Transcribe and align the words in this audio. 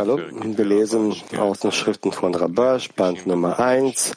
Hallo, 0.00 0.18
wir 0.58 0.64
lesen 0.64 1.14
aus 1.38 1.60
den 1.60 1.70
Schriften 1.70 2.10
von 2.10 2.34
Rabash, 2.34 2.88
Band 2.92 3.24
Nummer 3.24 3.60
1, 3.60 4.16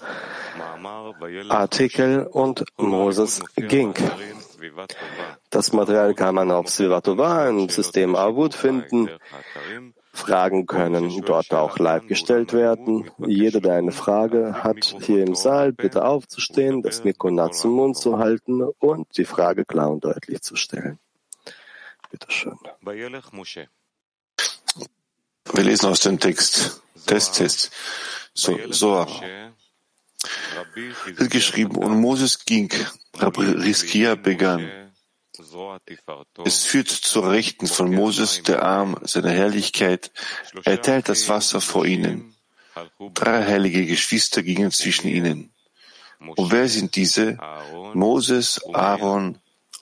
Artikel 1.48 2.26
und 2.26 2.66
Moses 2.78 3.42
ging. 3.56 3.94
Das 5.52 5.74
Material 5.74 6.16
kann 6.16 6.34
man 6.34 6.50
auf 6.50 6.70
Svivatova 6.70 7.48
im 7.50 7.70
System 7.70 8.16
Avud 8.16 8.56
finden. 8.56 9.10
Fragen 10.12 10.66
können 10.66 11.22
dort 11.24 11.54
auch 11.54 11.78
live 11.78 12.08
gestellt 12.08 12.52
werden. 12.54 13.12
Jeder, 13.28 13.62
der 13.62 13.76
eine 13.76 13.92
Frage 13.92 14.64
hat, 14.64 14.96
hier 15.02 15.24
im 15.24 15.36
Saal, 15.36 15.72
bitte 15.72 16.04
aufzustehen, 16.04 16.82
das 16.82 17.04
Mikro 17.04 17.30
nah 17.30 17.52
zum 17.52 17.74
Mund 17.74 17.96
zu 17.96 18.18
halten 18.18 18.64
und 18.64 19.16
die 19.18 19.26
Frage 19.26 19.66
klar 19.66 19.92
und 19.92 20.04
deutlich 20.04 20.42
zu 20.42 20.56
stellen. 20.56 20.98
Bitte 22.10 22.32
schön. 22.32 22.58
Wir 25.54 25.64
lesen 25.64 25.88
aus 25.88 26.02
dem 26.02 26.20
Text. 26.20 26.82
Test, 27.06 27.36
Test. 27.36 27.72
So, 28.34 28.60
Soar. 28.72 29.08
Wird 31.06 31.32
geschrieben, 31.32 31.78
und 31.78 32.00
Moses 32.02 32.46
ging, 32.46 32.70
Rabbi 33.16 33.42
Riskia 33.42 34.16
begann. 34.16 34.70
Es 36.44 36.64
führt 36.64 36.90
zur 36.90 37.32
Rechten 37.32 37.68
von 37.68 37.94
Moses 37.94 38.44
der 38.44 38.64
Arm 38.64 38.98
seiner 39.04 39.32
Herrlichkeit. 39.32 40.12
Er 40.64 40.82
teilt 40.82 41.10
das 41.10 41.30
Wasser 41.30 41.62
vor 41.62 41.86
ihnen. 41.86 42.36
Drei 43.14 43.46
heilige 43.46 43.86
Geschwister 43.86 44.44
gingen 44.44 44.72
zwischen 44.72 45.08
ihnen. 45.08 45.54
Und 46.20 46.52
wer 46.52 46.68
sind 46.68 46.96
diese? 46.96 47.38
Moses, 47.94 48.62
Aaron 48.74 49.40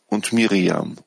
und 0.08 0.34
Miriam. 0.34 0.98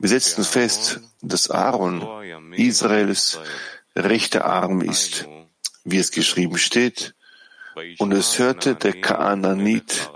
Wir 0.00 0.08
setzen 0.08 0.44
fest, 0.44 1.00
dass 1.22 1.50
Aaron 1.50 2.52
Israels 2.52 3.40
rechter 3.96 4.44
Arm 4.44 4.80
ist, 4.80 5.26
wie 5.84 5.98
es 5.98 6.12
geschrieben 6.12 6.58
steht. 6.58 7.14
Und 7.98 8.12
es 8.12 8.38
hörte 8.38 8.74
der 8.74 9.00
Kaananit, 9.00 10.10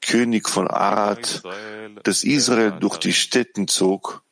König 0.00 0.48
von 0.48 0.68
Arad, 0.68 1.42
dass 2.04 2.24
Israel 2.24 2.72
durch 2.72 2.96
die 2.98 3.12
Städten 3.12 3.68
zog. 3.68 4.22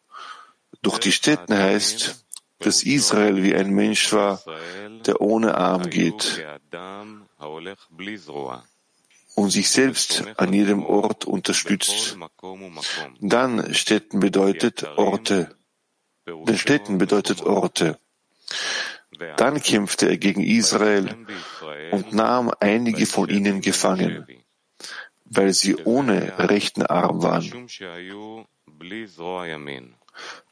Durch 0.82 0.98
die 0.98 1.12
Städten 1.12 1.56
heißt, 1.56 2.24
dass 2.60 2.82
Israel 2.82 3.42
wie 3.42 3.54
ein 3.54 3.70
Mensch 3.70 4.12
war, 4.12 4.42
der 5.04 5.20
ohne 5.20 5.56
Arm 5.56 5.90
geht 5.90 6.42
und 9.36 9.50
sich 9.50 9.70
selbst 9.70 10.24
an 10.38 10.52
jedem 10.52 10.82
Ort 10.84 11.26
unterstützt. 11.26 12.16
Dann 13.20 13.74
Städten 13.74 14.18
bedeutet 14.18 14.82
Orte. 14.96 15.54
Denn 16.26 16.58
Städten 16.58 16.98
bedeutet 16.98 17.42
Orte. 17.42 17.98
Dann 19.36 19.62
kämpfte 19.62 20.08
er 20.08 20.16
gegen 20.16 20.42
Israel 20.42 21.14
und 21.92 22.12
nahm 22.12 22.50
einige 22.60 23.06
von 23.06 23.28
ihnen 23.28 23.60
gefangen, 23.60 24.26
weil 25.24 25.52
sie 25.52 25.76
ohne 25.76 26.38
rechten 26.38 26.82
Arm 26.82 27.22
waren. 27.22 27.68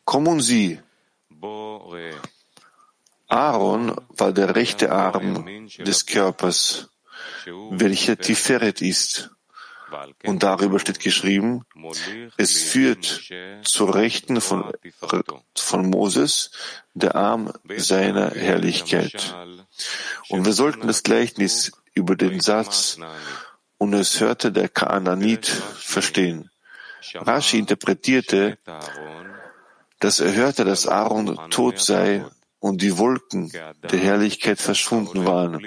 Kommen 0.05 0.41
Sie. 0.41 0.79
Aaron 3.29 3.97
war 4.09 4.33
der 4.33 4.55
rechte 4.55 4.93
Arm 4.93 5.69
des 5.79 6.07
Körpers 6.07 6.91
welcher 7.47 8.17
Tiferet 8.19 8.83
ist. 8.83 9.31
Und 10.25 10.43
darüber 10.43 10.81
steht 10.81 10.99
geschrieben, 10.99 11.65
es 12.37 12.63
führt 12.63 13.31
zur 13.63 13.95
Rechten 13.95 14.41
von, 14.41 14.73
von 15.55 15.89
Moses 15.89 16.51
der 16.95 17.15
Arm 17.15 17.53
seiner 17.77 18.31
Herrlichkeit. 18.31 19.35
Und 20.29 20.45
wir 20.45 20.53
sollten 20.53 20.89
das 20.89 21.03
Gleichnis 21.05 21.73
über 21.95 22.17
den 22.17 22.41
Satz, 22.41 22.99
und 23.79 23.93
es 23.93 24.21
hörte 24.21 24.51
der 24.51 24.69
Kaananit 24.69 25.47
verstehen. 25.47 26.51
Rashi 27.15 27.59
interpretierte, 27.59 28.59
dass 30.01 30.21
er 30.21 30.35
hörte, 30.35 30.65
dass 30.65 30.87
Aaron 30.87 31.39
tot 31.51 31.79
sei 31.81 32.25
und 32.65 32.81
die 32.81 32.97
Wolken 32.97 33.53
der 33.53 34.01
Herrlichkeit 34.01 34.59
verschwunden 34.59 35.27
waren, 35.27 35.61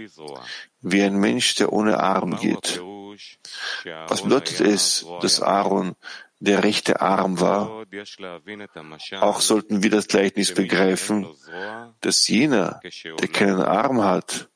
wie 0.82 1.04
ein 1.04 1.18
Mensch, 1.18 1.54
der 1.54 1.72
ohne 1.72 2.00
Arm 2.00 2.40
geht. 2.40 2.82
Was 4.08 4.24
bedeutet 4.24 4.62
es, 4.62 5.06
dass 5.22 5.40
Aaron 5.40 5.96
der 6.40 6.64
rechte 6.64 7.00
Arm 7.00 7.40
war? 7.40 7.86
Auch 9.22 9.42
sollten 9.42 9.84
wir 9.84 9.92
das 9.92 10.08
Gleichnis 10.08 10.56
begreifen, 10.56 11.28
dass 12.02 12.28
jener, 12.28 12.80
der 13.20 13.28
keinen 13.28 13.62
Arm 13.62 14.02
hat, 14.02 14.50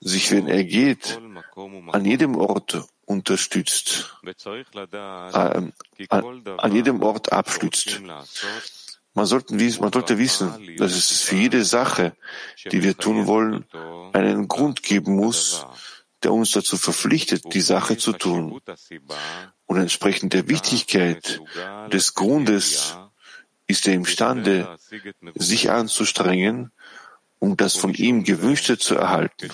sich, 0.00 0.32
wenn 0.32 0.48
er 0.48 0.64
geht, 0.64 1.18
an 1.92 2.04
jedem 2.04 2.36
Ort 2.36 2.86
unterstützt, 3.06 4.18
äh, 4.22 4.34
an, 5.32 5.72
an 6.58 6.74
jedem 6.74 7.02
Ort 7.02 7.32
abstützt. 7.32 8.02
Man, 9.14 9.26
sollten, 9.26 9.56
man 9.56 9.92
sollte 9.92 10.18
wissen, 10.18 10.76
dass 10.76 10.92
es 10.92 11.22
für 11.22 11.36
jede 11.36 11.64
Sache, 11.64 12.16
die 12.70 12.82
wir 12.82 12.96
tun 12.96 13.26
wollen, 13.26 13.64
einen 14.12 14.48
Grund 14.48 14.82
geben 14.82 15.14
muss, 15.16 15.66
der 16.22 16.32
uns 16.32 16.50
dazu 16.50 16.76
verpflichtet, 16.76 17.44
die 17.52 17.60
Sache 17.60 17.96
zu 17.96 18.12
tun. 18.12 18.60
Und 19.66 19.78
entsprechend 19.78 20.32
der 20.32 20.48
Wichtigkeit 20.48 21.40
des 21.92 22.14
Grundes 22.14 22.96
ist 23.66 23.86
er 23.86 23.94
imstande, 23.94 24.76
sich 25.34 25.70
anzustrengen, 25.70 26.72
um 27.38 27.56
das 27.56 27.76
von 27.76 27.94
ihm 27.94 28.24
Gewünschte 28.24 28.78
zu 28.78 28.94
erhalten. 28.96 29.50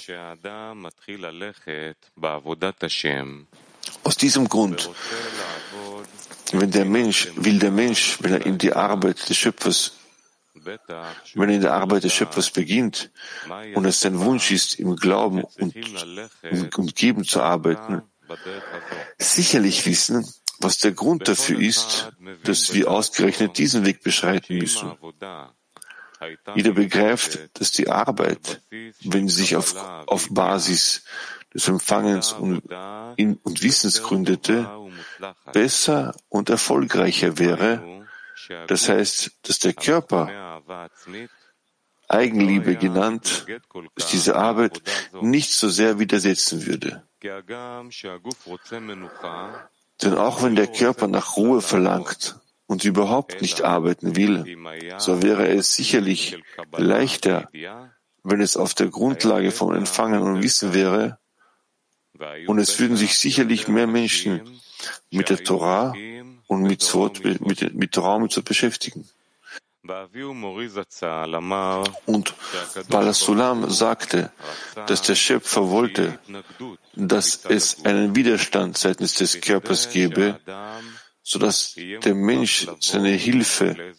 Aus 4.04 4.16
diesem 4.16 4.48
Grund 4.48 4.90
wenn 6.52 6.70
der 6.70 6.84
Mensch, 6.84 7.28
will 7.36 7.58
der 7.58 7.70
Mensch, 7.70 8.18
wenn 8.20 8.32
er 8.32 8.46
in 8.46 8.58
die 8.58 8.72
Arbeit 8.72 9.28
des 9.28 9.36
Schöpfers, 9.36 9.92
wenn 11.34 11.48
er 11.48 11.54
in 11.54 11.60
der 11.60 11.74
Arbeit 11.74 12.04
des 12.04 12.12
Schöpfers 12.12 12.50
beginnt 12.50 13.10
und 13.74 13.84
es 13.84 14.00
sein 14.00 14.18
Wunsch 14.18 14.50
ist, 14.50 14.78
im 14.78 14.96
Glauben 14.96 15.44
und, 15.58 15.74
und 16.76 16.96
Geben 16.96 17.24
zu 17.24 17.40
arbeiten, 17.40 18.02
sicherlich 19.18 19.86
wissen, 19.86 20.26
was 20.60 20.78
der 20.78 20.92
Grund 20.92 21.26
dafür 21.26 21.58
ist, 21.58 22.12
dass 22.44 22.72
wir 22.74 22.90
ausgerechnet 22.90 23.58
diesen 23.58 23.84
Weg 23.86 24.02
beschreiten 24.02 24.58
müssen. 24.58 24.92
Jeder 26.54 26.72
begreift, 26.72 27.48
dass 27.54 27.72
die 27.72 27.88
Arbeit, 27.88 28.60
wenn 29.02 29.28
sie 29.28 29.36
sich 29.36 29.56
auf, 29.56 29.74
auf 30.06 30.28
Basis 30.30 31.02
des 31.54 31.68
Empfangens 31.68 32.32
und, 32.32 32.62
und 32.68 33.62
Wissens 33.62 34.02
gründete, 34.02 34.68
besser 35.52 36.14
und 36.28 36.50
erfolgreicher 36.50 37.38
wäre. 37.38 38.06
Das 38.66 38.88
heißt, 38.88 39.32
dass 39.42 39.58
der 39.58 39.74
Körper, 39.74 40.62
Eigenliebe 42.08 42.74
genannt, 42.74 43.46
diese 44.10 44.34
Arbeit 44.34 44.82
nicht 45.20 45.52
so 45.52 45.68
sehr 45.68 46.00
widersetzen 46.00 46.66
würde. 46.66 47.04
Denn 50.02 50.14
auch 50.14 50.42
wenn 50.42 50.56
der 50.56 50.66
Körper 50.66 51.06
nach 51.06 51.36
Ruhe 51.36 51.60
verlangt 51.60 52.40
und 52.66 52.84
überhaupt 52.84 53.42
nicht 53.42 53.62
arbeiten 53.62 54.16
will, 54.16 54.56
so 54.98 55.22
wäre 55.22 55.46
es 55.48 55.74
sicherlich 55.74 56.38
leichter, 56.76 57.48
wenn 58.24 58.40
es 58.40 58.56
auf 58.56 58.74
der 58.74 58.88
Grundlage 58.88 59.52
vom 59.52 59.72
Empfangen 59.72 60.22
und 60.22 60.42
Wissen 60.42 60.74
wäre, 60.74 61.19
und 62.46 62.58
es 62.58 62.78
würden 62.78 62.96
sich 62.96 63.18
sicherlich 63.18 63.68
mehr 63.68 63.86
Menschen 63.86 64.60
mit 65.10 65.30
der 65.30 65.42
Torah 65.42 65.94
und 66.46 66.62
mit, 66.62 66.94
Wort, 66.94 67.24
mit, 67.24 67.74
mit 67.74 67.92
Torah 67.92 68.16
und 68.16 68.22
Mitzvot 68.22 68.44
beschäftigen. 68.44 69.08
Und 72.06 72.34
Balasulam 72.88 73.70
sagte, 73.70 74.30
dass 74.86 75.02
der 75.02 75.14
Schöpfer 75.14 75.70
wollte, 75.70 76.18
dass 76.94 77.44
es 77.46 77.84
einen 77.84 78.14
Widerstand 78.14 78.76
seitens 78.76 79.14
des 79.14 79.40
Körpers 79.40 79.88
gebe, 79.90 80.38
so 81.22 81.38
dass 81.38 81.74
der 81.76 82.14
Mensch 82.14 82.66
seine 82.80 83.10
Hilfe 83.10 83.94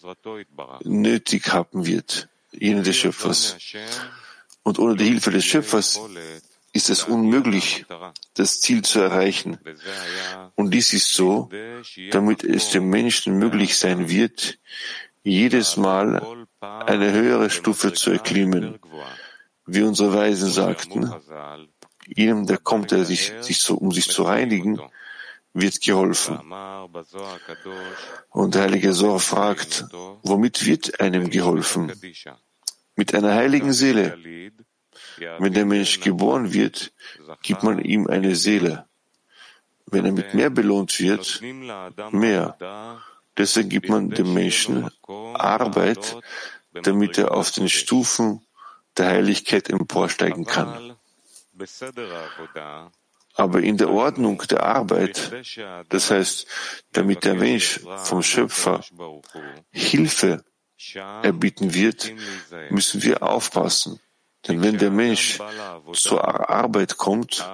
nötig 0.83 1.51
haben 1.51 1.85
wird, 1.85 2.29
jene 2.51 2.83
des 2.83 2.97
Schöpfers. 2.97 3.57
Und 4.63 4.77
ohne 4.77 4.95
die 4.95 5.05
Hilfe 5.05 5.31
des 5.31 5.45
Schöpfers 5.45 5.99
ist 6.73 6.89
es 6.89 7.03
unmöglich, 7.03 7.85
das 8.33 8.61
Ziel 8.61 8.83
zu 8.83 8.99
erreichen. 8.99 9.57
Und 10.55 10.73
dies 10.73 10.93
ist 10.93 11.13
so, 11.13 11.49
damit 12.11 12.43
es 12.43 12.71
dem 12.71 12.89
Menschen 12.89 13.37
möglich 13.37 13.77
sein 13.77 14.09
wird, 14.09 14.59
jedes 15.23 15.77
Mal 15.77 16.47
eine 16.59 17.11
höhere 17.11 17.49
Stufe 17.49 17.93
zu 17.93 18.11
erklimmen. 18.11 18.79
Wie 19.65 19.83
unsere 19.83 20.13
Weisen 20.13 20.49
sagten, 20.49 21.13
jedem, 22.07 22.47
der 22.47 22.57
kommt, 22.57 22.91
der 22.91 23.05
sich, 23.05 23.33
sich 23.41 23.59
zu, 23.59 23.77
um 23.77 23.91
sich 23.91 24.09
zu 24.09 24.23
reinigen, 24.23 24.79
wird 25.53 25.81
geholfen. 25.81 26.39
Und 28.29 28.55
der 28.55 28.61
heilige 28.63 28.93
Sohr 28.93 29.19
fragt, 29.19 29.85
womit 30.23 30.65
wird 30.65 30.99
einem 30.99 31.29
geholfen? 31.29 31.91
Mit 32.95 33.13
einer 33.13 33.33
heiligen 33.35 33.73
Seele. 33.73 34.17
Wenn 35.39 35.53
der 35.53 35.65
Mensch 35.65 35.99
geboren 35.99 36.53
wird, 36.53 36.93
gibt 37.41 37.63
man 37.63 37.79
ihm 37.79 38.07
eine 38.07 38.35
Seele. 38.35 38.85
Wenn 39.85 40.05
er 40.05 40.11
mit 40.11 40.33
mehr 40.33 40.49
belohnt 40.49 40.99
wird, 40.99 41.41
mehr. 42.11 42.57
Deswegen 43.37 43.69
gibt 43.69 43.89
man 43.89 44.09
dem 44.09 44.33
Menschen 44.33 44.89
Arbeit, 45.33 46.17
damit 46.73 47.17
er 47.17 47.31
auf 47.31 47.51
den 47.51 47.69
Stufen 47.69 48.41
der 48.97 49.07
Heiligkeit 49.07 49.69
emporsteigen 49.69 50.45
kann. 50.45 50.95
Aber 53.35 53.61
in 53.61 53.77
der 53.77 53.89
Ordnung 53.89 54.43
der 54.49 54.63
Arbeit, 54.63 55.31
das 55.89 56.11
heißt, 56.11 56.47
damit 56.91 57.23
der 57.23 57.35
Mensch 57.35 57.79
vom 58.03 58.21
Schöpfer 58.23 58.83
Hilfe 59.71 60.43
erbitten 61.21 61.73
wird, 61.73 62.11
müssen 62.69 63.03
wir 63.03 63.23
aufpassen. 63.23 63.99
Denn 64.47 64.63
wenn 64.63 64.77
der 64.77 64.89
Mensch 64.89 65.39
zur 65.93 66.49
Arbeit 66.49 66.97
kommt, 66.97 67.47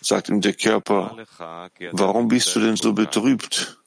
sagt 0.00 0.28
ihm 0.28 0.40
der 0.40 0.54
Körper, 0.54 1.16
warum 1.92 2.28
bist 2.28 2.54
du 2.54 2.60
denn 2.60 2.76
so 2.76 2.92
betrübt? 2.94 3.78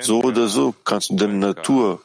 So 0.00 0.22
oder 0.22 0.48
so 0.48 0.74
kannst 0.84 1.10
du 1.10 1.16
deine 1.16 1.34
Natur, 1.34 2.02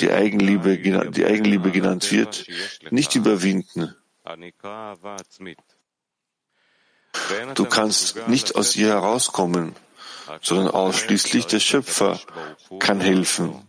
die 0.00 0.10
Eigenliebe, 0.10 0.78
die 0.78 1.24
Eigenliebe 1.24 1.70
genannt 1.70 2.10
wird, 2.12 2.46
nicht 2.90 3.14
überwinden. 3.14 3.94
Du 7.54 7.64
kannst 7.64 8.28
nicht 8.28 8.56
aus 8.56 8.76
ihr 8.76 8.88
herauskommen, 8.88 9.74
sondern 10.42 10.68
ausschließlich 10.68 11.46
der 11.46 11.60
Schöpfer 11.60 12.20
kann 12.78 13.00
helfen. 13.00 13.66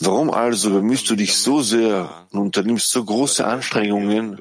Warum 0.00 0.30
also 0.30 0.70
bemühst 0.70 1.08
du 1.10 1.16
dich 1.16 1.36
so 1.36 1.62
sehr 1.62 2.26
und 2.32 2.40
unternimmst 2.40 2.90
so 2.90 3.04
große 3.04 3.46
Anstrengungen, 3.46 4.38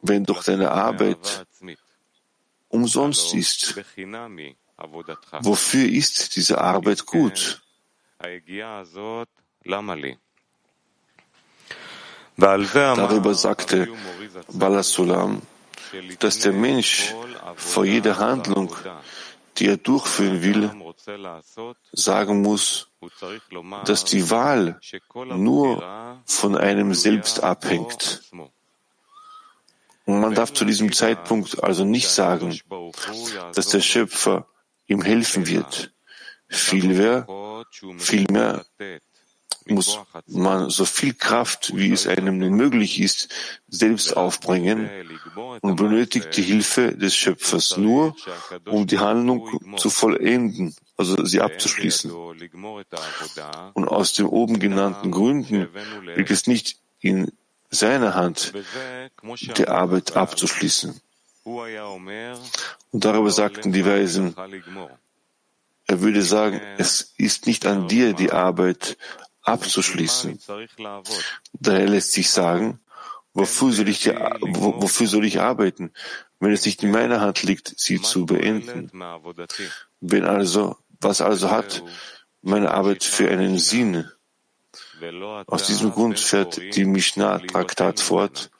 wenn 0.00 0.24
doch 0.24 0.42
deine 0.44 0.70
Arbeit 0.70 1.46
umsonst 2.68 3.34
ist? 3.34 3.74
Wofür 5.40 5.88
ist 5.88 6.36
diese 6.36 6.58
Arbeit 6.60 7.06
gut? 7.06 7.62
Darüber 12.36 13.34
sagte 13.34 13.88
Balasulam, 14.52 15.42
dass 16.20 16.38
der 16.38 16.52
Mensch 16.52 17.14
vor 17.56 17.84
jeder 17.84 18.18
Handlung, 18.18 18.74
die 19.58 19.66
er 19.66 19.76
durchführen 19.76 20.42
will, 20.42 20.70
sagen 21.92 22.42
muss, 22.42 22.88
dass 23.84 24.04
die 24.04 24.30
Wahl 24.30 24.80
nur 25.14 26.22
von 26.24 26.56
einem 26.56 26.94
selbst 26.94 27.42
abhängt. 27.42 28.22
Und 30.04 30.20
man 30.20 30.34
darf 30.34 30.52
zu 30.52 30.64
diesem 30.64 30.92
Zeitpunkt 30.92 31.62
also 31.62 31.84
nicht 31.84 32.08
sagen, 32.08 32.58
dass 33.54 33.68
der 33.68 33.80
Schöpfer 33.80 34.46
ihm 34.86 35.02
helfen 35.02 35.46
wird. 35.46 35.92
Vielmehr, 36.48 37.26
vielmehr 37.98 38.64
muss 39.68 39.98
man 40.26 40.70
so 40.70 40.84
viel 40.84 41.14
Kraft, 41.14 41.76
wie 41.76 41.92
es 41.92 42.06
einem 42.06 42.38
möglich 42.38 43.00
ist, 43.00 43.28
selbst 43.68 44.16
aufbringen 44.16 44.88
und 45.60 45.76
benötigt 45.76 46.36
die 46.36 46.42
Hilfe 46.42 46.92
des 46.92 47.14
Schöpfers 47.14 47.76
nur, 47.76 48.16
um 48.66 48.86
die 48.86 48.98
Handlung 48.98 49.60
zu 49.76 49.90
vollenden, 49.90 50.74
also 50.96 51.24
sie 51.24 51.40
abzuschließen. 51.40 52.10
Und 53.74 53.88
aus 53.88 54.12
den 54.14 54.26
oben 54.26 54.58
genannten 54.58 55.10
Gründen 55.10 55.68
liegt 56.16 56.30
es 56.30 56.46
nicht 56.46 56.78
in 57.00 57.30
seiner 57.70 58.14
Hand, 58.14 58.52
die 59.56 59.68
Arbeit 59.68 60.16
abzuschließen. 60.16 61.00
Und 61.44 63.04
darüber 63.04 63.30
sagten 63.30 63.72
die 63.72 63.84
Weisen, 63.84 64.34
er 65.86 66.02
würde 66.02 66.22
sagen, 66.22 66.60
es 66.76 67.14
ist 67.16 67.46
nicht 67.46 67.64
an 67.64 67.88
dir, 67.88 68.12
die 68.12 68.30
Arbeit 68.30 68.98
abzuschließen. 69.48 70.38
Daher 71.52 71.88
lässt 71.88 72.12
sich 72.12 72.30
sagen, 72.30 72.80
wofür 73.34 73.72
soll 73.72 73.88
ich, 73.88 74.06
wofür 74.06 75.06
soll 75.06 75.24
ich 75.24 75.40
arbeiten, 75.40 75.92
wenn 76.40 76.52
es 76.52 76.64
nicht 76.66 76.82
in 76.82 76.90
meiner 76.90 77.20
Hand 77.20 77.42
liegt, 77.42 77.74
sie 77.78 78.00
zu 78.00 78.26
beenden? 78.26 78.90
Wenn 80.00 80.24
also, 80.24 80.76
was 81.00 81.20
also 81.20 81.50
hat 81.50 81.82
meine 82.42 82.70
Arbeit 82.72 83.04
für 83.04 83.28
einen 83.30 83.58
Sinn? 83.58 84.08
Aus 85.46 85.66
diesem 85.66 85.92
Grund 85.92 86.18
fährt 86.18 86.60
die 86.74 86.84
Mishnah-Traktat 86.84 88.00
fort, 88.00 88.50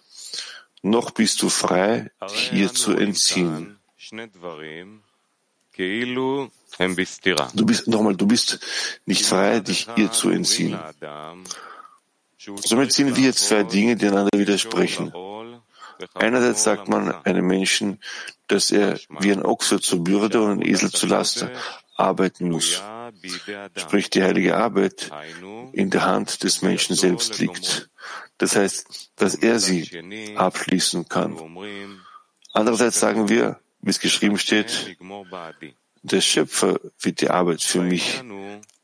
noch 0.82 1.11
bist 1.11 1.43
du 1.43 1.49
frei, 1.49 2.11
dich 2.31 2.52
ihr 2.52 2.73
zu 2.73 2.93
entziehen. 2.93 3.79
Du 7.54 7.66
bist, 7.66 7.88
nochmal, 7.88 8.16
du 8.16 8.26
bist 8.26 8.60
nicht 9.06 9.24
frei, 9.24 9.60
dich 9.60 9.88
ihr 9.96 10.12
zu 10.12 10.30
entziehen. 10.30 10.78
Somit 12.38 12.92
sehen 12.92 13.16
wir 13.16 13.32
zwei 13.34 13.62
Dinge, 13.62 13.96
die 13.96 14.06
einander 14.06 14.38
widersprechen. 14.38 15.12
Einerseits 16.14 16.62
sagt 16.62 16.88
man 16.88 17.12
einem 17.24 17.46
Menschen, 17.46 18.00
dass 18.46 18.70
er 18.70 18.98
wie 19.20 19.32
ein 19.32 19.44
Ochse 19.44 19.80
zur 19.80 20.04
Bürde 20.04 20.40
und 20.40 20.60
ein 20.60 20.62
Esel 20.62 20.90
zur 20.90 21.08
Last 21.08 21.46
arbeiten 21.96 22.50
muss. 22.50 22.80
Sprich, 23.76 24.10
die 24.10 24.22
heilige 24.22 24.56
Arbeit 24.56 25.10
in 25.72 25.90
der 25.90 26.04
Hand 26.04 26.44
des 26.44 26.62
Menschen 26.62 26.94
selbst 26.94 27.38
liegt. 27.38 27.90
Das 28.38 28.54
heißt, 28.54 29.10
dass 29.16 29.34
er 29.34 29.58
sie 29.58 30.36
abschließen 30.36 31.08
kann. 31.08 31.36
Andererseits 32.52 33.00
sagen 33.00 33.28
wir, 33.28 33.58
wie 33.80 33.90
es 33.90 34.00
geschrieben 34.00 34.38
steht, 34.38 34.96
der 36.02 36.20
Schöpfer 36.20 36.80
wird 37.00 37.20
die 37.20 37.30
Arbeit 37.30 37.62
für 37.62 37.80
mich 37.80 38.22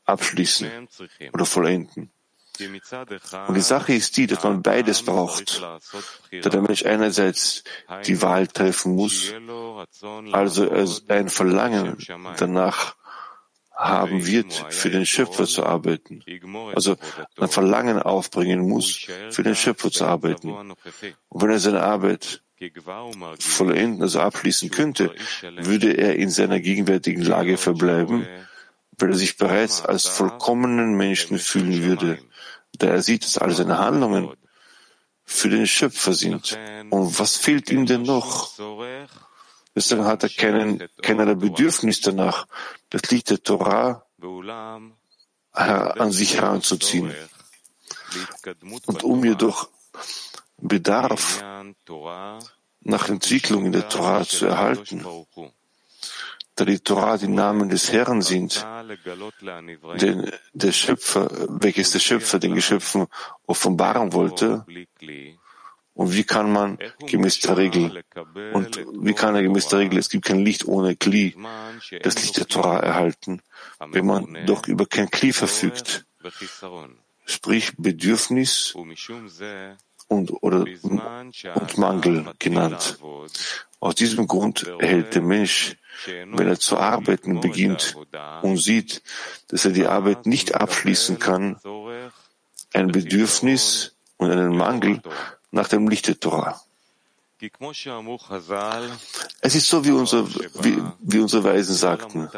abschließen 0.05 0.87
oder 1.33 1.45
vollenden. 1.45 2.11
Und 3.47 3.55
die 3.55 3.61
Sache 3.61 3.93
ist 3.93 4.15
die, 4.15 4.27
dass 4.27 4.43
man 4.43 4.61
beides 4.61 5.03
braucht, 5.03 5.61
da 5.61 6.49
der 6.49 6.61
Mensch 6.61 6.85
einerseits 6.85 7.63
die 8.05 8.21
Wahl 8.21 8.47
treffen 8.47 8.95
muss, 8.95 9.33
also 10.31 10.69
ein 11.09 11.29
Verlangen 11.29 11.97
danach 12.37 12.95
haben 13.75 14.25
wird, 14.25 14.53
für 14.69 14.89
den 14.89 15.05
Schöpfer 15.05 15.45
zu 15.45 15.65
arbeiten, 15.65 16.23
also 16.73 16.95
ein 17.37 17.49
Verlangen 17.49 18.01
aufbringen 18.01 18.61
muss, 18.61 19.07
für 19.31 19.43
den 19.43 19.55
Schöpfer 19.55 19.91
zu 19.91 20.05
arbeiten. 20.05 20.51
Und 20.51 21.41
wenn 21.41 21.49
er 21.49 21.59
seine 21.59 21.83
Arbeit 21.83 22.41
vollenden, 23.39 24.01
also 24.01 24.19
abschließen 24.19 24.69
könnte, 24.71 25.13
würde 25.57 25.93
er 25.93 26.15
in 26.15 26.29
seiner 26.29 26.59
gegenwärtigen 26.59 27.23
Lage 27.23 27.57
verbleiben, 27.57 28.27
weil 28.97 29.09
er 29.09 29.15
sich 29.15 29.37
bereits 29.37 29.81
als 29.81 30.07
vollkommenen 30.07 30.95
Menschen 30.95 31.39
fühlen 31.39 31.83
würde, 31.83 32.19
da 32.77 32.87
er 32.87 33.01
sieht, 33.01 33.23
dass 33.25 33.37
alle 33.37 33.53
seine 33.53 33.77
Handlungen 33.77 34.31
für 35.23 35.49
den 35.49 35.67
Schöpfer 35.67 36.13
sind. 36.13 36.57
Und 36.89 37.19
was 37.19 37.35
fehlt 37.35 37.69
ihm 37.71 37.85
denn 37.85 38.03
noch? 38.03 38.51
Deswegen 39.75 40.05
hat 40.05 40.23
er 40.23 40.29
keinen, 40.29 40.87
keinerlei 41.01 41.35
Bedürfnis 41.35 41.99
danach, 41.99 42.47
das 42.89 43.09
Licht 43.11 43.29
der 43.29 43.43
Torah 43.43 44.05
an 45.51 46.11
sich 46.11 46.35
heranzuziehen. 46.37 47.13
Und 48.85 49.03
um 49.03 49.25
jedoch 49.25 49.69
Bedarf 50.57 51.43
nach 52.85 53.09
Entwicklung 53.09 53.65
in 53.65 53.71
der 53.71 53.89
Torah 53.89 54.23
zu 54.25 54.45
erhalten, 54.45 55.03
da 56.55 56.63
die 56.63 56.79
Torah 56.79 57.17
die 57.17 57.27
Namen 57.27 57.67
des 57.67 57.91
Herrn 57.91 58.21
sind, 58.21 58.65
denn 59.99 60.31
der 60.53 60.71
Schöpfer, 60.71 61.29
welches 61.49 61.91
der 61.91 61.99
Schöpfer 61.99 62.39
den 62.39 62.53
Geschöpfen 62.53 63.07
offenbaren 63.47 64.13
wollte, 64.13 64.65
und 65.95 66.13
wie 66.13 66.23
kann 66.23 66.51
man 66.51 66.77
gemäß 66.99 67.39
der 67.39 67.57
Regel, 67.57 68.03
und 68.53 68.85
wie 68.99 69.13
kann 69.13 69.35
er 69.35 69.41
gemäß 69.41 69.67
der 69.69 69.79
Regel, 69.79 69.97
es 69.97 70.09
gibt 70.09 70.25
kein 70.25 70.39
Licht 70.39 70.65
ohne 70.65 70.95
Kli, 70.95 71.35
das 72.03 72.21
Licht 72.21 72.37
der 72.37 72.47
Torah 72.47 72.79
erhalten, 72.79 73.41
wenn 73.79 74.05
man 74.05 74.45
doch 74.45 74.67
über 74.67 74.85
kein 74.85 75.09
Kli 75.09 75.33
verfügt, 75.33 76.05
sprich 77.25 77.73
Bedürfnis 77.77 78.75
und, 80.07 80.31
oder, 80.43 80.65
und 80.83 81.77
Mangel 81.77 82.31
genannt. 82.39 82.99
Aus 83.79 83.95
diesem 83.95 84.27
Grund 84.27 84.67
erhält 84.79 85.15
der 85.15 85.21
Mensch, 85.21 85.77
wenn 86.05 86.47
er 86.47 86.59
zu 86.59 86.77
arbeiten 86.77 87.39
beginnt 87.39 87.95
und 88.41 88.57
sieht, 88.57 89.01
dass 89.47 89.65
er 89.65 89.71
die 89.71 89.87
Arbeit 89.87 90.25
nicht 90.25 90.55
abschließen 90.55 91.19
kann, 91.19 91.59
ein 92.73 92.91
Bedürfnis 92.91 93.95
und 94.17 94.31
einen 94.31 94.55
Mangel 94.55 95.01
nach 95.51 95.67
dem 95.67 95.87
Licht 95.87 96.07
der 96.07 96.19
Torah. 96.19 96.61
Es 99.41 99.55
ist 99.55 99.67
so, 99.67 99.85
wie, 99.85 99.91
unser, 99.91 100.27
wie, 100.63 100.81
wie 100.99 101.19
unsere 101.19 101.43
Weisen 101.43 101.75
sagten. 101.75 102.29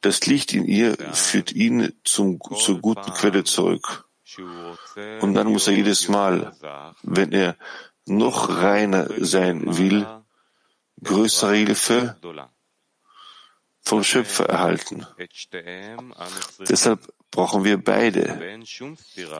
Das 0.00 0.26
Licht 0.26 0.52
in 0.52 0.64
ihr 0.64 0.96
führt 1.12 1.52
ihn 1.52 1.92
zum, 2.04 2.40
zur 2.56 2.80
guten 2.80 3.12
Quelle 3.12 3.44
zurück. 3.44 4.04
Und 5.20 5.34
dann 5.34 5.52
muss 5.52 5.66
er 5.66 5.74
jedes 5.74 6.08
Mal, 6.08 6.52
wenn 7.02 7.32
er 7.32 7.56
noch 8.06 8.48
reiner 8.48 9.08
sein 9.18 9.78
will, 9.78 10.06
größere 11.02 11.54
Hilfe 11.54 12.16
vom 13.82 14.04
Schöpfer 14.04 14.46
erhalten. 14.46 15.06
Deshalb 16.68 17.12
brauchen 17.30 17.64
wir 17.64 17.82
beide. 17.82 18.58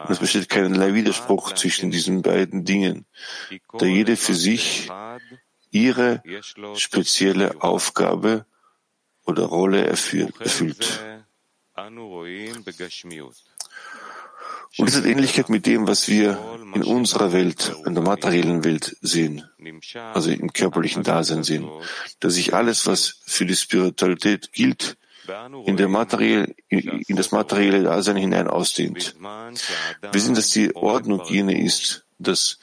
es 0.09 0.19
besteht 0.19 0.49
keinerlei 0.49 0.95
Widerspruch 0.95 1.55
zwischen 1.55 1.91
diesen 1.91 2.23
beiden 2.23 2.65
Dingen, 2.65 3.07
da 3.79 3.87
jede 3.87 4.17
für 4.17 4.35
sich 4.35 4.91
ihre 5.71 6.23
spezielle 6.75 7.63
Aufgabe 7.63 8.47
oder 9.25 9.45
Rolle 9.45 9.87
erfüllt. 9.87 10.35
Und 14.79 14.89
es 14.89 14.97
hat 14.97 15.05
Ähnlichkeit 15.05 15.49
mit 15.51 15.67
dem, 15.67 15.87
was 15.87 16.09
wir 16.09 16.39
in 16.75 16.83
unserer 16.83 17.33
Welt, 17.33 17.75
in 17.85 17.95
der 17.95 18.03
materiellen 18.03 18.65
Welt 18.65 18.97
sehen, 19.03 19.45
also 20.15 20.31
im 20.31 20.53
körperlichen 20.53 21.03
Dasein 21.03 21.45
sehen, 21.45 21.69
dass 22.21 22.35
sich 22.35 22.55
alles, 22.55 22.87
was 22.87 23.21
für 23.27 23.45
die 23.45 23.57
Spiritualität 23.57 24.53
gilt, 24.53 24.97
in, 25.67 25.77
der 25.77 25.89
materiell, 25.89 26.55
in 26.69 27.17
das 27.17 27.31
materielle 27.31 27.83
Dasein 27.83 28.17
hinein 28.17 28.49
ausdehnt. 28.49 29.15
Wir 29.21 30.21
sehen, 30.21 30.35
dass 30.35 30.49
die 30.51 30.75
Ordnung 30.75 31.23
jene 31.29 31.63
ist, 31.63 32.05
dass 32.19 32.59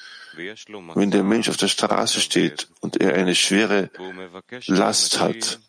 wenn 0.95 1.11
der 1.11 1.23
Mensch 1.23 1.49
auf 1.49 1.57
der 1.57 1.67
Straße 1.67 2.21
steht 2.21 2.67
und 2.81 2.99
er 3.01 3.13
eine 3.13 3.35
schwere 3.35 3.89
Last 4.67 5.19
hat 5.19 5.59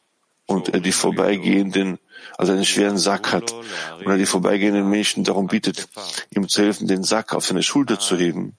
und 0.47 0.69
er 0.71 0.81
die 0.81 0.93
vorbeigehenden 0.93 1.99
also 2.39 2.53
einen 2.53 2.65
schweren 2.65 2.99
Sack 2.99 3.33
hat 3.33 3.53
und 3.53 4.07
er 4.07 4.17
die 4.17 4.27
vorbeigehenden 4.27 4.89
Menschen 4.89 5.25
darum 5.25 5.47
bittet, 5.47 5.89
ihm 6.31 6.49
zu 6.49 6.63
helfen, 6.63 6.89
den 6.89 7.03
Sack 7.03 7.35
auf 7.35 7.47
seine 7.47 7.63
Schulter 7.63 7.99
zu 7.99 8.17
heben. 8.17 8.57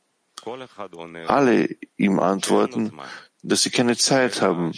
Alle 1.28 1.70
ihm 1.98 2.20
antworten, 2.20 2.92
dass 3.44 3.64
sie 3.64 3.70
keine 3.70 3.98
Zeit 3.98 4.42
haben 4.42 4.72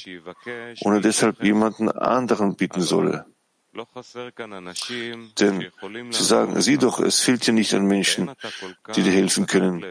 und 0.82 0.94
er 0.94 1.02
deshalb 1.02 1.44
jemanden 1.44 1.90
anderen 1.90 2.56
bitten 2.56 2.82
solle. 2.82 3.25
Denn 5.40 5.72
sie 6.12 6.24
sagen, 6.24 6.62
sieh 6.62 6.78
doch, 6.78 7.00
es 7.00 7.20
fehlt 7.22 7.48
dir 7.48 7.54
nicht 7.54 7.74
an 7.74 7.86
Menschen, 7.86 8.32
die 8.96 9.02
dir 9.02 9.12
helfen 9.12 9.48
können. 9.48 9.84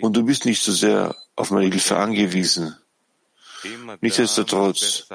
Und 0.00 0.16
du 0.16 0.24
bist 0.24 0.44
nicht 0.44 0.62
so 0.62 0.72
sehr 0.72 1.14
auf 1.36 1.52
meine 1.52 1.66
Hilfe 1.66 1.96
angewiesen. 1.96 2.76
Nichtsdestotrotz, 4.00 5.08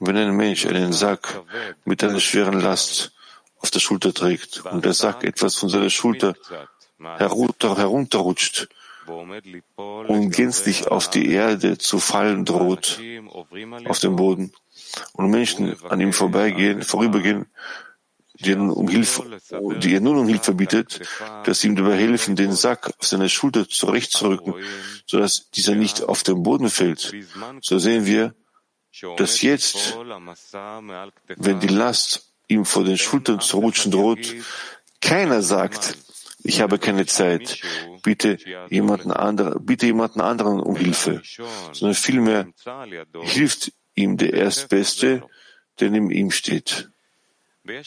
wenn 0.00 0.16
ein 0.16 0.36
Mensch 0.36 0.66
einen 0.66 0.92
Sack 0.92 1.42
mit 1.84 2.02
einer 2.04 2.20
schweren 2.20 2.60
Last 2.60 3.12
auf 3.60 3.70
der 3.70 3.80
Schulter 3.80 4.14
trägt 4.14 4.64
und 4.66 4.84
der 4.84 4.92
Sack 4.94 5.24
etwas 5.24 5.56
von 5.56 5.68
seiner 5.68 5.90
Schulter 5.90 6.34
herunter, 6.98 7.76
herunterrutscht 7.76 8.68
und 9.06 10.30
gänzlich 10.30 10.88
auf 10.88 11.08
die 11.10 11.30
Erde 11.30 11.78
zu 11.78 11.98
fallen 11.98 12.44
droht, 12.44 13.00
auf 13.86 13.98
dem 14.00 14.16
Boden, 14.16 14.52
und 15.12 15.30
Menschen 15.30 15.76
an 15.88 16.00
ihm 16.00 16.12
vorbeigehen, 16.12 16.82
vorübergehen, 16.82 17.46
die, 18.40 18.54
nun 18.54 18.70
um 18.70 18.88
Hilfe, 18.88 19.40
die 19.82 19.94
er 19.94 20.00
nun 20.00 20.18
um 20.18 20.28
Hilfe 20.28 20.54
bittet, 20.54 21.00
dass 21.44 21.60
sie 21.60 21.68
ihm 21.68 21.76
dabei 21.76 21.96
helfen, 21.96 22.36
den 22.36 22.52
Sack 22.52 22.88
auf 22.98 23.06
seine 23.06 23.28
Schulter 23.28 23.68
zurechtzurücken, 23.68 24.54
sodass 25.06 25.50
dieser 25.50 25.74
nicht 25.74 26.02
auf 26.02 26.22
den 26.22 26.42
Boden 26.42 26.70
fällt. 26.70 27.12
So 27.60 27.78
sehen 27.78 28.06
wir, 28.06 28.34
dass 29.16 29.42
jetzt, 29.42 29.96
wenn 31.36 31.60
die 31.60 31.68
Last 31.68 32.32
ihm 32.48 32.64
vor 32.64 32.84
den 32.84 32.98
Schultern 32.98 33.40
zu 33.40 33.58
rutschen 33.58 33.92
droht, 33.92 34.34
keiner 35.00 35.42
sagt, 35.42 35.96
ich 36.42 36.60
habe 36.60 36.78
keine 36.78 37.06
Zeit, 37.06 37.60
bitte 38.02 38.38
jemanden, 38.70 39.10
anderen, 39.10 39.64
bitte 39.64 39.86
jemanden 39.86 40.20
anderen 40.20 40.60
um 40.60 40.76
Hilfe, 40.76 41.22
sondern 41.72 41.94
vielmehr 41.94 42.48
hilft 43.22 43.72
ihm 43.94 44.16
der 44.16 44.32
Erstbeste, 44.32 45.22
der 45.80 45.90
neben 45.90 46.10
ihm 46.10 46.30
steht. 46.30 46.90
Wir 47.64 47.82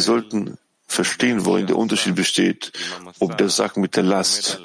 sollten 0.00 0.58
verstehen, 0.90 1.44
worin 1.46 1.66
der 1.66 1.76
Unterschied 1.76 2.16
besteht, 2.16 2.72
ob 3.20 3.38
der 3.38 3.48
Sack 3.48 3.76
mit 3.76 3.96
der 3.96 4.02
Last 4.02 4.60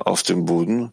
auf 0.00 0.22
dem 0.22 0.44
Boden 0.44 0.92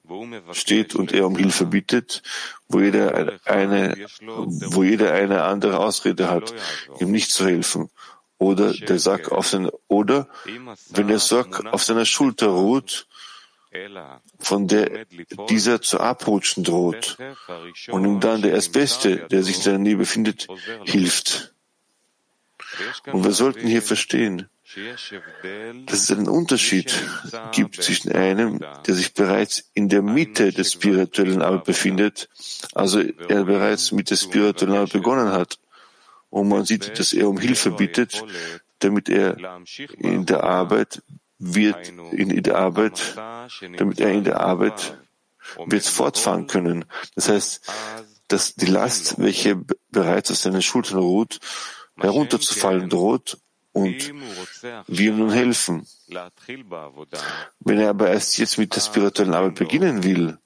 steht 0.51 0.95
und 0.95 1.11
er 1.11 1.27
um 1.27 1.37
Hilfe 1.37 1.65
bittet, 1.65 2.23
wo 2.67 2.79
jeder 2.79 3.39
eine, 3.45 3.95
wo 4.21 4.83
jeder 4.83 5.13
eine 5.13 5.43
andere 5.43 5.79
Ausrede 5.79 6.29
hat, 6.29 6.53
ihm 6.99 7.11
nicht 7.11 7.31
zu 7.31 7.45
helfen, 7.45 7.89
oder 8.37 8.73
der 8.73 8.97
Sack 8.97 9.31
auf 9.31 9.47
seine, 9.47 9.71
oder 9.87 10.27
wenn 10.89 11.07
der 11.07 11.19
Sack 11.19 11.63
auf 11.71 11.83
seiner 11.83 12.05
Schulter 12.05 12.47
ruht, 12.47 13.07
von 14.39 14.67
der 14.67 15.05
dieser 15.47 15.81
zu 15.81 15.99
abrutschen 15.99 16.63
droht 16.63 17.17
und 17.89 18.03
ihm 18.03 18.19
dann 18.19 18.41
der 18.41 18.51
Erstbeste, 18.51 19.27
der 19.29 19.43
sich 19.43 19.57
in 19.57 19.61
seiner 19.61 19.77
Nähe 19.77 19.95
befindet, 19.95 20.47
hilft. 20.83 21.53
Und 23.11 23.23
wir 23.23 23.31
sollten 23.31 23.67
hier 23.67 23.81
verstehen, 23.81 24.49
dass 25.85 25.99
es 25.99 26.11
einen 26.11 26.29
Unterschied 26.29 26.93
gibt 27.51 27.81
zwischen 27.81 28.11
einem, 28.11 28.59
der 28.85 28.95
sich 28.95 29.13
bereits 29.13 29.69
in 29.73 29.89
der 29.89 30.01
Mitte 30.01 30.51
des 30.51 30.73
spirituellen 30.73 31.41
Arbeit 31.41 31.65
befindet, 31.65 32.29
also 32.73 32.99
er 32.99 33.43
bereits 33.43 33.91
mit 33.91 34.09
der 34.09 34.17
spirituellen 34.17 34.75
Arbeit 34.75 34.93
begonnen 34.93 35.31
hat, 35.31 35.59
und 36.29 36.47
man 36.47 36.63
sieht, 36.63 36.97
dass 36.97 37.11
er 37.11 37.27
um 37.27 37.37
Hilfe 37.37 37.71
bittet, 37.71 38.23
damit 38.79 39.09
er 39.09 39.37
in 39.97 40.25
der 40.25 40.43
Arbeit 40.43 41.03
wird, 41.37 41.89
in 42.11 42.43
der 42.43 42.55
Arbeit, 42.55 43.15
damit 43.77 43.99
er 43.99 44.11
in 44.11 44.23
der 44.23 44.39
Arbeit 44.39 44.97
wird 45.65 45.83
fortfahren 45.83 46.47
können. 46.47 46.85
Das 47.15 47.27
heißt, 47.27 47.61
dass 48.29 48.55
die 48.55 48.67
Last, 48.67 49.19
welche 49.19 49.59
bereits 49.91 50.31
aus 50.31 50.43
seinen 50.43 50.61
Schultern 50.61 50.99
ruht, 50.99 51.39
herunterzufallen 51.97 52.89
droht 52.89 53.37
und 53.73 54.13
wir 54.87 55.13
nun 55.13 55.31
helfen. 55.31 55.87
Wenn 57.59 57.79
er 57.79 57.89
aber 57.89 58.09
erst 58.09 58.37
jetzt 58.37 58.57
mit 58.57 58.75
der 58.75 58.81
spirituellen 58.81 59.33
Arbeit 59.33 59.55
beginnen 59.55 60.03
will, 60.03 60.37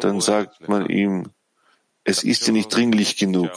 dann 0.00 0.20
sagt 0.20 0.68
man 0.68 0.88
ihm, 0.88 1.30
es 2.04 2.22
ist 2.22 2.46
dir 2.46 2.52
nicht 2.52 2.74
dringlich 2.74 3.16
genug. 3.16 3.50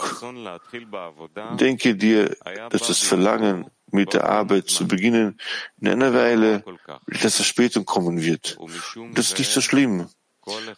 Denke 1.58 1.94
dir, 1.94 2.36
dass 2.70 2.88
das 2.88 2.98
Verlangen, 2.98 3.70
mit 3.92 4.14
der 4.14 4.28
Arbeit 4.28 4.68
zu 4.68 4.86
beginnen, 4.86 5.38
in 5.80 5.88
einer 5.88 6.14
Weile 6.14 6.64
mit 7.06 7.22
der 7.22 7.30
Verspätung 7.30 7.84
kommen 7.84 8.22
wird. 8.22 8.56
Das 9.14 9.28
ist 9.28 9.38
nicht 9.38 9.50
so 9.50 9.60
schlimm. 9.60 10.08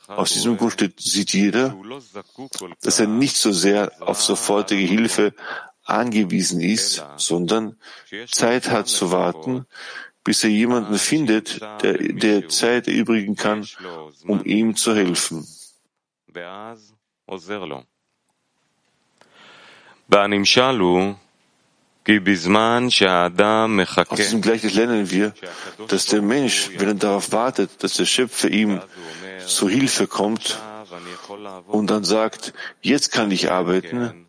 Aus 0.08 0.32
diesem 0.32 0.56
Grund 0.56 0.94
sieht 0.98 1.32
jeder, 1.32 1.76
dass 2.82 3.00
er 3.00 3.06
nicht 3.06 3.36
so 3.36 3.52
sehr 3.52 3.92
auf 4.00 4.20
sofortige 4.20 4.82
Hilfe 4.82 5.34
angewiesen 5.92 6.60
ist, 6.60 7.04
sondern 7.16 7.76
Zeit 8.30 8.70
hat 8.70 8.88
zu 8.88 9.12
warten, 9.12 9.66
bis 10.24 10.44
er 10.44 10.50
jemanden 10.50 10.98
findet, 10.98 11.60
der, 11.82 11.98
der 11.98 12.48
Zeit 12.48 12.88
erübrigen 12.88 13.36
kann, 13.36 13.66
um 14.26 14.44
ihm 14.44 14.76
zu 14.76 14.94
helfen. 14.94 15.46
Aus 24.10 24.16
diesem 24.16 24.40
Gleichnis 24.40 24.74
lernen 24.74 25.10
wir, 25.10 25.34
dass 25.88 26.06
der 26.06 26.22
Mensch, 26.22 26.70
wenn 26.76 26.88
er 26.88 26.94
darauf 26.94 27.32
wartet, 27.32 27.82
dass 27.82 27.94
der 27.94 28.06
Schöpfer 28.06 28.48
ihm 28.48 28.80
zu 29.46 29.68
Hilfe 29.68 30.06
kommt 30.06 30.58
und 31.68 31.90
dann 31.90 32.04
sagt, 32.04 32.52
jetzt 32.80 33.12
kann 33.12 33.30
ich 33.30 33.50
arbeiten, 33.50 34.26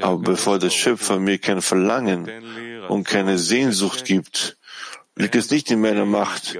aber 0.00 0.18
bevor 0.18 0.58
der 0.58 0.70
Schöpfer 0.70 1.18
mir 1.18 1.38
kein 1.38 1.60
Verlangen 1.60 2.86
und 2.88 3.04
keine 3.04 3.38
Sehnsucht 3.38 4.04
gibt, 4.04 4.56
liegt 5.16 5.34
es 5.34 5.50
nicht 5.50 5.70
in 5.70 5.80
meiner 5.80 6.06
Macht, 6.06 6.58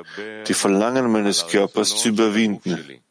die 0.48 0.54
Verlangen 0.54 1.10
meines 1.10 1.46
Körpers 1.46 1.96
zu 1.96 2.08
überwinden. 2.08 3.02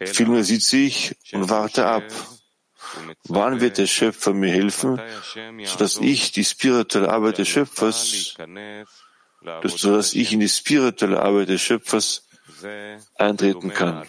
Vielmehr 0.00 0.44
sitze 0.44 0.78
ich 0.78 1.16
und 1.32 1.48
warte 1.48 1.86
ab. 1.86 2.04
Wann 3.24 3.60
wird 3.60 3.78
der 3.78 3.86
Schöpfer 3.86 4.34
mir 4.34 4.52
helfen, 4.52 5.00
sodass 5.64 5.96
ich 5.98 6.32
die 6.32 6.44
spirituelle 6.44 7.10
Arbeit 7.10 7.38
des 7.38 7.48
Schöpfers, 7.48 8.36
sodass 9.64 10.14
ich 10.14 10.32
in 10.32 10.40
die 10.40 10.48
spirituelle 10.48 11.20
Arbeit 11.20 11.48
des 11.48 11.62
Schöpfers 11.62 12.26
eintreten 13.16 13.72
kann. 13.72 14.06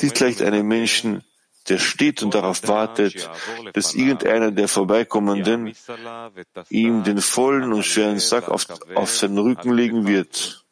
Dies 0.00 0.12
gleicht 0.12 0.42
einem 0.42 0.66
Menschen, 0.66 1.22
der 1.70 1.78
steht 1.78 2.22
und 2.22 2.34
darauf 2.34 2.66
wartet, 2.68 3.30
dass 3.72 3.94
irgendeiner 3.94 4.50
der 4.50 4.68
Vorbeikommenden 4.68 5.72
ihm 6.68 7.04
den 7.04 7.20
vollen 7.20 7.72
und 7.72 7.84
schweren 7.84 8.18
Sack 8.18 8.48
auf, 8.48 8.66
auf 8.94 9.16
seinen 9.16 9.38
Rücken 9.38 9.72
legen 9.72 10.06
wird. 10.06 10.64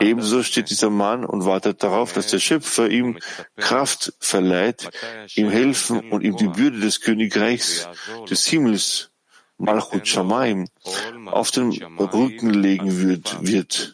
Ebenso 0.00 0.42
steht 0.42 0.70
dieser 0.70 0.90
Mann 0.90 1.24
und 1.24 1.44
wartet 1.44 1.82
darauf, 1.82 2.12
dass 2.12 2.28
der 2.28 2.40
Schöpfer 2.40 2.88
ihm 2.88 3.18
Kraft 3.56 4.12
verleiht, 4.18 4.90
ihm 5.36 5.50
helfen 5.50 6.10
und 6.10 6.22
ihm 6.22 6.36
die 6.36 6.48
Bürde 6.48 6.80
des 6.80 7.00
Königreichs 7.00 7.88
des 8.28 8.46
Himmels, 8.46 9.10
Malchut 9.58 10.08
Shamaim, 10.08 10.66
auf 11.26 11.52
den 11.52 11.70
Rücken 11.98 12.50
legen 12.50 13.00
wird, 13.00 13.46
wird. 13.46 13.93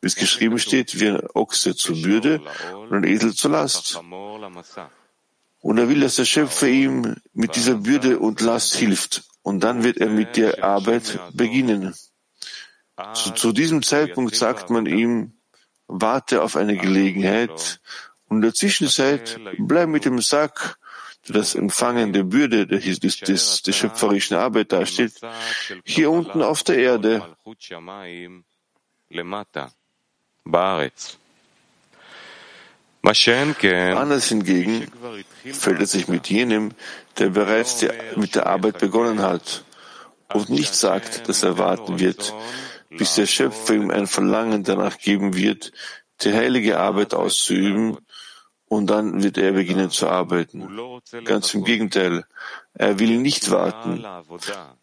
Wie 0.00 0.06
es 0.06 0.16
geschrieben 0.16 0.58
steht, 0.58 1.00
wie 1.00 1.08
ein 1.08 1.20
Ochse 1.34 1.74
zur 1.74 2.00
Bürde 2.00 2.40
und 2.72 2.92
ein 2.92 3.04
Esel 3.04 3.34
zur 3.34 3.50
Last. 3.50 4.00
Und 5.60 5.78
er 5.78 5.88
will, 5.88 6.00
dass 6.00 6.16
der 6.16 6.24
Schöpfer 6.24 6.68
ihm 6.68 7.16
mit 7.32 7.56
dieser 7.56 7.74
Bürde 7.74 8.18
und 8.20 8.40
Last 8.40 8.76
hilft. 8.76 9.24
Und 9.42 9.60
dann 9.64 9.82
wird 9.82 9.98
er 9.98 10.08
mit 10.08 10.36
der 10.36 10.62
Arbeit 10.62 11.18
beginnen. 11.32 11.94
Zu, 13.14 13.30
zu 13.32 13.52
diesem 13.52 13.82
Zeitpunkt 13.82 14.34
sagt 14.34 14.70
man 14.70 14.86
ihm, 14.86 15.32
warte 15.86 16.42
auf 16.42 16.56
eine 16.56 16.76
Gelegenheit 16.76 17.80
und 18.28 18.38
in 18.38 18.42
der 18.42 18.54
Zwischenzeit 18.54 19.40
bleib 19.58 19.88
mit 19.88 20.04
dem 20.04 20.20
Sack, 20.20 20.78
der 21.26 21.36
das 21.36 21.54
Empfangen 21.54 22.12
der 22.12 22.24
Bürde 22.24 22.66
des, 22.66 23.00
des, 23.00 23.18
des, 23.18 23.62
der 23.62 23.72
schöpferischen 23.72 24.36
Arbeit 24.36 24.72
darstellt, 24.72 25.14
hier 25.84 26.10
unten 26.10 26.42
auf 26.42 26.62
der 26.62 26.76
Erde. 26.76 27.36
Anders 33.96 34.28
hingegen 34.28 34.90
fällt 35.52 35.80
es 35.80 35.92
sich 35.92 36.08
mit 36.08 36.28
jenem, 36.28 36.72
der 37.18 37.30
bereits 37.30 37.78
die, 37.78 37.88
mit 38.16 38.34
der 38.34 38.46
Arbeit 38.46 38.78
begonnen 38.78 39.22
hat 39.22 39.64
und 40.32 40.50
nicht 40.50 40.74
sagt, 40.74 41.28
dass 41.28 41.42
er 41.42 41.58
warten 41.58 42.00
wird, 42.00 42.34
bis 42.90 43.14
der 43.14 43.26
Schöpfer 43.26 43.74
ihm 43.74 43.90
ein 43.90 44.06
Verlangen 44.06 44.64
danach 44.64 44.98
geben 44.98 45.34
wird, 45.34 45.72
die 46.22 46.34
heilige 46.34 46.78
Arbeit 46.78 47.14
auszuüben, 47.14 47.98
und 48.68 48.88
dann 48.88 49.22
wird 49.22 49.38
er 49.38 49.52
beginnen 49.52 49.90
zu 49.90 50.08
arbeiten. 50.08 50.68
Ganz 51.24 51.54
im 51.54 51.64
Gegenteil, 51.64 52.26
er 52.74 52.98
will 52.98 53.18
nicht 53.18 53.50
warten, 53.50 54.04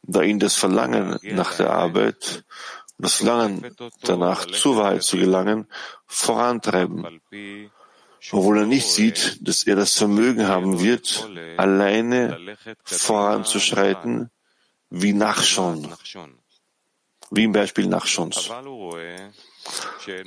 da 0.01 0.21
ihn 0.21 0.39
das 0.39 0.55
Verlangen 0.55 1.19
nach 1.21 1.55
der 1.55 1.69
Arbeit 1.71 2.43
das 2.97 3.15
Verlangen 3.15 3.75
danach 4.01 4.45
zur 4.45 4.77
Wahrheit 4.77 5.03
zu 5.03 5.17
gelangen 5.17 5.67
vorantreiben, 6.05 7.21
obwohl 8.31 8.59
er 8.59 8.65
nicht 8.65 8.87
sieht, 8.87 9.47
dass 9.47 9.63
er 9.63 9.75
das 9.75 9.95
Vermögen 9.95 10.47
haben 10.47 10.79
wird, 10.79 11.29
alleine 11.57 12.57
voranzuschreiten, 12.83 14.29
wie 14.89 15.13
Nachschon 15.13 15.93
wie 17.31 17.43
im 17.43 17.51
Beispiel 17.51 17.87
Nachschons. 17.87 18.49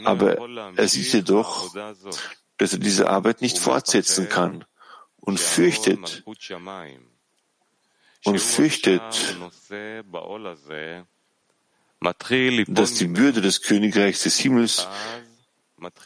Aber 0.04 0.37
er 0.76 0.88
sieht 0.88 1.12
jedoch, 1.12 1.75
dass 2.56 2.72
er 2.72 2.78
diese 2.78 3.08
Arbeit 3.08 3.40
nicht 3.40 3.58
fortsetzen 3.58 4.28
kann 4.28 4.64
und 5.20 5.38
fürchtet, 5.38 6.25
und 8.25 8.40
fürchtet, 8.40 9.37
dass 12.68 12.94
die 12.94 13.06
Bürde 13.06 13.40
des 13.40 13.62
Königreichs 13.62 14.22
des 14.22 14.38
Himmels, 14.38 14.88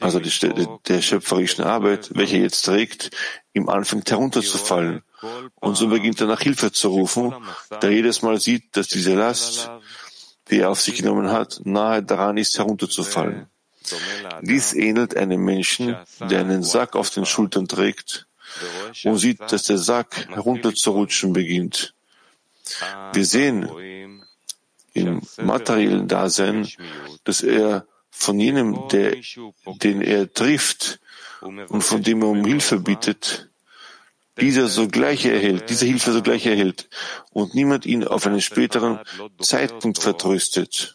also 0.00 0.20
der, 0.20 0.78
der 0.86 1.02
schöpferischen 1.02 1.64
Arbeit, 1.64 2.10
welche 2.14 2.36
er 2.36 2.42
jetzt 2.42 2.62
trägt, 2.62 3.10
ihm 3.54 3.68
anfängt 3.68 4.10
herunterzufallen. 4.10 5.02
Und 5.60 5.76
so 5.76 5.88
beginnt 5.88 6.20
er 6.20 6.26
nach 6.26 6.40
Hilfe 6.40 6.72
zu 6.72 6.88
rufen, 6.88 7.34
der 7.80 7.92
jedes 7.92 8.22
Mal 8.22 8.40
sieht, 8.40 8.76
dass 8.76 8.88
diese 8.88 9.14
Last 9.14 9.70
die 10.50 10.60
er 10.60 10.70
auf 10.70 10.80
sich 10.80 10.96
genommen 10.96 11.30
hat, 11.30 11.60
nahe 11.64 12.02
daran 12.02 12.36
ist, 12.36 12.58
herunterzufallen. 12.58 13.46
Dies 14.42 14.74
ähnelt 14.74 15.16
einem 15.16 15.42
Menschen, 15.44 15.96
der 16.20 16.40
einen 16.40 16.62
Sack 16.62 16.94
auf 16.94 17.10
den 17.10 17.26
Schultern 17.26 17.66
trägt 17.66 18.26
und 19.04 19.18
sieht, 19.18 19.40
dass 19.50 19.64
der 19.64 19.78
Sack 19.78 20.28
herunterzurutschen 20.28 21.32
beginnt. 21.32 21.94
Wir 23.12 23.24
sehen 23.24 23.68
im 24.92 25.22
materiellen 25.38 26.08
Dasein, 26.08 26.68
dass 27.24 27.42
er 27.42 27.86
von 28.10 28.38
jenem, 28.38 28.88
der, 28.90 29.16
den 29.66 30.02
er 30.02 30.32
trifft 30.32 31.00
und 31.40 31.82
von 31.82 32.02
dem 32.02 32.22
er 32.22 32.28
um 32.28 32.44
Hilfe 32.44 32.78
bittet, 32.78 33.50
dieser 34.40 34.68
sogleich 34.68 35.24
erhält, 35.24 35.68
diese 35.70 35.86
Hilfe 35.86 36.12
sogleich 36.12 36.46
erhält 36.46 36.88
und 37.32 37.54
niemand 37.54 37.86
ihn 37.86 38.04
auf 38.04 38.26
einen 38.26 38.40
späteren 38.40 39.00
Zeitpunkt 39.40 39.98
vertröstet. 39.98 40.94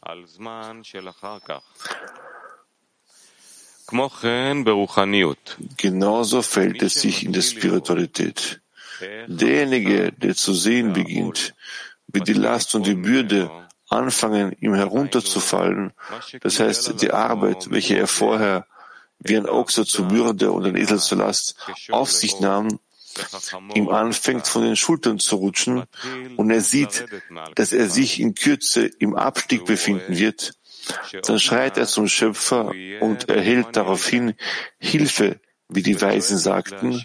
Genauso 5.77 6.41
fällt 6.41 6.81
es 6.81 6.93
sich 6.95 7.23
in 7.23 7.31
der 7.31 7.41
Spiritualität. 7.41 8.61
Derjenige, 9.27 10.11
der 10.11 10.35
zu 10.35 10.53
sehen 10.53 10.93
beginnt, 10.93 11.53
wie 12.07 12.21
die 12.21 12.33
Last 12.33 12.73
und 12.75 12.87
die 12.87 12.95
Bürde 12.95 13.49
anfangen, 13.89 14.55
ihm 14.59 14.73
herunterzufallen, 14.73 15.93
das 16.41 16.59
heißt, 16.59 17.01
die 17.01 17.11
Arbeit, 17.11 17.69
welche 17.69 17.97
er 17.97 18.07
vorher 18.07 18.65
wie 19.19 19.37
ein 19.37 19.47
Ochser 19.47 19.85
zur 19.85 20.07
Bürde 20.07 20.51
und 20.51 20.65
ein 20.65 20.75
Esel 20.75 20.99
zur 20.99 21.19
Last 21.19 21.55
auf 21.89 22.11
sich 22.11 22.39
nahm, 22.39 22.79
ihm 23.73 23.89
anfängt 23.89 24.47
von 24.47 24.63
den 24.63 24.75
Schultern 24.75 25.19
zu 25.19 25.37
rutschen. 25.37 25.85
Und 26.35 26.51
er 26.51 26.61
sieht, 26.61 27.05
dass 27.55 27.73
er 27.73 27.89
sich 27.89 28.19
in 28.19 28.35
Kürze 28.35 28.85
im 28.85 29.15
Abstieg 29.15 29.65
befinden 29.65 30.17
wird, 30.17 30.53
dann 31.23 31.39
schreit 31.39 31.77
er 31.77 31.87
zum 31.87 32.07
Schöpfer 32.07 32.71
und 33.01 33.29
erhält 33.29 33.75
daraufhin 33.75 34.35
Hilfe, 34.77 35.39
wie 35.67 35.83
die 35.83 35.99
Weisen 35.99 36.37
sagten. 36.37 37.03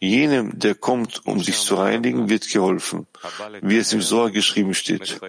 Jenem, 0.00 0.58
der 0.58 0.74
kommt, 0.74 1.26
um 1.26 1.42
sich 1.42 1.58
zu 1.58 1.74
reinigen, 1.76 2.28
wird 2.28 2.48
geholfen, 2.48 3.06
wie 3.62 3.78
es 3.78 3.92
im 3.92 4.02
Sohr 4.02 4.30
geschrieben 4.30 4.74
steht. 4.74 5.20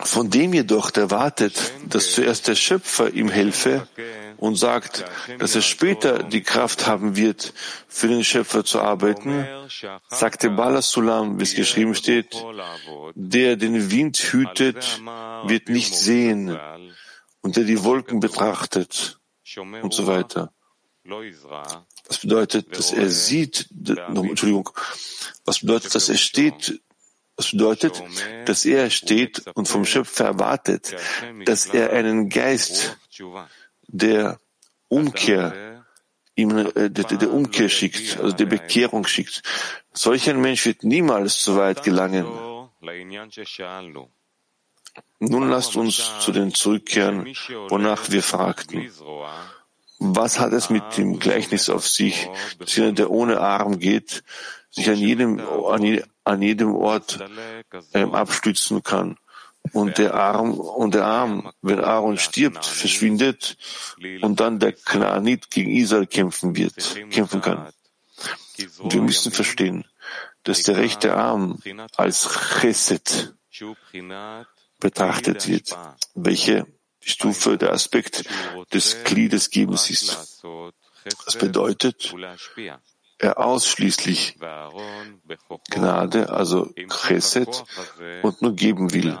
Von 0.00 0.28
dem 0.28 0.52
jedoch, 0.52 0.90
der 0.90 1.10
wartet, 1.10 1.72
dass 1.88 2.12
zuerst 2.12 2.48
der 2.48 2.54
Schöpfer 2.54 3.12
ihm 3.14 3.30
helfe 3.30 3.88
und 4.36 4.56
sagt, 4.56 5.04
dass 5.38 5.54
er 5.54 5.62
später 5.62 6.22
die 6.22 6.42
Kraft 6.42 6.86
haben 6.86 7.16
wird, 7.16 7.54
für 7.88 8.08
den 8.08 8.22
Schöpfer 8.22 8.64
zu 8.64 8.80
arbeiten, 8.80 9.46
sagte 10.08 10.50
Bala 10.50 10.82
Sulam, 10.82 11.38
wie 11.38 11.44
es 11.44 11.54
geschrieben 11.54 11.94
steht, 11.94 12.36
der 13.14 13.56
den 13.56 13.90
Wind 13.90 14.18
hütet, 14.18 15.00
wird 15.46 15.68
nicht 15.70 15.94
sehen 15.94 16.58
und 17.46 17.56
der 17.56 17.62
die 17.62 17.84
Wolken 17.84 18.18
betrachtet 18.18 19.20
und 19.56 19.94
so 19.94 20.08
weiter. 20.08 20.52
Was 22.08 22.18
bedeutet, 22.20 22.76
dass 22.76 22.92
er 22.92 23.08
sieht, 23.08 23.68
Entschuldigung, 23.70 24.68
was 25.44 25.60
bedeutet, 25.60 25.94
dass 25.94 26.08
er 26.08 26.16
steht 26.16 26.82
das 27.36 27.50
bedeutet, 27.52 28.02
dass 28.46 28.64
er 28.64 28.88
steht 28.90 29.44
und 29.54 29.68
vom 29.68 29.84
Schöpfer 29.84 30.24
erwartet, 30.24 30.96
dass 31.44 31.66
er 31.66 31.92
einen 31.92 32.30
Geist 32.30 32.96
der 33.86 34.40
Umkehr, 34.88 35.84
ihm, 36.34 36.50
äh, 36.56 36.90
der, 36.90 37.04
der 37.04 37.30
Umkehr 37.30 37.68
schickt, 37.68 38.18
also 38.18 38.34
der 38.34 38.46
Bekehrung 38.46 39.06
schickt. 39.06 39.42
Solch 39.92 40.30
ein 40.30 40.40
Mensch 40.40 40.64
wird 40.64 40.82
niemals 40.82 41.42
so 41.42 41.56
weit 41.56 41.82
gelangen. 41.84 42.26
Nun 45.18 45.48
lasst 45.48 45.76
uns 45.76 46.12
zu 46.20 46.32
den 46.32 46.52
zurückkehren, 46.52 47.34
wonach 47.68 48.10
wir 48.10 48.22
fragten. 48.22 48.90
Was 49.98 50.38
hat 50.38 50.52
es 50.52 50.68
mit 50.68 50.84
dem 50.98 51.18
Gleichnis 51.18 51.70
auf 51.70 51.88
sich, 51.88 52.28
dass 52.58 52.76
jemand, 52.76 52.98
der 52.98 53.10
ohne 53.10 53.40
Arm 53.40 53.78
geht, 53.78 54.22
sich 54.76 54.88
an 54.90 54.96
jedem, 54.96 55.40
an, 56.24 56.42
jedem 56.42 56.74
Ort 56.74 57.18
ähm, 57.94 58.14
abstützen 58.14 58.82
kann. 58.82 59.16
Und 59.72 59.98
der 59.98 60.14
Arm, 60.14 60.52
und 60.52 60.94
der 60.94 61.06
Arm, 61.06 61.50
wenn 61.60 61.80
Aaron 61.80 62.18
stirbt, 62.18 62.64
verschwindet 62.64 63.56
und 64.20 64.38
dann 64.38 64.60
der 64.60 64.72
Knaanit 64.72 65.50
gegen 65.50 65.72
Israel 65.72 66.06
kämpfen 66.06 66.54
wird, 66.54 66.96
kämpfen 67.10 67.40
kann. 67.40 67.66
Und 68.78 68.94
wir 68.94 69.02
müssen 69.02 69.32
verstehen, 69.32 69.84
dass 70.44 70.62
der 70.62 70.76
rechte 70.76 71.16
Arm 71.16 71.58
als 71.96 72.28
Chesed 72.60 73.34
betrachtet 74.78 75.48
wird, 75.48 75.76
welche 76.14 76.66
Stufe 77.00 77.56
der 77.56 77.72
Aspekt 77.72 78.24
des 78.72 79.04
Gliedes 79.04 79.50
Gebens 79.50 79.90
ist. 79.90 80.42
Das 81.24 81.36
bedeutet, 81.38 82.14
er 83.18 83.38
ausschließlich 83.38 84.36
Gnade, 85.70 86.30
also 86.30 86.72
Chesed, 86.88 87.64
und 88.22 88.42
nur 88.42 88.54
geben 88.54 88.92
will. 88.92 89.18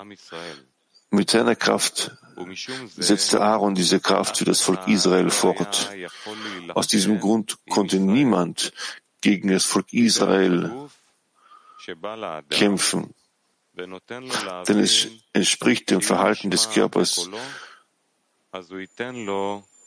Mit 1.10 1.30
seiner 1.30 1.54
Kraft 1.54 2.10
setzte 2.96 3.40
Aaron 3.40 3.74
diese 3.74 4.00
Kraft 4.00 4.38
für 4.38 4.44
das 4.44 4.60
Volk 4.60 4.86
Israel 4.88 5.30
fort. 5.30 5.90
Aus 6.74 6.88
diesem 6.88 7.20
Grund 7.20 7.58
konnte 7.70 7.98
niemand 7.98 8.72
gegen 9.20 9.48
das 9.48 9.64
Volk 9.64 9.92
Israel 9.92 10.88
kämpfen. 12.50 13.14
Denn 13.76 14.78
es 14.78 15.08
entspricht 15.32 15.90
dem 15.90 16.00
Verhalten 16.00 16.50
des 16.50 16.70
Körpers, 16.70 17.28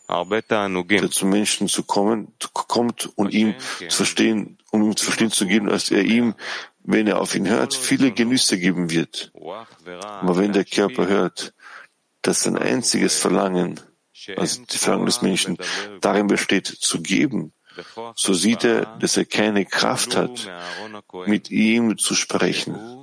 der 0.07 1.11
zum 1.11 1.29
Menschen 1.29 1.67
zu 1.67 1.83
kommen, 1.83 2.33
kommt 2.53 3.09
und 3.17 3.33
ihm 3.33 3.55
zu 3.57 3.97
verstehen, 3.97 4.57
um 4.71 4.83
ihm 4.83 4.95
zu 4.95 5.05
verstehen 5.05 5.31
zu 5.31 5.47
geben, 5.47 5.67
dass 5.67 5.89
er 5.89 6.03
ihm, 6.03 6.35
wenn 6.83 7.07
er 7.07 7.19
auf 7.19 7.35
ihn 7.35 7.47
hört, 7.47 7.73
viele 7.73 8.11
Genüsse 8.11 8.59
geben 8.59 8.91
wird. 8.91 9.31
Aber 9.35 10.37
wenn 10.37 10.53
der 10.53 10.65
Körper 10.65 11.07
hört, 11.07 11.53
dass 12.21 12.43
sein 12.43 12.57
einziges 12.57 13.17
Verlangen, 13.17 13.79
also 14.35 14.63
die 14.65 14.77
Verlangen 14.77 15.05
des 15.07 15.21
Menschen, 15.21 15.57
darin 16.01 16.27
besteht, 16.27 16.67
zu 16.67 17.01
geben, 17.01 17.53
so 18.15 18.33
sieht 18.33 18.63
er, 18.63 18.97
dass 18.99 19.17
er 19.17 19.25
keine 19.25 19.65
Kraft 19.65 20.15
hat, 20.15 20.49
mit 21.25 21.49
ihm 21.49 21.97
zu 21.97 22.13
sprechen. 22.13 22.98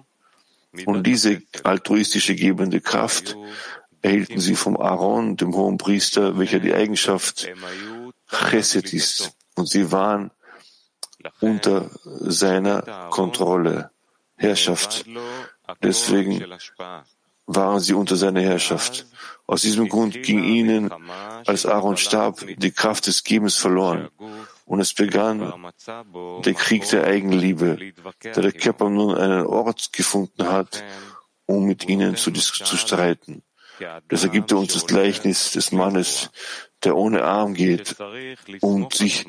Und 0.84 1.06
diese 1.06 1.42
altruistische 1.64 2.34
gebende 2.34 2.80
Kraft 2.80 3.36
erhielten 4.02 4.40
sie 4.40 4.54
vom 4.54 4.76
Aaron, 4.76 5.36
dem 5.36 5.54
hohen 5.54 5.78
Priester, 5.78 6.38
welcher 6.38 6.60
die 6.60 6.74
Eigenschaft 6.74 7.48
Chesed 8.30 8.92
ist. 8.92 9.32
Und 9.54 9.68
sie 9.68 9.90
waren 9.90 10.30
unter 11.40 11.90
seiner 12.02 13.08
Kontrolle, 13.10 13.90
Herrschaft. 14.36 15.06
Deswegen 15.82 16.44
waren 17.46 17.80
sie 17.80 17.94
unter 17.94 18.16
seiner 18.16 18.42
Herrschaft. 18.42 19.06
Aus 19.46 19.62
diesem 19.62 19.88
Grund 19.88 20.22
ging 20.22 20.42
ihnen, 20.42 20.90
als 21.46 21.64
Aaron 21.66 21.96
starb, 21.96 22.44
die 22.58 22.72
Kraft 22.72 23.06
des 23.06 23.24
Gebens 23.24 23.56
verloren. 23.56 24.08
Und 24.66 24.80
es 24.80 24.92
begann 24.94 25.52
der 26.44 26.54
Krieg 26.54 26.88
der 26.90 27.04
Eigenliebe, 27.04 27.92
da 28.20 28.40
der 28.40 28.52
Körper 28.52 28.90
nun 28.90 29.14
einen 29.14 29.46
Ort 29.46 29.92
gefunden 29.92 30.48
hat, 30.48 30.84
um 31.46 31.64
mit 31.64 31.88
ihnen 31.88 32.16
zu, 32.16 32.32
zu 32.32 32.76
streiten. 32.76 33.42
Das 34.08 34.24
ergibt 34.24 34.52
uns 34.52 34.72
das 34.72 34.86
Gleichnis 34.86 35.52
des 35.52 35.70
Mannes, 35.70 36.30
der 36.82 36.96
ohne 36.96 37.22
Arm 37.24 37.54
geht 37.54 37.96
und 38.60 38.92
sich 38.92 39.26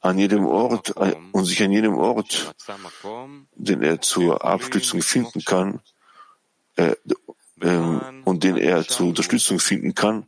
an 0.00 0.18
jedem 0.18 0.46
Ort 0.46 0.94
und 1.32 1.44
sich 1.44 1.62
an 1.62 1.72
jedem 1.72 1.98
Ort, 1.98 2.54
den 3.54 3.82
er 3.82 4.00
zur 4.00 4.44
Abstützung 4.44 5.02
finden 5.02 5.44
kann, 5.44 5.80
äh, 6.76 6.94
äh, 7.60 8.00
und 8.24 8.44
den 8.44 8.56
er 8.56 8.86
zur 8.86 9.08
Unterstützung 9.08 9.58
finden 9.60 9.94
kann, 9.94 10.26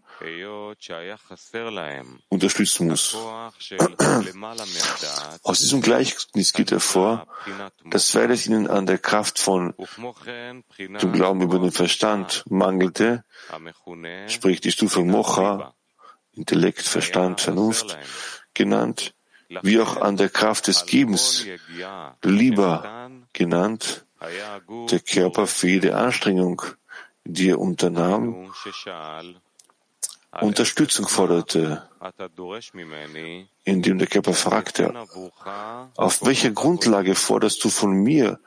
unterstützen 2.28 2.88
muss. 2.88 3.16
Aus 5.42 5.58
diesem 5.58 5.82
Gleichnis 5.82 6.52
geht 6.52 6.70
hervor, 6.70 7.26
dass 7.84 8.14
weil 8.14 8.30
es 8.30 8.46
ihnen 8.46 8.66
an 8.68 8.86
der 8.86 8.98
Kraft 8.98 9.38
von 9.38 9.74
dem 10.78 11.12
Glauben 11.12 11.42
über 11.42 11.58
den 11.58 11.72
Verstand 11.72 12.44
mangelte, 12.48 13.24
sprich 14.28 14.60
die 14.60 14.72
Stufe 14.72 15.00
Mocha, 15.00 15.74
Intellekt, 16.34 16.82
Verstand, 16.82 17.40
Vernunft, 17.40 17.98
genannt, 18.54 19.14
wie 19.62 19.80
auch 19.80 20.00
an 20.00 20.16
der 20.16 20.30
Kraft 20.30 20.66
des 20.68 20.86
Gebens, 20.86 21.46
lieber 22.22 23.10
genannt, 23.32 24.06
der 24.90 25.00
Körper 25.00 25.46
für 25.46 25.68
jede 25.68 25.96
Anstrengung, 25.96 26.62
die 27.24 27.50
er 27.50 27.58
unternahm, 27.58 28.52
Unterstützung 30.40 31.08
forderte, 31.08 31.88
indem 33.64 33.98
der 33.98 34.06
Körper 34.08 34.32
fragte, 34.32 34.94
auf 35.96 36.24
welcher 36.24 36.50
Grundlage 36.50 37.14
forderst 37.14 37.62
du 37.64 37.68
von 37.68 37.92
mir 37.92 38.40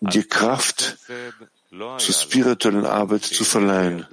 die 0.00 0.22
Kraft 0.22 0.98
zur 1.70 2.14
spirituellen 2.14 2.86
Arbeit 2.86 3.24
zu 3.24 3.44
verleihen? 3.44 4.06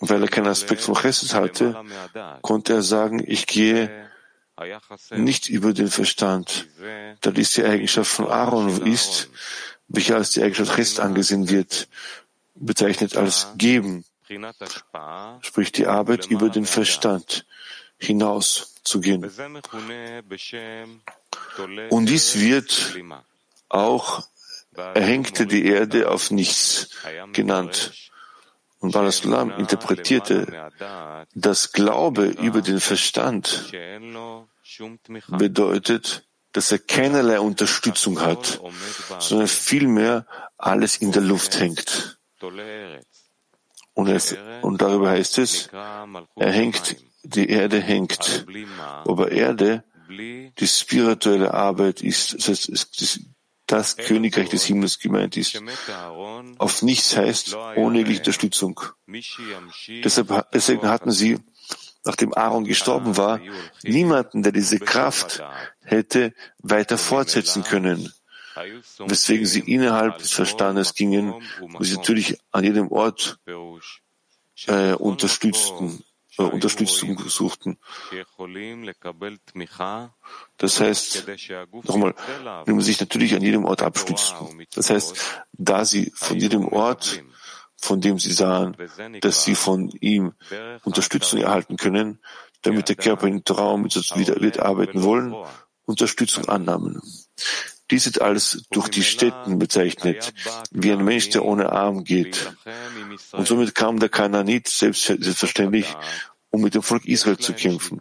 Weil 0.00 0.22
er 0.22 0.28
keinen 0.28 0.48
Aspekt 0.48 0.80
von 0.80 0.94
Chesed 0.94 1.34
hatte, 1.34 1.84
konnte 2.42 2.72
er 2.74 2.82
sagen, 2.82 3.22
ich 3.24 3.46
gehe 3.46 4.08
nicht 5.10 5.48
über 5.48 5.72
den 5.72 5.88
Verstand, 5.88 6.68
da 7.20 7.30
dies 7.30 7.52
die 7.52 7.64
Eigenschaft 7.64 8.10
von 8.10 8.28
Aaron 8.28 8.86
ist, 8.86 9.28
welche 9.88 10.16
als 10.16 10.30
die 10.30 10.42
Eigenschaft 10.42 10.74
Chesed 10.74 11.00
angesehen 11.00 11.48
wird, 11.48 11.88
bezeichnet 12.54 13.16
als 13.16 13.48
Geben 13.56 14.04
sprich 15.40 15.72
die 15.72 15.86
Arbeit 15.86 16.26
über 16.26 16.48
den 16.48 16.66
Verstand 16.66 17.46
hinaus 17.98 18.74
zu 18.82 19.00
gehen. 19.00 19.30
Und 21.90 22.06
dies 22.06 22.38
wird 22.38 22.96
auch 23.68 24.24
erhängte 24.76 25.46
die 25.46 25.66
Erde 25.66 26.10
auf 26.10 26.30
nichts 26.30 26.90
genannt. 27.32 27.92
Und 28.80 28.92
Balasulam 28.92 29.50
interpretierte, 29.52 30.70
dass 31.34 31.72
Glaube 31.72 32.26
über 32.26 32.60
den 32.60 32.80
Verstand 32.80 33.72
bedeutet, 35.28 36.26
dass 36.52 36.70
er 36.70 36.78
keinerlei 36.78 37.40
Unterstützung 37.40 38.20
hat, 38.20 38.60
sondern 39.18 39.48
vielmehr 39.48 40.26
alles 40.58 40.98
in 40.98 41.12
der 41.12 41.22
Luft 41.22 41.58
hängt. 41.58 42.18
Und, 43.94 44.08
es, 44.08 44.36
und 44.62 44.82
darüber 44.82 45.10
heißt 45.10 45.38
es, 45.38 45.70
er 45.72 46.52
hängt, 46.52 46.96
die 47.22 47.48
Erde 47.48 47.80
hängt. 47.80 48.46
Aber 49.06 49.30
Erde, 49.30 49.84
die 50.08 50.66
spirituelle 50.66 51.54
Arbeit 51.54 52.02
ist, 52.02 52.34
das 52.34 52.48
heißt, 52.48 53.20
das 53.66 53.96
Königreich 53.96 54.50
des 54.50 54.64
Himmels 54.64 54.98
gemeint 54.98 55.36
ist. 55.36 55.62
Auf 56.58 56.82
nichts 56.82 57.16
heißt 57.16 57.56
ohne 57.76 58.00
Unterstützung. 58.04 58.80
Deshalb, 60.02 60.50
deswegen 60.52 60.88
hatten 60.88 61.12
sie, 61.12 61.38
nachdem 62.04 62.34
Aaron 62.34 62.64
gestorben 62.64 63.16
war, 63.16 63.40
niemanden, 63.82 64.42
der 64.42 64.52
diese 64.52 64.78
Kraft 64.80 65.42
hätte 65.82 66.34
weiter 66.58 66.98
fortsetzen 66.98 67.62
können 67.62 68.12
weswegen 68.98 69.46
sie 69.46 69.60
innerhalb 69.60 70.18
des 70.18 70.32
Verstandes 70.32 70.94
gingen, 70.94 71.34
wo 71.60 71.84
sie 71.84 71.96
natürlich 71.96 72.38
an 72.52 72.64
jedem 72.64 72.90
Ort 72.90 73.38
äh, 74.66 74.92
unterstützten, 74.94 76.04
äh, 76.38 76.42
Unterstützung 76.42 77.18
suchten. 77.28 77.78
Das 80.56 80.80
heißt, 80.80 81.26
nochmal, 81.84 82.14
wenn 82.64 82.74
man 82.74 82.84
sich 82.84 83.00
natürlich 83.00 83.34
an 83.34 83.42
jedem 83.42 83.64
Ort 83.64 83.82
abstützten. 83.82 84.66
Das 84.74 84.90
heißt, 84.90 85.16
da 85.52 85.84
sie 85.84 86.12
von 86.14 86.38
jedem 86.38 86.68
Ort, 86.68 87.22
von 87.76 88.00
dem 88.00 88.18
sie 88.18 88.32
sahen, 88.32 88.76
dass 89.20 89.44
sie 89.44 89.54
von 89.54 89.90
ihm 90.00 90.32
Unterstützung 90.84 91.40
erhalten 91.40 91.76
können, 91.76 92.18
damit 92.62 92.88
der 92.88 92.96
Körper 92.96 93.28
im 93.28 93.44
Traum 93.44 93.84
wieder, 93.84 94.40
wieder 94.40 94.64
arbeiten 94.64 95.02
wollen, 95.02 95.34
Unterstützung 95.84 96.48
annahmen. 96.48 97.02
Dies 97.90 98.06
ist 98.06 98.20
alles 98.20 98.64
durch 98.70 98.88
die 98.88 99.02
Städten 99.02 99.58
bezeichnet, 99.58 100.32
wie 100.70 100.92
ein 100.92 101.04
Mensch, 101.04 101.30
der 101.30 101.44
ohne 101.44 101.70
Arm 101.70 102.04
geht. 102.04 102.52
Und 103.32 103.46
somit 103.46 103.74
kam 103.74 103.98
der 103.98 104.08
Kananit 104.08 104.68
selbstverständlich, 104.68 105.94
um 106.50 106.62
mit 106.62 106.74
dem 106.74 106.82
Volk 106.82 107.04
Israel 107.04 107.38
zu 107.38 107.52
kämpfen, 107.52 108.00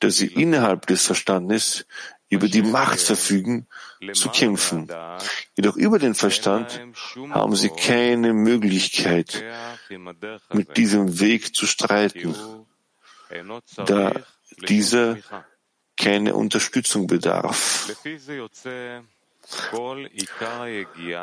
dass 0.00 0.16
sie 0.16 0.26
innerhalb 0.26 0.86
des 0.86 1.06
Verstandes 1.06 1.86
über 2.28 2.48
die 2.48 2.62
Macht 2.62 3.00
verfügen, 3.00 3.66
zu 4.14 4.30
kämpfen. 4.30 4.88
Jedoch 5.54 5.76
über 5.76 5.98
den 5.98 6.14
Verstand 6.14 6.80
haben 7.30 7.56
sie 7.56 7.68
keine 7.68 8.32
Möglichkeit, 8.32 9.44
mit 10.52 10.76
diesem 10.76 11.20
Weg 11.20 11.54
zu 11.54 11.66
streiten, 11.66 12.34
da 13.76 14.12
dieser 14.68 15.18
keine 16.02 16.34
Unterstützung 16.34 17.06
bedarf. 17.06 17.90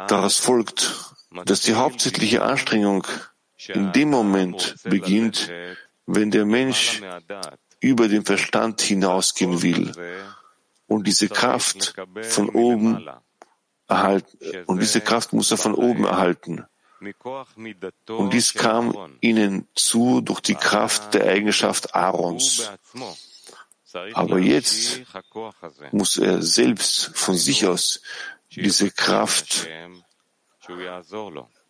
Daraus 0.08 0.38
folgt, 0.38 1.16
dass 1.46 1.62
die 1.62 1.76
hauptsächliche 1.76 2.42
Anstrengung 2.42 3.06
in 3.68 3.92
dem 3.92 4.10
Moment 4.10 4.76
beginnt, 4.84 5.52
wenn 6.06 6.32
der 6.32 6.46
Mensch 6.46 7.02
über 7.82 8.08
den 8.08 8.24
Verstand 8.26 8.82
hinausgehen 8.82 9.62
will 9.62 9.92
und 10.88 11.08
diese 11.08 11.28
Kraft 11.28 11.94
von 12.24 12.50
oben 12.50 13.08
erhalten, 13.88 14.38
und 14.66 14.82
diese 14.82 15.02
Kraft 15.02 15.34
muss 15.34 15.52
er 15.52 15.58
von 15.58 15.76
oben 15.76 16.06
erhalten. 16.06 16.66
Und 18.08 18.34
dies 18.34 18.54
kam 18.54 19.18
ihnen 19.22 19.68
zu 19.74 20.22
durch 20.22 20.42
die 20.42 20.56
Kraft 20.56 21.14
der 21.14 21.30
Eigenschaft 21.32 21.96
Aarons. 21.96 22.70
Aber 24.14 24.40
jetzt 24.40 25.02
muss 25.92 26.18
er 26.18 26.42
selbst 26.42 27.12
von 27.16 27.36
sich 27.36 27.66
aus 27.66 28.02
diese 28.52 28.92
Kraft 28.92 29.68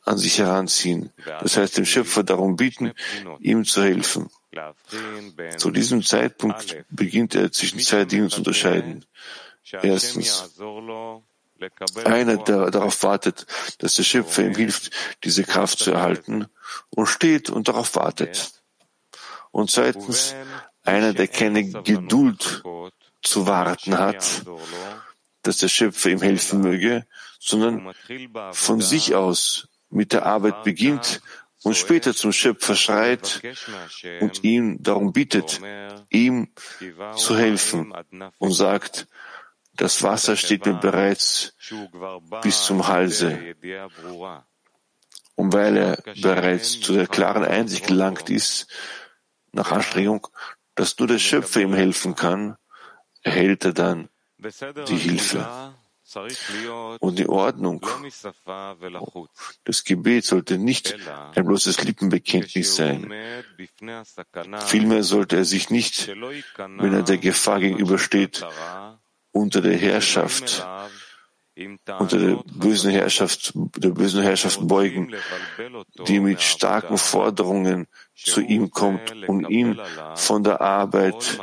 an 0.06 0.18
sich 0.18 0.40
heranziehen. 0.40 1.12
Das 1.26 1.58
heißt, 1.58 1.78
dem 1.78 1.86
Schöpfer 1.86 2.24
darum 2.24 2.56
bitten, 2.56 2.94
ihm 3.40 3.66
zu 3.66 3.84
helfen. 3.84 4.30
Zu 5.58 5.72
diesem 5.72 6.04
Zeitpunkt 6.04 6.84
beginnt 6.90 7.36
er 7.36 7.52
zwischen 7.52 7.80
zwei 7.80 8.06
Dingen 8.06 8.30
zu 8.30 8.38
unterscheiden. 8.38 9.06
Erstens, 9.72 10.60
einer, 12.06 12.38
der 12.38 12.72
darauf 12.72 13.04
wartet, 13.04 13.46
dass 13.80 13.96
der 13.96 14.04
Schöpfer 14.04 14.44
ihm 14.46 14.56
hilft, 14.56 14.92
diese 15.24 15.44
Kraft 15.44 15.80
zu 15.80 15.92
erhalten 15.92 16.48
und 16.90 17.06
steht 17.06 17.50
und 17.50 17.68
darauf 17.68 17.96
wartet. 17.96 18.52
Und 19.52 19.70
zweitens, 19.70 20.36
einer, 20.84 21.14
der 21.14 21.28
keine 21.28 21.70
Geduld 21.84 22.64
zu 23.22 23.48
warten 23.48 23.98
hat, 23.98 24.44
dass 25.44 25.58
der 25.58 25.68
Schöpfer 25.68 26.10
ihm 26.10 26.22
helfen 26.22 26.62
möge, 26.62 27.06
sondern 27.40 27.94
von 28.52 28.82
sich 28.82 29.16
aus 29.16 29.68
mit 29.90 30.14
der 30.14 30.26
Arbeit 30.26 30.64
beginnt 30.64 31.22
und 31.64 31.76
später 31.76 32.14
zum 32.14 32.32
Schöpfer 32.32 32.76
schreit 32.76 33.42
und 34.22 34.44
ihn 34.44 34.82
darum 34.82 35.12
bittet, 35.12 35.60
ihm 36.10 36.54
zu 37.16 37.38
helfen 37.38 37.94
und 38.38 38.52
sagt, 38.54 39.08
das 39.74 40.04
Wasser 40.04 40.36
steht 40.36 40.66
mir 40.66 40.74
bereits 40.74 41.56
bis 42.42 42.64
zum 42.64 42.88
Halse. 42.88 43.56
Und 45.36 45.54
weil 45.54 45.78
er 45.78 46.04
bereits 46.22 46.82
zu 46.82 46.94
der 46.94 47.08
klaren 47.08 47.46
Einsicht 47.46 47.88
gelangt 47.88 48.30
ist, 48.30 48.68
nach 49.54 49.72
Anstrengung, 49.72 50.28
dass 50.80 50.98
nur 50.98 51.10
der 51.10 51.20
Schöpfer 51.20 51.60
ihm 51.60 51.74
helfen 51.74 52.16
kann, 52.16 52.56
erhält 53.22 53.66
er 53.66 53.74
dann 53.74 54.08
die 54.88 54.96
Hilfe. 54.96 55.76
Und 57.02 57.20
die 57.20 57.28
Ordnung 57.28 57.86
das 59.66 59.84
Gebet 59.84 60.24
sollte 60.24 60.58
nicht 60.58 60.96
ein 61.36 61.46
bloßes 61.46 61.84
Lippenbekenntnis 61.84 62.78
sein. 62.78 63.12
Vielmehr 64.66 65.04
sollte 65.04 65.36
er 65.36 65.46
sich 65.46 65.70
nicht, 65.70 66.08
wenn 66.08 66.94
er 66.94 67.04
der 67.04 67.18
Gefahr 67.18 67.60
gegenübersteht, 67.60 68.44
unter 69.32 69.62
der 69.62 69.78
Herrschaft, 69.78 70.66
unter 72.00 72.18
der 72.18 72.36
bösen 72.46 72.90
Herrschaft, 72.90 73.52
der 73.54 73.90
bösen 73.90 74.24
Herrschaft 74.24 74.66
beugen, 74.66 75.14
die 76.08 76.22
mit 76.22 76.42
starken 76.42 76.98
Forderungen 76.98 77.88
zu 78.24 78.42
ihm 78.42 78.72
kommt, 78.72 79.28
um 79.28 79.48
ihn 79.50 79.80
von 80.16 80.44
der 80.44 80.62
Arbeit 80.62 81.40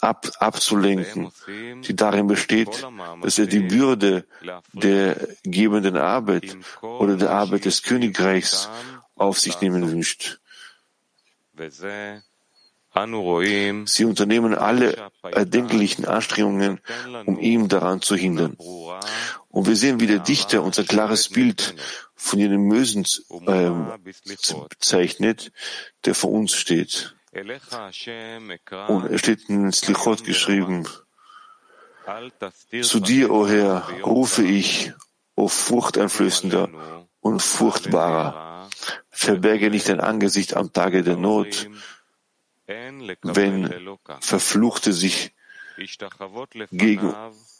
ab, 0.00 0.30
abzulenken, 0.38 1.32
die 1.82 1.96
darin 1.96 2.26
besteht, 2.26 2.86
dass 3.22 3.38
er 3.38 3.46
die 3.46 3.60
Bürde 3.60 4.26
der 4.72 5.28
gebenden 5.42 5.96
Arbeit 5.96 6.56
oder 6.82 7.16
der 7.16 7.30
Arbeit 7.30 7.64
des 7.64 7.82
Königreichs 7.82 8.68
auf 9.16 9.38
sich 9.38 9.60
nehmen 9.60 9.90
wünscht. 9.90 10.40
Sie 13.86 14.04
unternehmen 14.04 14.54
alle 14.54 15.10
erdenklichen 15.22 16.04
Anstrengungen, 16.04 16.80
um 17.26 17.40
ihm 17.40 17.68
daran 17.68 18.00
zu 18.02 18.14
hindern. 18.14 18.56
Und 19.48 19.66
wir 19.66 19.76
sehen, 19.76 19.98
wie 20.00 20.06
der 20.06 20.20
Dichter 20.20 20.62
unser 20.62 20.84
klares 20.84 21.28
Bild 21.28 21.74
von 22.14 22.38
jenem 22.38 22.62
Mösen 22.68 23.04
äh, 23.46 23.70
zeichnet, 24.78 25.52
der 26.04 26.14
vor 26.14 26.30
uns 26.30 26.54
steht. 26.54 27.16
Und 28.88 29.04
es 29.10 29.20
steht 29.20 29.48
in 29.48 29.72
Slichot 29.72 30.24
geschrieben, 30.24 30.86
zu 32.82 33.00
dir, 33.00 33.30
o 33.30 33.40
oh 33.40 33.48
Herr, 33.48 33.88
rufe 34.04 34.44
ich, 34.44 34.92
o 35.34 35.44
oh 35.44 35.48
furchteinflößender 35.48 36.68
und 37.20 37.42
furchtbarer. 37.42 38.68
Verberge 39.10 39.70
nicht 39.70 39.88
dein 39.88 40.00
Angesicht 40.00 40.54
am 40.54 40.72
Tage 40.72 41.02
der 41.02 41.16
Not, 41.16 41.68
wenn 42.66 43.70
Verfluchte 44.20 44.92
sich 44.92 45.32
gegen, 46.70 47.14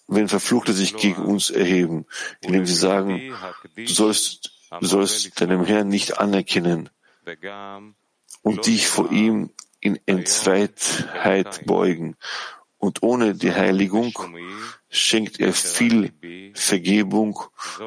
wenn 0.06 0.28
Verfluchte 0.28 0.72
sich 0.72 0.96
gegen 0.96 1.22
uns 1.22 1.50
erheben, 1.50 2.06
indem 2.40 2.66
sie 2.66 2.74
sagen, 2.74 3.34
du 3.74 3.86
sollst, 3.86 4.52
du 4.80 4.86
sollst 4.86 5.40
deinem 5.40 5.64
Herrn 5.64 5.88
nicht 5.88 6.18
anerkennen 6.18 6.90
und 8.42 8.66
dich 8.66 8.86
vor 8.86 9.10
ihm 9.10 9.50
in 9.80 9.98
Entzweitheit 10.06 11.66
beugen. 11.66 12.16
Und 12.78 13.02
ohne 13.02 13.34
die 13.34 13.52
Heiligung 13.52 14.12
schenkt 14.90 15.40
er 15.40 15.54
viel 15.54 16.12
Vergebung, 16.54 17.40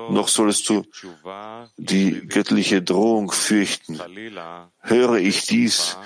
noch 0.09 0.27
sollst 0.27 0.69
du 0.69 0.85
die 1.77 2.27
göttliche 2.27 2.81
Drohung 2.81 3.31
fürchten. 3.31 3.99
Höre 4.79 5.17
ich 5.17 5.45
dies, 5.45 5.97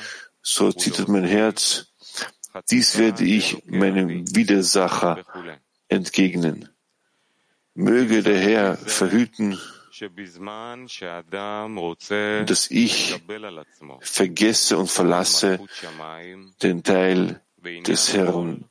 so 0.42 0.72
zittert 0.72 1.08
mein 1.08 1.24
Herz, 1.24 1.94
dies 2.70 2.98
werde 2.98 3.24
ich 3.24 3.66
meinem 3.66 4.36
Widersacher 4.36 5.26
entgegnen. 5.88 6.70
Möge 7.74 8.22
der 8.24 8.40
Herr 8.40 8.78
verhüten, 8.78 9.58
dass 12.46 12.72
ich 12.72 13.22
vergesse 14.02 14.78
und 14.78 14.88
verlasse 14.88 15.60
den 16.62 16.84
Teil 16.84 17.42
des 17.88 18.14
Herrn 18.14 18.66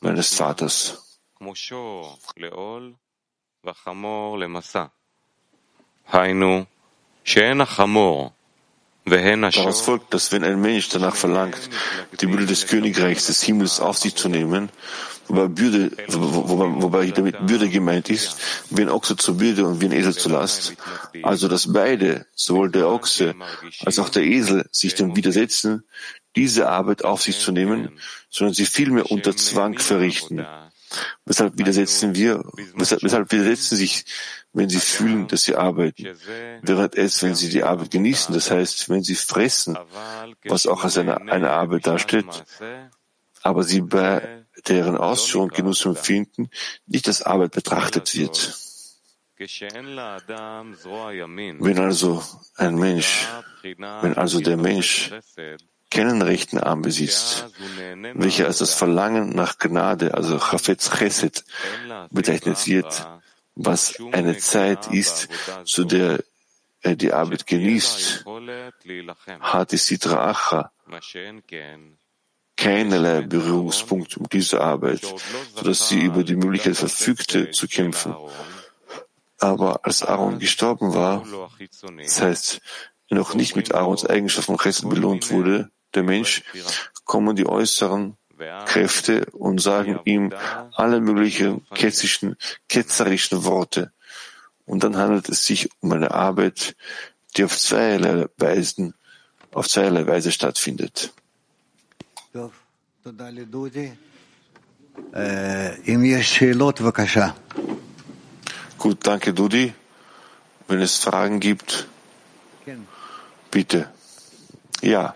meines 0.00 0.34
Vaters. 0.34 1.20
Daraus 9.06 9.82
folgt, 9.82 10.14
dass 10.14 10.32
wenn 10.32 10.44
ein 10.44 10.60
Mensch 10.60 10.88
danach 10.88 11.14
verlangt, 11.14 11.68
die 12.20 12.26
Bürde 12.26 12.46
des 12.46 12.66
Königreichs 12.66 13.26
des 13.26 13.42
Himmels 13.42 13.78
auf 13.78 13.98
sich 13.98 14.14
zu 14.14 14.30
nehmen, 14.30 14.70
wobei, 15.28 15.48
Bürde, 15.48 15.90
wobei, 16.08 16.82
wobei 16.82 17.10
damit 17.10 17.46
Bürde 17.46 17.68
gemeint 17.68 18.08
ist, 18.08 18.38
wie 18.70 18.80
ein 18.80 18.88
Ochse 18.88 19.16
zur 19.16 19.36
Bürde 19.36 19.66
und 19.66 19.82
wie 19.82 19.86
ein 19.86 19.92
Esel 19.92 20.14
zur 20.14 20.32
Last, 20.32 20.74
also 21.22 21.48
dass 21.48 21.70
beide, 21.70 22.26
sowohl 22.34 22.70
der 22.70 22.88
Ochse 22.88 23.34
als 23.84 23.98
auch 23.98 24.08
der 24.08 24.22
Esel, 24.22 24.66
sich 24.70 24.94
dem 24.94 25.14
widersetzen, 25.14 25.84
diese 26.34 26.68
Arbeit 26.70 27.04
auf 27.04 27.22
sich 27.22 27.38
zu 27.38 27.52
nehmen, 27.52 28.00
sondern 28.30 28.54
sie 28.54 28.66
vielmehr 28.66 29.10
unter 29.10 29.36
Zwang 29.36 29.78
verrichten. 29.78 30.46
Weshalb 31.24 31.58
widersetzen 31.58 32.14
wir, 32.14 32.44
weshalb, 32.74 33.02
weshalb 33.02 33.32
widersetzen 33.32 33.76
sich, 33.76 34.04
wenn 34.52 34.68
sie 34.68 34.78
fühlen, 34.78 35.26
dass 35.28 35.42
sie 35.42 35.56
arbeiten, 35.56 36.16
während 36.62 36.96
es, 36.96 37.22
wenn 37.22 37.34
sie 37.34 37.48
die 37.48 37.64
Arbeit 37.64 37.90
genießen, 37.90 38.34
das 38.34 38.50
heißt, 38.50 38.88
wenn 38.88 39.02
sie 39.02 39.14
fressen, 39.14 39.78
was 40.44 40.66
auch 40.66 40.84
als 40.84 40.98
eine, 40.98 41.20
eine 41.20 41.50
Arbeit 41.50 41.86
darstellt, 41.86 42.44
aber 43.42 43.62
sie 43.62 43.82
bei 43.82 44.44
deren 44.68 44.96
Ausführung 44.96 45.48
Genuss 45.48 45.84
empfinden, 45.84 46.48
nicht 46.86 47.08
als 47.08 47.22
Arbeit 47.22 47.52
betrachtet 47.52 48.14
wird. 48.14 48.60
Wenn 49.36 49.48
also 51.78 52.22
ein 52.56 52.76
Mensch, 52.76 53.26
wenn 53.62 54.16
also 54.16 54.40
der 54.40 54.56
Mensch 54.56 55.10
keinen 55.94 56.20
rechten 56.22 56.58
Arm 56.58 56.82
besitzt, 56.82 57.46
welcher 58.14 58.46
als 58.46 58.58
das 58.58 58.74
Verlangen 58.74 59.30
nach 59.30 59.58
Gnade, 59.58 60.14
also 60.14 60.38
Chafetz 60.38 60.90
Chesed, 60.90 61.44
bezeichnet 62.10 62.66
wird, 62.66 63.06
was 63.54 63.94
eine 64.12 64.36
Zeit 64.36 64.88
ist, 64.88 65.28
zu 65.64 65.84
der 65.84 66.22
er 66.82 66.96
die 66.96 67.12
Arbeit 67.12 67.46
genießt, 67.46 68.24
hat 69.40 69.72
die 69.72 69.78
Sitra 69.78 70.30
Acha 70.30 70.72
keinerlei 72.56 73.22
Berührungspunkt 73.22 74.16
um 74.16 74.28
diese 74.28 74.60
Arbeit, 74.60 75.02
sodass 75.54 75.88
sie 75.88 76.00
über 76.00 76.22
die 76.24 76.36
Möglichkeit 76.36 76.76
verfügte, 76.76 77.50
zu 77.50 77.66
kämpfen. 77.66 78.14
Aber 79.38 79.80
als 79.84 80.02
Aaron 80.02 80.38
gestorben 80.38 80.94
war, 80.94 81.26
das 81.98 82.20
heißt, 82.20 82.60
noch 83.10 83.34
nicht 83.34 83.56
mit 83.56 83.74
Aarons 83.74 84.06
Eigenschaften 84.06 84.56
Chesed 84.56 84.88
belohnt 84.88 85.30
wurde, 85.30 85.70
der 85.94 86.02
Mensch, 86.02 86.42
kommen 87.04 87.36
die 87.36 87.46
äußeren 87.46 88.16
Kräfte 88.66 89.26
und 89.32 89.60
sagen 89.60 90.00
ihm 90.04 90.32
alle 90.72 91.00
möglichen 91.00 91.64
ketzischen, 91.74 92.36
ketzerischen 92.68 93.44
Worte. 93.44 93.92
Und 94.66 94.82
dann 94.82 94.96
handelt 94.96 95.28
es 95.28 95.44
sich 95.44 95.68
um 95.80 95.92
eine 95.92 96.10
Arbeit, 96.10 96.74
die 97.36 97.44
auf 97.44 97.58
zweierlei 97.58 98.26
Weisen, 98.36 98.94
auf 99.52 99.68
zweierlei 99.68 100.06
Weise 100.06 100.32
stattfindet. 100.32 101.12
Gut, 108.78 109.06
danke 109.06 109.32
Dudi. 109.32 109.72
Wenn 110.66 110.80
es 110.80 110.98
Fragen 110.98 111.40
gibt, 111.40 111.86
bitte. 113.50 113.90
Ja. 114.80 115.14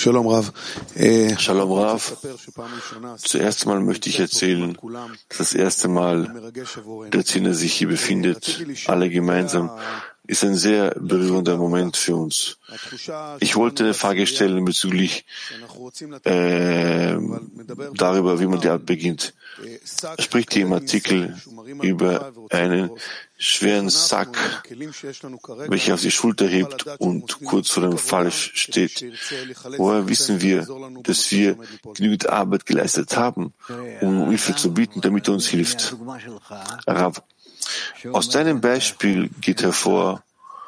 Shalom 0.00 0.28
Rav. 0.28 0.50
Shalom 1.36 1.72
Rav. 1.72 2.16
Zuerst 3.18 3.66
einmal 3.66 3.80
möchte 3.80 4.08
ich 4.08 4.18
erzählen, 4.18 4.74
dass 5.28 5.36
das 5.36 5.52
erste 5.52 5.88
Mal 5.88 6.50
der 7.12 7.24
Zehner 7.26 7.52
sich 7.52 7.74
hier 7.74 7.88
befindet, 7.88 8.64
alle 8.86 9.10
gemeinsam, 9.10 9.70
ist 10.30 10.44
ein 10.44 10.54
sehr 10.54 10.90
berührender 10.90 11.56
Moment 11.56 11.96
für 11.96 12.14
uns. 12.14 12.58
Ich 13.40 13.56
wollte 13.56 13.82
eine 13.82 13.94
Frage 13.94 14.26
stellen 14.28 14.64
bezüglich 14.64 15.24
äh, 16.24 17.16
darüber, 17.94 18.38
wie 18.38 18.46
man 18.46 18.60
die 18.60 18.68
Art 18.68 18.86
beginnt. 18.86 19.34
Er 20.16 20.22
spricht 20.22 20.54
im 20.56 20.72
Artikel 20.72 21.36
über 21.82 22.32
einen 22.50 22.90
schweren 23.36 23.90
Sack, 23.90 24.62
welcher 25.68 25.94
auf 25.94 26.00
die 26.00 26.12
Schulter 26.12 26.46
hebt 26.46 26.86
und 26.98 27.44
kurz 27.44 27.70
vor 27.70 27.82
dem 27.82 27.98
Fall 27.98 28.30
steht. 28.30 29.04
Woher 29.78 30.08
wissen 30.08 30.40
wir, 30.40 30.66
dass 31.02 31.30
wir 31.32 31.56
genügend 31.94 32.28
Arbeit 32.28 32.66
geleistet 32.66 33.16
haben, 33.16 33.52
um 34.00 34.28
Hilfe 34.28 34.54
zu 34.54 34.72
bieten, 34.72 35.00
damit 35.00 35.26
er 35.26 35.34
uns 35.34 35.48
hilft? 35.48 35.96
Rav, 36.86 37.20
aus 38.12 38.28
deinem 38.28 38.60
Beispiel 38.60 39.30
geht 39.40 39.62
hervor, 39.62 40.22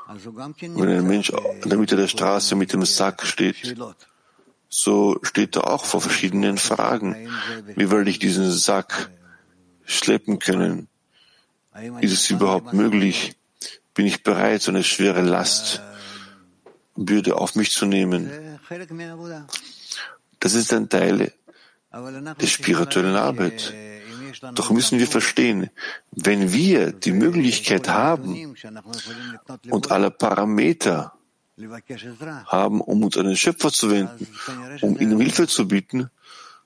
wenn 0.08 0.88
ein 0.88 1.06
Mensch 1.06 1.30
in 1.30 1.68
der 1.68 1.78
Mitte 1.78 1.96
der 1.96 2.08
Straße 2.08 2.54
mit 2.54 2.72
dem 2.72 2.84
Sack 2.84 3.24
steht, 3.24 3.76
so 4.68 5.18
steht 5.22 5.56
er 5.56 5.68
auch 5.68 5.84
vor 5.84 6.00
verschiedenen 6.00 6.58
Fragen. 6.58 7.28
Wie 7.76 7.90
werde 7.90 8.10
ich 8.10 8.18
diesen 8.18 8.50
Sack 8.50 9.10
schleppen 9.84 10.38
können? 10.38 10.88
Ist 12.00 12.12
es 12.12 12.30
überhaupt 12.30 12.72
möglich? 12.72 13.34
Bin 13.94 14.06
ich 14.06 14.22
bereit, 14.22 14.62
so 14.62 14.70
eine 14.70 14.84
schwere 14.84 15.22
Last, 15.22 15.82
Bürde 16.96 17.36
auf 17.36 17.54
mich 17.54 17.70
zu 17.72 17.86
nehmen? 17.86 18.30
Das 20.40 20.54
ist 20.54 20.72
ein 20.72 20.88
Teil 20.88 21.32
der 21.92 22.46
spirituellen 22.46 23.16
Arbeit. 23.16 23.72
Doch 24.54 24.70
müssen 24.70 24.98
wir 24.98 25.06
verstehen, 25.06 25.70
wenn 26.10 26.52
wir 26.52 26.92
die 26.92 27.12
Möglichkeit 27.12 27.88
haben 27.88 28.56
und 29.70 29.90
alle 29.90 30.10
Parameter 30.10 31.12
haben, 32.46 32.80
um 32.80 33.04
uns 33.04 33.16
an 33.16 33.26
den 33.26 33.36
Schöpfer 33.36 33.70
zu 33.70 33.90
wenden, 33.90 34.26
um 34.80 34.98
ihnen 34.98 35.20
Hilfe 35.20 35.46
zu 35.46 35.68
bieten, 35.68 36.10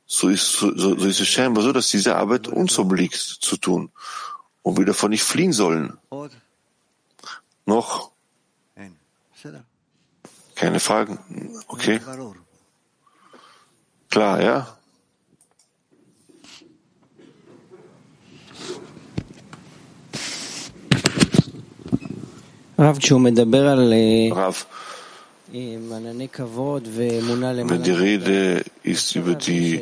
so 0.06 0.28
ist, 0.28 0.52
so, 0.52 0.74
so 0.76 0.94
ist 0.94 1.20
es 1.20 1.28
scheinbar 1.28 1.62
so, 1.62 1.72
dass 1.72 1.88
diese 1.88 2.16
Arbeit 2.16 2.48
uns 2.48 2.78
obliegt 2.78 3.16
zu 3.16 3.56
tun 3.56 3.90
und 4.62 4.78
wir 4.78 4.86
davon 4.86 5.10
nicht 5.10 5.24
fliehen 5.24 5.52
sollen. 5.52 5.98
Noch? 7.66 8.12
Keine 10.54 10.80
Fragen? 10.80 11.18
Okay. 11.66 12.00
Klar, 14.08 14.40
ja? 14.40 14.78
Rav, 24.32 24.66
wenn 27.68 27.82
die 27.82 27.90
Rede 27.90 28.64
ist 28.82 29.14
über 29.14 29.34
die, 29.34 29.80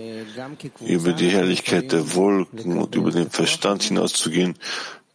über 0.87 1.13
die 1.13 1.29
Herrlichkeit 1.29 1.91
der 1.91 2.15
Wolken 2.15 2.79
und 2.79 2.95
über 2.95 3.11
den 3.11 3.31
Verstand 3.31 3.83
hinauszugehen, 3.85 4.55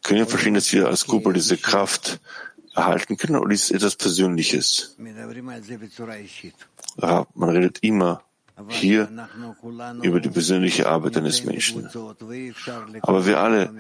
können 0.04 0.20
wir 0.20 0.28
verstehen, 0.28 0.56
dass 0.56 0.74
wir 0.74 0.88
als 0.88 1.06
Gruppe 1.06 1.34
diese 1.34 1.58
Kraft 1.58 2.20
erhalten 2.76 3.16
können 3.16 3.38
oder 3.38 3.54
ist 3.54 3.66
es 3.66 3.72
etwas 3.72 3.96
Persönliches? 3.96 4.96
Man 6.98 7.50
redet 7.50 7.80
immer 7.82 8.24
hier 8.68 9.10
über 10.02 10.20
die 10.20 10.30
persönliche 10.30 10.88
Arbeit 10.88 11.18
eines 11.18 11.44
Menschen. 11.44 11.90
Aber 13.02 13.26
wir 13.26 13.40
alle 13.40 13.72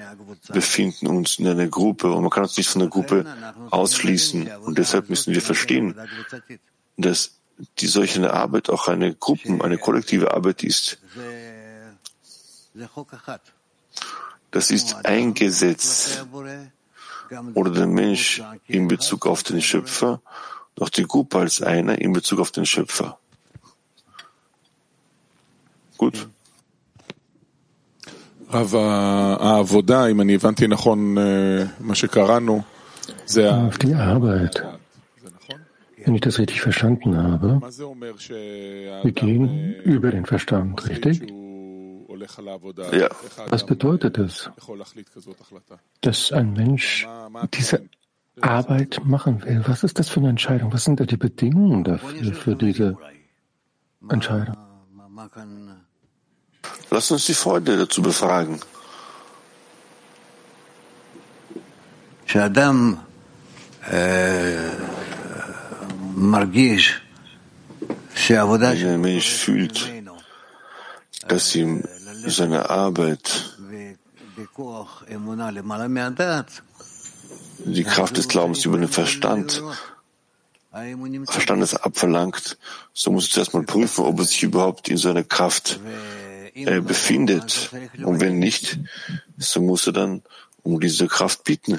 befinden 0.50 1.08
uns 1.08 1.39
in 1.39 1.48
einer 1.48 1.68
Gruppe 1.68 2.12
und 2.12 2.22
man 2.22 2.30
kann 2.30 2.44
uns 2.44 2.58
nicht 2.58 2.70
von 2.70 2.80
der 2.80 2.89
Gruppe 2.89 3.26
ausschließen. 3.70 4.50
Und 4.65 4.78
deshalb 4.78 5.10
müssen 5.10 5.34
wir 5.34 5.42
verstehen, 5.42 5.96
dass 6.98 7.39
die 7.80 7.88
solche 7.88 8.34
Arbeit 8.34 8.70
auch 8.70 8.88
eine 8.88 9.13
Gruppen, 9.13 9.62
eine 9.62 9.78
kollektive 9.78 10.34
Arbeit 10.34 10.63
ist. 10.63 11.00
Das 14.52 14.72
ist 14.72 15.06
ein 15.06 15.34
Gesetz 15.34 16.24
oder 17.54 17.72
der 17.72 17.88
Mensch 17.88 18.42
in 18.68 18.88
Bezug 18.88 19.28
auf 19.28 19.44
den 19.44 19.62
Schöpfer, 19.62 20.22
doch 20.76 20.89
die 20.89 21.04
Gruppe 21.04 21.39
als 21.39 21.62
einer 21.62 22.00
in 22.00 22.13
Bezug 22.13 22.39
auf 22.39 22.52
den 22.52 22.65
Schöpfer. 22.65 23.20
Auf 33.67 33.77
die 33.77 33.93
Arbeit. 33.93 34.63
Wenn 36.05 36.15
ich 36.15 36.21
das 36.21 36.39
richtig 36.39 36.62
verstanden 36.62 37.17
habe, 37.17 37.62
wir 37.62 39.12
gehen 39.12 39.75
über 39.83 40.09
den 40.12 40.25
Verstand, 40.25 40.89
richtig? 40.89 41.21
Ja. 42.91 43.09
Was 43.49 43.65
bedeutet 43.65 44.17
es, 44.17 44.49
dass 46.01 46.31
ein 46.31 46.53
Mensch 46.53 47.07
diese 47.53 47.83
Arbeit 48.41 49.01
machen 49.03 49.43
will? 49.43 49.62
Was 49.67 49.83
ist 49.83 49.99
das 49.99 50.09
für 50.09 50.21
eine 50.21 50.29
Entscheidung? 50.29 50.73
Was 50.73 50.85
sind 50.85 50.99
da 50.99 51.05
die 51.05 51.17
Bedingungen 51.17 51.83
dafür, 51.83 52.33
für 52.33 52.55
diese 52.55 52.97
Entscheidung? 54.09 54.55
Lass 56.91 57.12
uns 57.12 57.25
die 57.25 57.34
Freunde 57.34 57.78
dazu 57.78 58.02
befragen. 58.02 58.60
Wenn 62.32 62.99
ein 68.93 69.02
Mensch 69.02 69.30
fühlt, 69.30 69.91
dass 71.28 71.56
ihm 71.56 71.84
seine 72.25 72.69
Arbeit 72.69 73.58
die 77.65 77.84
Kraft 77.84 78.17
des 78.17 78.28
Glaubens 78.28 78.65
über 78.65 78.78
den 78.78 78.88
Verstand 78.88 79.63
Verstandes 81.25 81.73
abverlangt, 81.73 82.58
so 82.93 83.12
muss 83.12 83.25
er 83.25 83.32
zuerst 83.32 83.56
mal 83.56 83.63
prüfen, 83.63 84.06
ob 84.06 84.19
er 84.19 84.25
sich 84.25 84.43
überhaupt 84.43 84.88
in 84.88 84.97
seiner 84.97 85.23
Kraft 85.23 85.80
äh, 86.59 86.81
befindet. 86.81 87.70
Und 88.03 88.20
wenn 88.20 88.38
nicht, 88.38 88.79
so 89.38 89.61
muss 89.62 89.87
er 89.87 89.92
dann 89.92 90.22
um 90.62 90.81
diese 90.81 91.07
Kraft 91.09 91.44
bieten. 91.44 91.79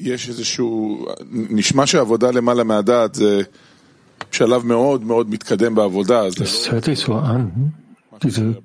יש 0.00 0.28
איזשהו, 0.28 1.06
נשמע 1.30 1.86
שהעבודה 1.86 2.30
למעלה 2.30 2.64
מהדעת 2.64 3.14
זה 3.14 3.42
שלב 4.32 4.66
מאוד 4.66 5.02
מאוד 5.02 5.30
מתקדם 5.30 5.74
בעבודה. 5.74 6.28
Das 6.28 6.70
hört 6.70 6.84
sich 6.84 6.98
so 6.98 7.14
an. 7.14 7.72
Diese 8.22 8.62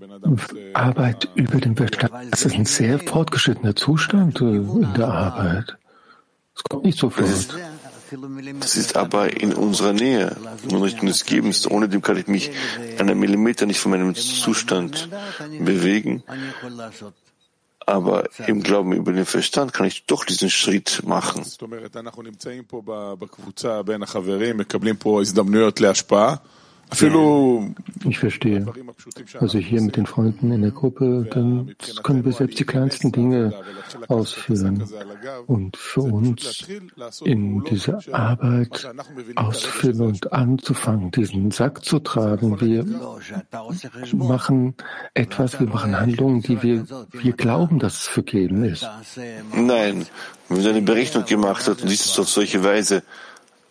Arbeit 0.73 1.27
über 1.35 1.59
den 1.59 1.75
Verstand, 1.75 2.13
das 2.31 2.45
ist 2.45 2.55
ein 2.55 2.65
sehr 2.65 2.99
fortgeschrittener 2.99 3.75
Zustand 3.75 4.39
äh, 4.41 4.45
in 4.45 4.93
der 4.95 5.07
Arbeit. 5.07 5.77
Es 6.55 6.63
kommt 6.69 6.83
nicht 6.85 6.99
sofort. 6.99 7.55
Das 8.60 8.76
ist 8.76 8.96
aber 8.96 9.40
in 9.40 9.54
unserer 9.54 9.92
Nähe, 9.92 10.36
in 10.68 10.76
Richtung 10.76 11.06
des 11.06 11.24
Gebens. 11.24 11.70
Ohne 11.70 11.88
dem 11.88 12.02
kann 12.02 12.16
ich 12.16 12.26
mich 12.26 12.50
einen 12.98 13.18
Millimeter 13.18 13.66
nicht 13.66 13.80
von 13.80 13.90
meinem 13.90 14.14
Zustand 14.14 15.08
bewegen. 15.58 16.22
Aber 17.86 18.24
im 18.46 18.62
Glauben 18.62 18.92
über 18.92 19.12
den 19.12 19.26
Verstand 19.26 19.72
kann 19.72 19.86
ich 19.86 20.06
doch 20.06 20.24
diesen 20.24 20.48
Schritt 20.50 21.02
machen. 21.04 21.44
Ich 28.04 28.18
verstehe. 28.18 28.66
Also 29.40 29.58
hier 29.58 29.80
mit 29.80 29.96
den 29.96 30.06
Freunden 30.06 30.52
in 30.52 30.62
der 30.62 30.70
Gruppe, 30.70 31.26
dann 31.30 31.74
können 32.02 32.24
wir 32.24 32.32
selbst 32.32 32.58
die 32.58 32.64
kleinsten 32.64 33.12
Dinge 33.12 33.52
ausführen. 34.08 34.84
Und 35.46 35.76
für 35.76 36.02
uns 36.02 36.66
in 37.24 37.64
dieser 37.64 38.00
Arbeit 38.12 38.88
auszuführen 39.36 40.00
und 40.02 40.32
anzufangen, 40.32 41.10
diesen 41.10 41.50
Sack 41.50 41.84
zu 41.84 41.98
tragen, 41.98 42.60
wir 42.60 42.84
machen 44.12 44.74
etwas, 45.14 45.58
wir 45.58 45.68
machen 45.68 45.98
Handlungen, 45.98 46.42
die 46.42 46.62
wir, 46.62 46.86
wir 47.12 47.32
glauben, 47.32 47.78
dass 47.78 47.94
es 47.94 48.06
vergeben 48.06 48.64
ist. 48.64 48.88
Nein, 49.54 50.06
wenn 50.48 50.58
man 50.58 50.66
eine 50.66 50.82
Berechnung 50.82 51.24
gemacht 51.24 51.66
hat 51.66 51.82
und 51.82 51.90
dies 51.90 52.04
ist 52.06 52.18
auf 52.18 52.28
solche 52.28 52.62
Weise, 52.62 53.02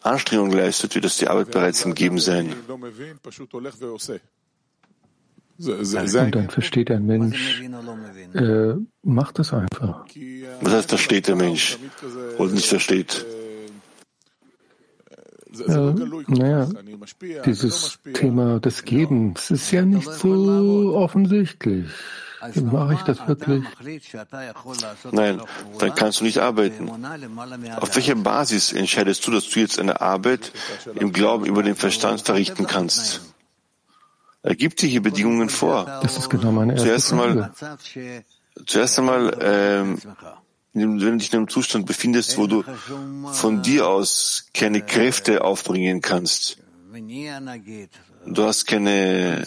Anstrengung 0.03 0.51
leistet, 0.51 0.95
wird 0.95 1.05
das 1.05 1.17
die 1.17 1.27
Arbeit 1.27 1.51
bereits 1.51 1.85
im 1.85 1.95
Geben 1.95 2.19
sein. 2.19 2.53
Und 5.57 6.35
dann 6.35 6.49
versteht 6.49 6.91
ein 6.91 7.05
Mensch, 7.05 7.61
äh, 8.33 8.73
macht 9.03 9.39
das 9.39 9.53
einfach. 9.53 10.05
Was 10.61 10.73
heißt, 10.73 10.89
versteht 10.89 11.27
der 11.27 11.35
Mensch 11.35 11.77
oder 12.37 12.51
nicht 12.51 12.65
versteht? 12.65 13.25
Ja, 15.67 15.93
naja, 16.27 16.67
dieses 17.45 17.99
Thema 18.13 18.59
des 18.59 18.83
Gebens 18.83 19.51
ist 19.51 19.71
ja 19.71 19.85
nicht 19.85 20.11
so 20.11 20.95
offensichtlich. 20.95 21.85
Mache 22.63 22.93
ich 22.93 23.01
das 23.01 23.27
wirklich? 23.27 23.63
Nein, 25.11 25.41
dann 25.79 25.95
kannst 25.95 26.19
du 26.19 26.23
nicht 26.23 26.39
arbeiten. 26.39 26.89
Auf 27.77 27.95
welcher 27.95 28.15
Basis 28.15 28.73
entscheidest 28.73 29.25
du, 29.25 29.31
dass 29.31 29.49
du 29.49 29.59
jetzt 29.59 29.79
eine 29.79 30.01
Arbeit 30.01 30.51
im 30.95 31.13
Glauben 31.13 31.45
über 31.45 31.63
den 31.63 31.75
Verstand 31.75 32.21
verrichten 32.21 32.67
kannst? 32.67 33.21
Er 34.41 34.55
gibt 34.55 34.81
dir 34.81 34.87
hier 34.87 35.01
Bedingungen 35.01 35.49
vor. 35.49 35.85
Das 36.01 36.17
ist 36.17 36.29
genau 36.29 36.51
meine 36.51 36.73
erste 36.73 36.87
zuerst 36.87 37.09
Frage. 37.09 37.51
zuerst 38.65 38.99
einmal, 38.99 39.37
ähm, 39.41 40.01
wenn 40.73 40.97
du 40.97 41.17
dich 41.17 41.31
in 41.31 41.39
einem 41.39 41.47
Zustand 41.47 41.85
befindest, 41.85 42.37
wo 42.37 42.47
du 42.47 42.63
von 43.31 43.61
dir 43.61 43.87
aus 43.87 44.47
keine 44.53 44.81
Kräfte 44.81 45.43
aufbringen 45.43 46.01
kannst. 46.01 46.57
Du 48.25 48.43
hast 48.43 48.65
keine, 48.65 49.45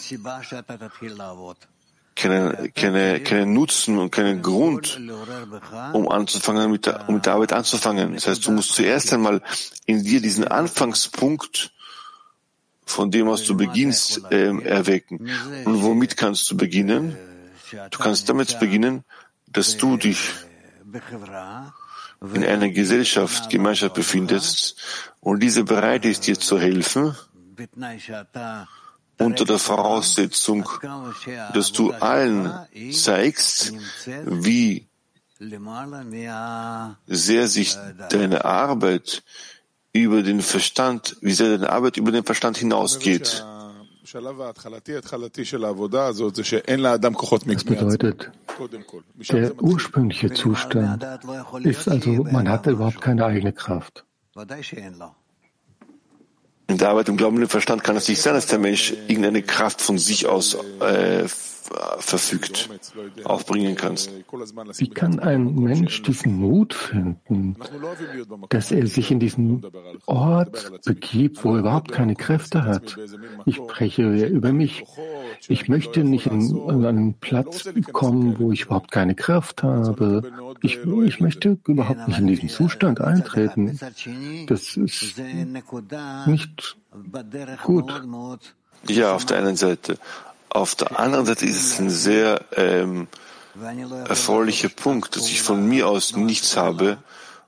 keine, 2.17 2.71
keine, 2.75 3.19
keinen 3.21 3.53
Nutzen 3.53 3.99
und 3.99 4.11
keinen 4.11 4.41
Grund, 4.41 4.99
um 5.93 6.09
anzufangen, 6.09 6.71
mit 6.71 6.87
der, 6.87 7.07
um 7.07 7.15
mit 7.15 7.25
der 7.25 7.33
Arbeit 7.33 7.53
anzufangen. 7.53 8.15
Das 8.15 8.27
heißt, 8.27 8.45
du 8.47 8.51
musst 8.51 8.73
zuerst 8.73 9.13
einmal 9.13 9.41
in 9.85 10.03
dir 10.03 10.19
diesen 10.19 10.47
Anfangspunkt 10.47 11.71
von 12.85 13.11
dem, 13.11 13.27
was 13.27 13.43
du 13.43 13.55
beginnst, 13.55 14.23
äh, 14.31 14.47
erwecken. 14.63 15.29
Und 15.65 15.83
womit 15.83 16.17
kannst 16.17 16.49
du 16.49 16.57
beginnen? 16.57 17.15
Du 17.91 17.99
kannst 17.99 18.29
damit 18.29 18.59
beginnen, 18.59 19.03
dass 19.47 19.77
du 19.77 19.97
dich 19.97 20.19
in 22.33 22.43
einer 22.43 22.69
Gesellschaft, 22.69 23.49
Gemeinschaft 23.49 23.93
befindest 23.93 24.81
und 25.19 25.41
diese 25.43 25.63
bereit 25.65 26.05
ist, 26.05 26.25
dir 26.25 26.39
zu 26.39 26.59
helfen, 26.59 27.15
unter 29.19 29.45
der 29.45 29.59
Voraussetzung, 29.59 30.69
dass 31.53 31.71
du 31.71 31.91
allen 31.91 32.51
zeigst, 32.91 33.73
wie 34.25 34.87
sehr 37.07 37.47
sich 37.47 37.77
deine 38.09 38.45
Arbeit 38.45 39.23
über 39.93 40.23
den 40.23 40.41
Verstand, 40.41 41.17
wie 41.21 41.33
sehr 41.33 41.57
deine 41.57 41.69
Arbeit 41.69 41.97
über 41.97 42.11
den 42.11 42.23
Verstand 42.23 42.57
hinausgeht. 42.57 43.45
Das 44.09 44.23
bedeutet, 47.65 48.31
der 49.29 49.61
ursprüngliche 49.61 50.31
Zustand 50.31 51.05
ist 51.63 51.89
also, 51.89 52.11
man 52.31 52.49
hat 52.49 52.67
überhaupt 52.67 53.01
keine 53.01 53.25
eigene 53.25 53.51
Kraft. 53.51 54.05
In 56.67 56.77
der 56.77 56.89
Arbeit 56.89 57.07
im 57.07 57.17
Glauben 57.17 57.37
und 57.37 57.43
im 57.43 57.49
Verstand 57.49 57.83
kann 57.83 57.95
es 57.95 58.09
nicht 58.09 58.21
sein, 58.21 58.33
dass 58.33 58.47
der 58.47 58.59
Mensch 58.59 58.93
irgendeine 59.07 59.41
Kraft 59.41 59.81
von 59.81 59.97
sich 59.97 60.27
aus 60.27 60.57
äh, 60.81 61.23
verfügt, 61.99 62.69
aufbringen 63.23 63.75
kannst. 63.75 64.11
Wie 64.77 64.89
kann 64.89 65.19
ein 65.19 65.55
Mensch 65.55 66.01
diesen 66.03 66.37
Mut 66.37 66.73
finden, 66.73 67.55
dass 68.49 68.71
er 68.71 68.87
sich 68.87 69.11
in 69.11 69.19
diesen 69.19 69.63
Ort 70.05 70.71
begibt, 70.85 71.43
wo 71.43 71.53
er 71.53 71.59
überhaupt 71.59 71.91
keine 71.91 72.15
Kräfte 72.15 72.63
hat? 72.63 72.97
Ich 73.45 73.55
spreche 73.55 74.27
über 74.27 74.53
mich. 74.53 74.83
Ich 75.47 75.67
möchte 75.67 76.03
nicht 76.03 76.29
an 76.29 76.85
einen 76.85 77.13
Platz 77.15 77.69
kommen, 77.91 78.39
wo 78.39 78.51
ich 78.51 78.63
überhaupt 78.63 78.91
keine 78.91 79.15
Kraft 79.15 79.63
habe. 79.63 80.23
Ich, 80.61 80.79
ich 80.83 81.19
möchte 81.19 81.57
überhaupt 81.67 82.07
nicht 82.07 82.19
in 82.19 82.27
diesen 82.27 82.49
Zustand 82.49 83.01
eintreten. 83.01 83.77
Das 84.47 84.77
ist 84.77 85.15
nicht 86.25 86.77
gut. 87.63 88.03
Ja, 88.87 89.15
auf 89.15 89.25
der 89.25 89.39
einen 89.39 89.55
Seite. 89.55 89.97
Auf 90.49 90.75
der 90.75 90.99
anderen 90.99 91.25
Seite 91.25 91.45
ist 91.45 91.57
es 91.57 91.79
ein 91.79 91.89
sehr 91.89 92.41
ähm, 92.55 93.07
erfreulicher 94.07 94.69
Punkt, 94.69 95.15
dass 95.15 95.27
ich 95.29 95.41
von 95.41 95.67
mir 95.67 95.87
aus 95.87 96.15
nichts 96.15 96.57
habe 96.57 96.97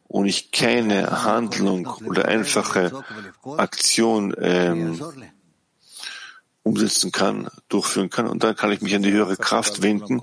und 0.08 0.26
ich 0.26 0.52
keine 0.52 1.24
Handlung 1.24 1.88
oder 2.06 2.28
einfache 2.28 3.04
Aktion 3.58 4.36
ähm, 4.40 5.00
umsetzen 6.64 7.12
kann, 7.12 7.48
durchführen 7.68 8.10
kann. 8.10 8.28
Und 8.28 8.44
dann 8.44 8.56
kann 8.56 8.72
ich 8.72 8.82
mich 8.82 8.96
an 8.96 9.04
die 9.04 9.12
höhere 9.12 9.38
Kraft 9.38 9.82
wenden, 9.82 10.22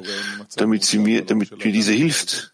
damit 0.57 0.85
sie 0.85 0.99
mir, 0.99 1.25
damit 1.25 1.65
mir 1.65 1.73
diese 1.73 1.93
hilft. 1.93 2.53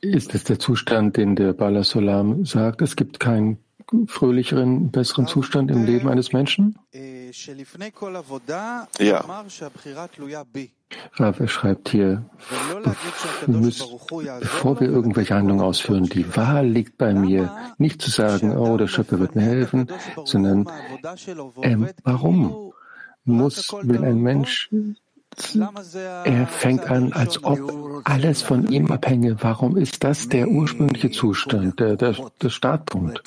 Ist 0.00 0.34
es 0.34 0.44
der 0.44 0.58
Zustand, 0.58 1.18
den 1.18 1.36
der 1.36 1.52
Bala 1.52 1.84
Solam 1.84 2.46
sagt? 2.46 2.80
Es 2.80 2.96
gibt 2.96 3.20
keinen 3.20 3.58
fröhlicheren, 4.06 4.90
besseren 4.90 5.26
Zustand 5.26 5.70
im 5.70 5.84
Leben 5.84 6.08
eines 6.08 6.32
Menschen? 6.32 6.78
Ja. 8.98 9.24
Rav, 11.14 11.38
er 11.38 11.48
schreibt 11.48 11.88
hier, 11.88 12.24
müssen, 13.46 13.86
bevor 14.40 14.80
wir 14.80 14.88
irgendwelche 14.88 15.34
Handlungen 15.34 15.60
ausführen, 15.60 16.04
die 16.04 16.36
Wahl 16.36 16.66
liegt 16.66 16.98
bei 16.98 17.14
mir. 17.14 17.54
Nicht 17.78 18.02
zu 18.02 18.10
sagen, 18.10 18.56
oh, 18.56 18.76
der 18.76 18.88
Schöpfer 18.88 19.20
wird 19.20 19.36
mir 19.36 19.42
helfen, 19.42 19.86
sondern 20.24 20.68
ähm, 21.62 21.88
warum 22.02 22.72
muss, 23.24 23.72
will 23.82 24.04
ein 24.04 24.18
Mensch 24.18 24.70
er 26.24 26.46
fängt 26.46 26.86
an, 26.86 27.12
als 27.12 27.42
ob 27.44 28.02
alles 28.04 28.42
von 28.42 28.68
ihm 28.68 28.90
abhänge. 28.90 29.36
Warum 29.40 29.76
ist 29.76 30.04
das 30.04 30.28
der 30.28 30.48
ursprüngliche 30.48 31.10
Zustand, 31.10 31.80
der, 31.80 31.96
der, 31.96 32.16
der 32.40 32.50
Startpunkt? 32.50 33.22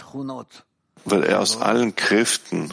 weil 1.05 1.23
er 1.23 1.41
aus 1.41 1.59
allen 1.61 1.95
Kräften 1.95 2.69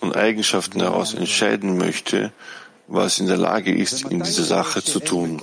und 0.00 0.16
Eigenschaften 0.16 0.80
heraus 0.80 1.14
entscheiden 1.14 1.78
möchte, 1.78 2.32
was 2.86 3.18
in 3.18 3.26
der 3.26 3.38
Lage 3.38 3.74
ist, 3.74 4.04
in 4.04 4.22
dieser 4.22 4.44
Sache 4.44 4.82
zu 4.82 5.00
tun. 5.00 5.40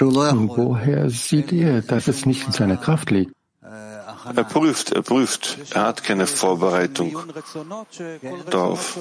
Und 0.00 0.48
woher 0.56 1.10
sieht 1.10 1.52
er, 1.52 1.82
dass 1.82 2.08
es 2.08 2.26
nicht 2.26 2.46
in 2.46 2.52
seiner 2.52 2.76
Kraft 2.76 3.10
liegt? 3.10 3.32
Er 4.34 4.44
prüft, 4.44 4.92
er 4.92 5.02
prüft. 5.02 5.58
Er 5.74 5.84
hat 5.84 6.02
keine 6.02 6.26
Vorbereitung 6.26 7.16
darauf. 8.50 8.98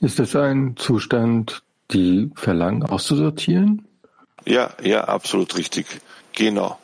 Ist 0.00 0.18
das 0.18 0.36
ein 0.36 0.76
Zustand, 0.76 1.62
die 1.90 2.30
Verlangen 2.34 2.82
auszusortieren? 2.84 3.86
Ja, 4.46 4.70
ja, 4.82 5.04
absolut 5.04 5.56
richtig. 5.56 5.86
Genau. 6.32 6.78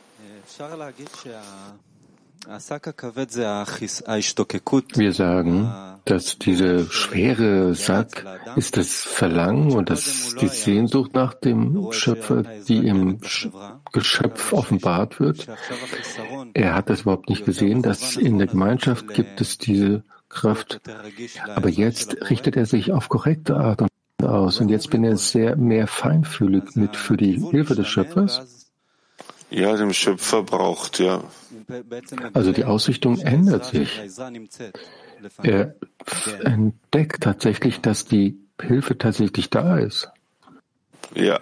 Wir 4.94 5.12
sagen, 5.12 5.95
dass 6.06 6.38
diese 6.38 6.90
schwere 6.90 7.74
Sack 7.74 8.24
ist 8.56 8.76
das 8.76 9.02
Verlangen 9.02 9.72
und 9.72 9.90
das 9.90 10.34
die 10.40 10.48
Sehnsucht 10.48 11.14
nach 11.14 11.34
dem 11.34 11.92
Schöpfer, 11.92 12.44
die 12.68 12.86
im 12.86 13.18
Geschöpf 13.92 14.52
offenbart 14.52 15.20
wird. 15.20 15.46
Er 16.54 16.74
hat 16.74 16.88
das 16.88 17.02
überhaupt 17.02 17.28
nicht 17.28 17.44
gesehen, 17.44 17.82
dass 17.82 18.16
in 18.16 18.38
der 18.38 18.46
Gemeinschaft 18.46 19.08
gibt 19.08 19.40
es 19.40 19.58
diese 19.58 20.04
Kraft. 20.28 20.80
Aber 21.54 21.68
jetzt 21.68 22.30
richtet 22.30 22.56
er 22.56 22.66
sich 22.66 22.92
auf 22.92 23.08
korrekte 23.08 23.56
Art 23.56 23.82
und 23.82 23.90
aus. 24.24 24.60
Und 24.60 24.68
jetzt 24.68 24.90
bin 24.90 25.04
er 25.04 25.16
sehr 25.16 25.56
mehr 25.56 25.86
feinfühlig 25.86 26.76
mit 26.76 26.96
für 26.96 27.16
die 27.16 27.40
Hilfe 27.50 27.74
des 27.74 27.88
Schöpfers. 27.88 28.66
Ja, 29.50 29.76
dem 29.76 29.92
Schöpfer 29.92 30.42
braucht, 30.42 30.98
ja. 30.98 31.22
Also 32.32 32.52
die 32.52 32.64
Ausrichtung 32.64 33.18
ändert 33.18 33.66
sich. 33.66 34.00
Er 35.42 35.74
entdeckt 36.44 37.22
tatsächlich, 37.22 37.80
dass 37.80 38.04
die 38.04 38.38
Hilfe 38.60 38.96
tatsächlich 38.98 39.50
da 39.50 39.78
ist. 39.78 40.10
Ja. 41.14 41.40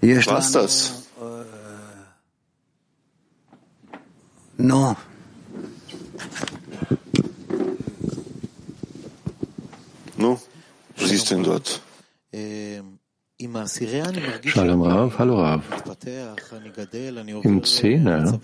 Was 0.00 0.52
das? 0.52 1.08
No. 4.56 4.96
Nu, 10.16 10.40
was 10.96 11.10
ist 11.10 11.30
denn 11.30 11.42
dort? 11.42 11.80
Shalom 14.44 14.82
Rav, 14.82 15.18
hallo 15.18 15.40
Rav. 15.40 15.62
Im 17.42 17.62
Zehner 17.64 18.40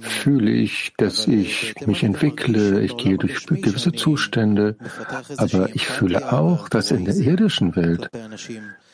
fühle 0.00 0.50
ich, 0.50 0.92
dass 0.98 1.26
ich 1.26 1.74
mich 1.86 2.02
entwickle, 2.02 2.82
ich 2.82 2.96
gehe 2.96 3.16
durch 3.16 3.46
gewisse 3.46 3.92
Zustände, 3.92 4.76
aber 5.38 5.74
ich 5.74 5.86
fühle 5.86 6.32
auch, 6.32 6.68
dass 6.68 6.90
in 6.90 7.04
der 7.04 7.16
irdischen 7.16 7.76
Welt 7.76 8.10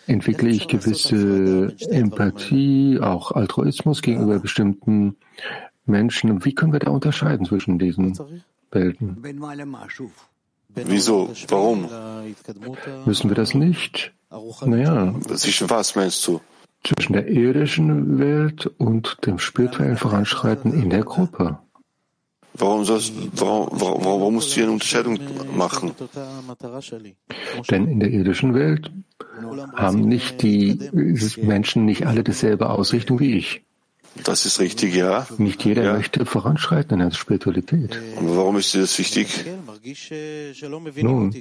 entwickle 0.07 0.51
ich 0.51 0.69
gewisse 0.69 1.75
Empathie, 1.91 3.01
auch 3.01 3.33
Altruismus 3.33 4.03
gegenüber 4.03 4.39
bestimmten 4.39 5.17
Menschen. 5.87 6.45
Wie 6.45 6.55
können 6.55 6.73
wir 6.73 6.81
da 6.81 6.91
unterscheiden 6.91 7.47
zwischen 7.47 7.79
diesen 7.79 8.17
Welten? 8.71 9.17
Wieso? 10.75 11.33
Warum? 11.49 11.89
Müssen 13.07 13.31
wir 13.31 13.35
das 13.35 13.55
nicht 13.55 14.13
Naja. 14.65 15.15
Zwischen 15.37 15.71
was 15.71 15.95
meinst 15.95 16.27
du? 16.27 16.41
Zwischen 16.85 17.15
der 17.15 17.29
irdischen 17.29 18.19
Welt 18.19 18.67
und 18.79 19.19
dem 19.27 19.39
spirituellen 19.39 19.97
Voranschreiten 19.97 20.73
in 20.73 20.91
der 20.91 21.03
Gruppe. 21.03 21.59
Warum, 22.55 22.85
sollst, 22.85 23.13
warum, 23.35 23.69
warum, 23.73 24.05
warum 24.05 24.35
musst 24.35 24.51
du 24.51 24.55
hier 24.55 24.65
eine 24.65 24.73
Unterscheidung 24.73 25.19
machen? 25.55 25.93
Denn 27.71 27.89
in 27.89 28.01
der 28.01 28.11
irdischen 28.11 28.55
Welt 28.55 28.91
haben 29.75 30.01
nicht 30.01 30.43
die 30.43 30.79
Menschen 31.41 31.85
nicht 31.85 32.07
alle 32.07 32.25
dieselbe 32.25 32.69
Ausrichtung 32.71 33.21
wie 33.21 33.35
ich. 33.35 33.63
Das 34.25 34.47
ist 34.47 34.59
richtig, 34.59 34.95
ja. 34.95 35.27
Nicht 35.39 35.65
jeder 35.65 35.85
ja. 35.85 35.93
möchte 35.93 36.27
voranschreiten 36.27 37.01
in 37.01 37.11
der 37.11 37.15
Spiritualität. 37.15 37.99
Und 38.17 38.37
warum 38.37 38.57
ist 38.57 38.75
dir 38.75 38.81
das 38.81 38.99
wichtig? 38.99 39.45
Nun, 41.03 41.35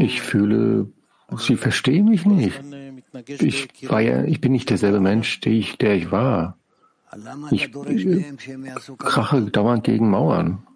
ich 0.00 0.20
fühle, 0.20 0.88
sie 1.38 1.56
verstehen 1.56 2.06
mich 2.06 2.26
nicht. 2.26 2.60
Ich, 3.28 3.88
war 3.88 4.00
ja, 4.00 4.24
ich 4.24 4.40
bin 4.40 4.52
nicht 4.52 4.70
derselbe 4.70 5.00
Mensch, 5.00 5.40
der 5.40 5.52
ich, 5.52 5.78
der 5.78 5.94
ich 5.94 6.10
war. 6.10 6.58
Ich, 7.50 7.70
ich 7.72 8.98
krache 8.98 9.42
dauernd 9.42 9.84
gegen 9.84 10.10
Mauern. 10.10 10.66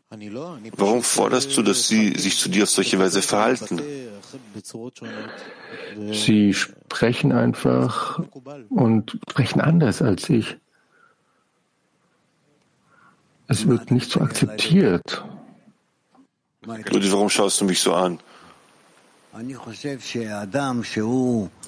Warum 0.77 1.03
forderst 1.03 1.57
du, 1.57 1.63
dass 1.63 1.89
sie 1.89 2.15
sich 2.17 2.39
zu 2.39 2.49
dir 2.49 2.63
auf 2.63 2.71
solche 2.71 2.99
Weise 2.99 3.21
verhalten? 3.21 3.81
Sie 6.13 6.55
sprechen 6.55 7.33
einfach 7.33 8.21
und 8.71 9.19
sprechen 9.29 9.61
anders 9.61 10.01
als 10.01 10.31
ich. 10.31 10.57
Es 13.49 13.67
wird 13.67 13.91
nicht 13.91 14.11
so 14.11 14.21
akzeptiert. 14.21 15.25
Rudi, 16.67 17.11
warum 17.11 17.31
schaust 17.31 17.61
du 17.61 17.65
mich 17.65 17.81
so 17.81 17.95
an? 17.95 18.21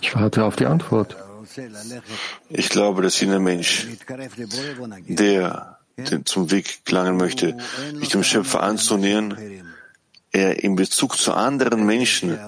Ich 0.03 0.15
warte 0.15 0.45
auf 0.45 0.57
die 0.57 0.67
Antwort. 0.67 1.17
Ich 2.51 2.69
glaube, 2.69 3.03
dass 3.03 3.21
jener 3.21 3.41
Mensch, 3.41 3.87
der 5.09 5.79
zum 6.25 6.51
Weg 6.51 6.85
gelangen 6.85 7.17
möchte, 7.17 7.57
sich 7.95 8.09
dem 8.11 8.25
Schöpfer 8.25 8.63
anzunähern, 8.63 9.37
er 10.33 10.63
in 10.63 10.77
Bezug 10.77 11.17
zu 11.17 11.33
anderen 11.33 11.87
Menschen 11.87 12.39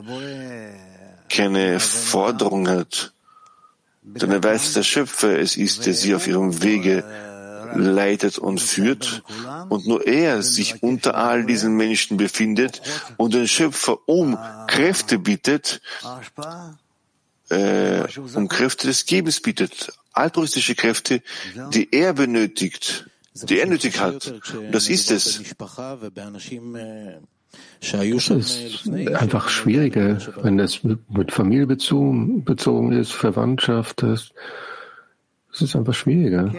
keine 1.31 1.81
Forderung 1.81 2.69
hat, 2.69 3.15
denn 4.03 4.31
er 4.31 4.43
weiß, 4.45 4.65
dass 4.65 4.73
der 4.75 4.83
Schöpfer 4.83 5.39
es 5.39 5.57
ist, 5.57 5.87
der 5.87 5.95
sie 5.95 6.15
auf 6.15 6.27
ihrem 6.27 6.63
Wege 6.63 7.03
leitet 7.75 8.39
und 8.39 8.61
führt 8.61 9.23
und 9.69 9.87
nur 9.87 10.07
er 10.07 10.43
sich 10.43 10.83
unter 10.83 11.15
all 11.17 11.45
diesen 11.45 11.77
Menschen 11.77 12.17
befindet 12.17 12.83
und 13.17 13.35
den 13.35 13.49
Schöpfer 13.49 13.99
um 14.07 14.39
Kräfte 14.67 15.19
bittet, 15.19 15.81
äh, 17.51 18.03
um 18.35 18.49
Kräfte 18.49 18.87
des 18.87 19.07
Gebens 19.07 19.41
bittet, 19.41 19.93
altruistische 20.13 20.75
Kräfte, 20.75 21.23
die 21.73 21.93
er 21.93 22.13
benötigt, 22.15 23.07
die 23.35 23.59
er 23.59 23.67
nötig 23.67 24.01
hat. 24.01 24.35
Das 24.71 24.89
ist 24.89 25.11
es. 25.11 25.41
Das 27.81 28.87
ist 28.87 28.89
einfach 29.15 29.49
schwieriger, 29.51 30.19
wenn 30.43 30.57
das 30.57 30.81
mit 30.83 31.33
Familie 31.33 31.67
bezogen 31.67 32.93
ist, 32.93 33.13
Verwandtschaft 33.13 34.03
ist. 34.03 34.33
Es 35.53 35.61
ist 35.61 35.77
einfach 35.77 35.95
schwieriger. 35.95 36.51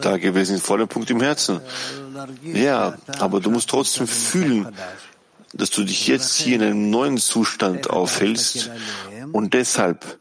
Da 0.00 0.16
gewesen 0.18 0.56
ist 0.56 0.66
voller 0.66 0.86
Punkt 0.86 1.10
im 1.10 1.20
Herzen. 1.20 1.60
Ja, 2.44 2.96
aber 3.18 3.40
du 3.40 3.50
musst 3.50 3.68
trotzdem 3.68 4.06
fühlen, 4.06 4.68
dass 5.52 5.70
du 5.70 5.84
dich 5.84 6.06
jetzt 6.06 6.36
hier 6.36 6.56
in 6.56 6.62
einem 6.62 6.90
neuen 6.90 7.18
Zustand 7.18 7.90
aufhältst 7.90 8.70
und 9.32 9.54
deshalb 9.54 10.20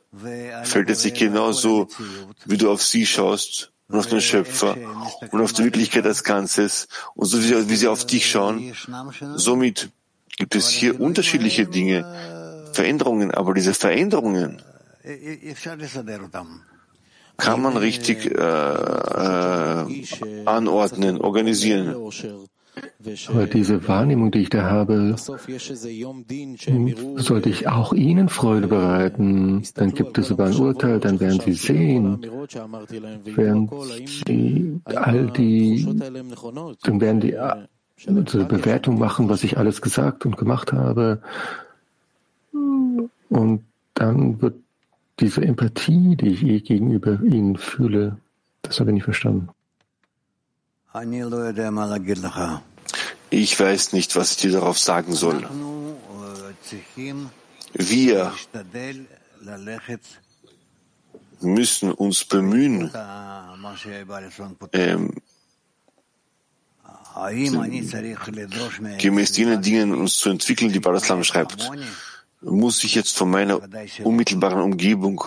fällt 0.64 0.90
es 0.90 1.02
sich 1.02 1.14
genauso, 1.14 1.88
wie 2.46 2.58
du 2.58 2.72
auf 2.72 2.82
sie 2.82 3.06
schaust 3.06 3.72
und 3.88 4.00
auf 4.00 4.08
den 4.08 4.22
Schöpfer 4.22 4.76
und 5.32 5.42
auf 5.42 5.54
die 5.54 5.64
Wirklichkeit 5.66 6.06
als 6.06 6.24
Ganzes 6.24 6.88
und 7.14 7.28
so 7.28 7.38
wie 7.40 7.76
sie 7.76 7.88
auf 7.88 8.06
dich 8.06 8.30
schauen. 8.30 8.74
Somit 9.36 9.90
gibt 10.38 10.56
es 10.56 10.70
hier 10.70 11.00
unterschiedliche 11.00 11.68
Dinge, 11.68 12.72
Veränderungen, 12.74 13.32
aber 13.32 13.54
diese 13.54 13.74
Veränderungen 13.74 14.62
kann 17.38 17.62
man 17.62 17.78
richtig 17.78 18.26
äh, 18.26 18.38
äh, 18.38 19.86
anordnen, 20.46 21.20
organisieren. 21.22 21.96
Aber 23.28 23.48
diese 23.48 23.88
Wahrnehmung, 23.88 24.32
die 24.32 24.40
ich 24.40 24.50
da 24.50 24.64
habe, 24.70 25.16
sollte 27.18 27.50
ich 27.50 27.68
auch 27.68 27.94
Ihnen 27.94 28.28
Freude 28.28 28.68
bereiten. 28.68 29.64
Dann 29.76 29.94
gibt 29.94 30.18
es 30.18 30.28
sogar 30.28 30.48
ein 30.48 30.56
Urteil, 30.56 31.00
dann 31.00 31.20
werden 31.20 31.40
Sie 31.40 31.54
sehen, 31.54 32.22
werden 33.24 33.70
Sie 34.26 34.82
all 34.84 35.28
die, 35.28 35.88
dann 36.84 37.00
werden 37.00 37.22
die 37.22 37.38
eine 37.38 38.24
Bewertung 38.46 39.00
machen, 39.00 39.30
was 39.30 39.44
ich 39.46 39.58
alles 39.58 39.82
gesagt 39.82 40.26
und 40.26 40.36
gemacht 40.36 40.74
habe. 40.74 41.22
Und 43.30 43.64
dann 43.94 44.42
wird 44.42 44.56
diese 45.20 45.42
Empathie, 45.42 46.16
die 46.16 46.56
ich 46.56 46.64
gegenüber 46.66 47.20
Ihnen 47.22 47.58
fühle, 47.58 48.18
das 48.62 48.80
habe 48.80 48.90
ich 48.92 48.96
nicht 48.96 49.04
verstanden. 49.04 49.50
Ich 53.30 53.60
weiß 53.60 53.94
nicht, 53.94 54.16
was 54.16 54.32
ich 54.32 54.38
dir 54.38 54.52
darauf 54.52 54.80
sagen 54.80 55.14
soll. 55.14 55.48
Wir 61.40 61.50
müssen 61.50 61.92
uns 61.92 62.26
bemühen, 62.26 62.92
ähm, 64.74 65.14
gemäß 68.98 69.38
jenen 69.38 69.62
Dingen 69.62 69.94
uns 69.94 70.18
zu 70.18 70.30
entwickeln, 70.30 70.72
die 70.72 70.80
Baraslam 70.80 71.24
schreibt. 71.24 71.70
Muss 72.42 72.84
ich 72.84 72.96
jetzt 72.96 73.18
von 73.18 73.30
meiner 73.30 73.62
unmittelbaren 74.04 74.62
Umgebung 74.62 75.24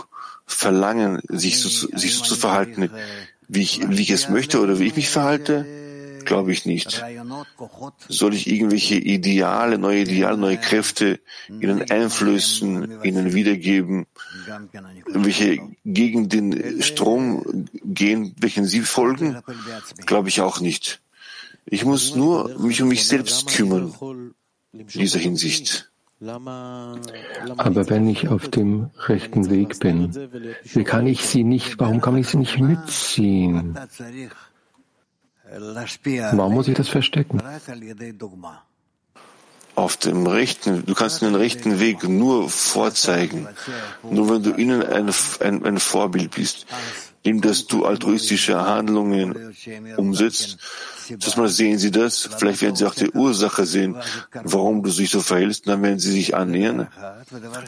verlangen, 0.47 1.21
sich 1.29 1.61
so, 1.61 1.69
sich 1.69 2.15
so 2.15 2.25
zu 2.25 2.37
verhalten, 2.37 2.91
wie 3.49 3.63
ich, 3.63 3.81
wie 3.89 4.03
ich 4.03 4.11
es 4.11 4.29
möchte 4.29 4.61
oder 4.61 4.79
wie 4.79 4.87
ich 4.87 4.97
mich 4.97 5.09
verhalte? 5.09 5.67
Glaube 6.25 6.53
ich 6.53 6.67
nicht. 6.67 7.03
Soll 8.09 8.35
ich 8.35 8.47
irgendwelche 8.47 8.97
Ideale, 8.97 9.79
neue 9.79 10.01
Ideale, 10.01 10.37
neue 10.37 10.59
Kräfte 10.59 11.21
ihnen 11.49 11.91
einflößen, 11.91 13.03
ihnen 13.03 13.33
wiedergeben, 13.33 14.07
welche 15.07 15.59
gegen 15.85 16.29
den 16.29 16.83
Strom 16.83 17.69
gehen, 17.83 18.35
welchen 18.39 18.67
sie 18.67 18.81
folgen? 18.81 19.39
Glaube 20.05 20.29
ich 20.29 20.43
auch 20.43 20.61
nicht. 20.61 21.01
Ich 21.65 21.85
muss 21.85 22.15
nur 22.15 22.59
mich 22.59 22.83
um 22.83 22.89
mich 22.89 23.07
selbst 23.07 23.47
kümmern 23.49 23.95
in 24.73 24.87
dieser 24.87 25.19
Hinsicht. 25.19 25.88
Aber 26.21 27.91
wenn 27.91 28.09
ich 28.09 28.29
auf 28.29 28.49
dem 28.49 28.91
rechten 29.07 29.51
Weg 29.51 29.79
bin, 29.79 30.13
wie 30.65 30.85
kann 30.85 31.07
ich 31.07 31.25
sie 31.25 31.45
nicht, 31.45 31.79
warum 31.79 32.01
kann 32.01 32.17
ich 32.17 32.29
sie 32.29 32.39
nicht 32.39 32.59
mitziehen? 32.59 33.79
Warum 36.33 36.55
muss 36.55 36.69
ich 36.69 36.75
das 36.75 36.89
verstecken? 36.89 37.41
Auf 39.77 39.97
dem 39.97 40.27
rechten, 40.27 40.85
du 40.85 40.95
kannst 40.95 41.23
den 41.23 41.37
rechten 41.37 41.79
Weg 41.79 42.03
nur 42.09 42.51
vorzeigen, 42.51 43.47
nur 44.03 44.29
wenn 44.29 44.43
du 44.43 44.55
ihnen 44.55 44.83
ein, 44.83 45.09
ein, 45.41 45.65
ein 45.65 45.79
Vorbild 45.79 46.33
bist, 46.35 46.67
indem 47.29 47.43
dass 47.43 47.67
du 47.67 47.85
altruistische 47.85 48.59
Handlungen 48.61 49.55
umsetzt. 49.97 50.59
Zuerst 51.07 51.37
mal 51.37 51.49
sehen 51.49 51.79
sie 51.79 51.91
das, 51.91 52.29
vielleicht 52.39 52.63
werden 52.63 52.77
sie 52.77 52.87
auch 52.87 52.95
die 52.95 53.11
Ursache 53.11 53.65
sehen, 53.67 53.97
warum 54.33 54.83
du 54.83 54.91
dich 54.91 55.11
so 55.11 55.21
verhältst, 55.21 55.67
und 55.67 55.73
dann 55.73 55.83
werden 55.83 55.99
sie 55.99 56.13
sich 56.13 56.35
annähern. 56.35 56.89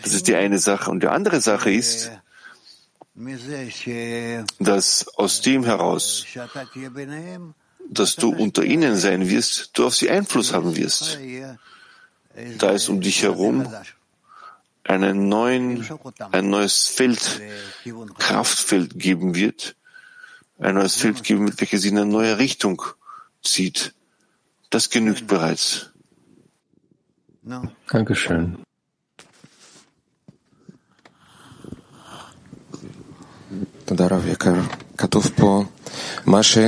Das 0.02 0.12
ist 0.12 0.28
die 0.28 0.34
eine 0.34 0.58
Sache. 0.58 0.90
Und 0.90 1.02
die 1.02 1.08
andere 1.08 1.40
Sache 1.40 1.70
ist, 1.70 2.10
dass 4.58 5.06
aus 5.16 5.40
dem 5.42 5.64
heraus, 5.64 6.24
dass 7.88 8.16
du 8.16 8.30
unter 8.30 8.64
ihnen 8.64 8.96
sein 8.96 9.28
wirst, 9.28 9.70
du 9.74 9.86
auf 9.86 9.94
sie 9.94 10.10
Einfluss 10.10 10.52
haben 10.52 10.76
wirst. 10.76 11.18
Da 12.58 12.72
es 12.72 12.88
um 12.88 13.00
dich 13.00 13.22
herum 13.22 13.66
einen 14.84 15.28
neuen, 15.28 15.86
ein 16.32 16.50
neues 16.50 16.88
Feld, 16.88 17.40
Kraftfeld 18.18 18.98
geben 18.98 19.34
wird, 19.34 19.76
ein 20.58 20.74
neues 20.74 20.96
Feld 20.96 21.22
geben 21.22 21.46
wird, 21.46 21.60
welches 21.60 21.82
sie 21.82 21.88
in 21.88 21.98
eine 21.98 22.10
neue 22.10 22.38
Richtung 22.38 22.82
zieht. 23.42 23.94
Das 24.70 24.90
genügt 24.90 25.26
bereits. 25.26 25.90
Dankeschön. 27.90 28.58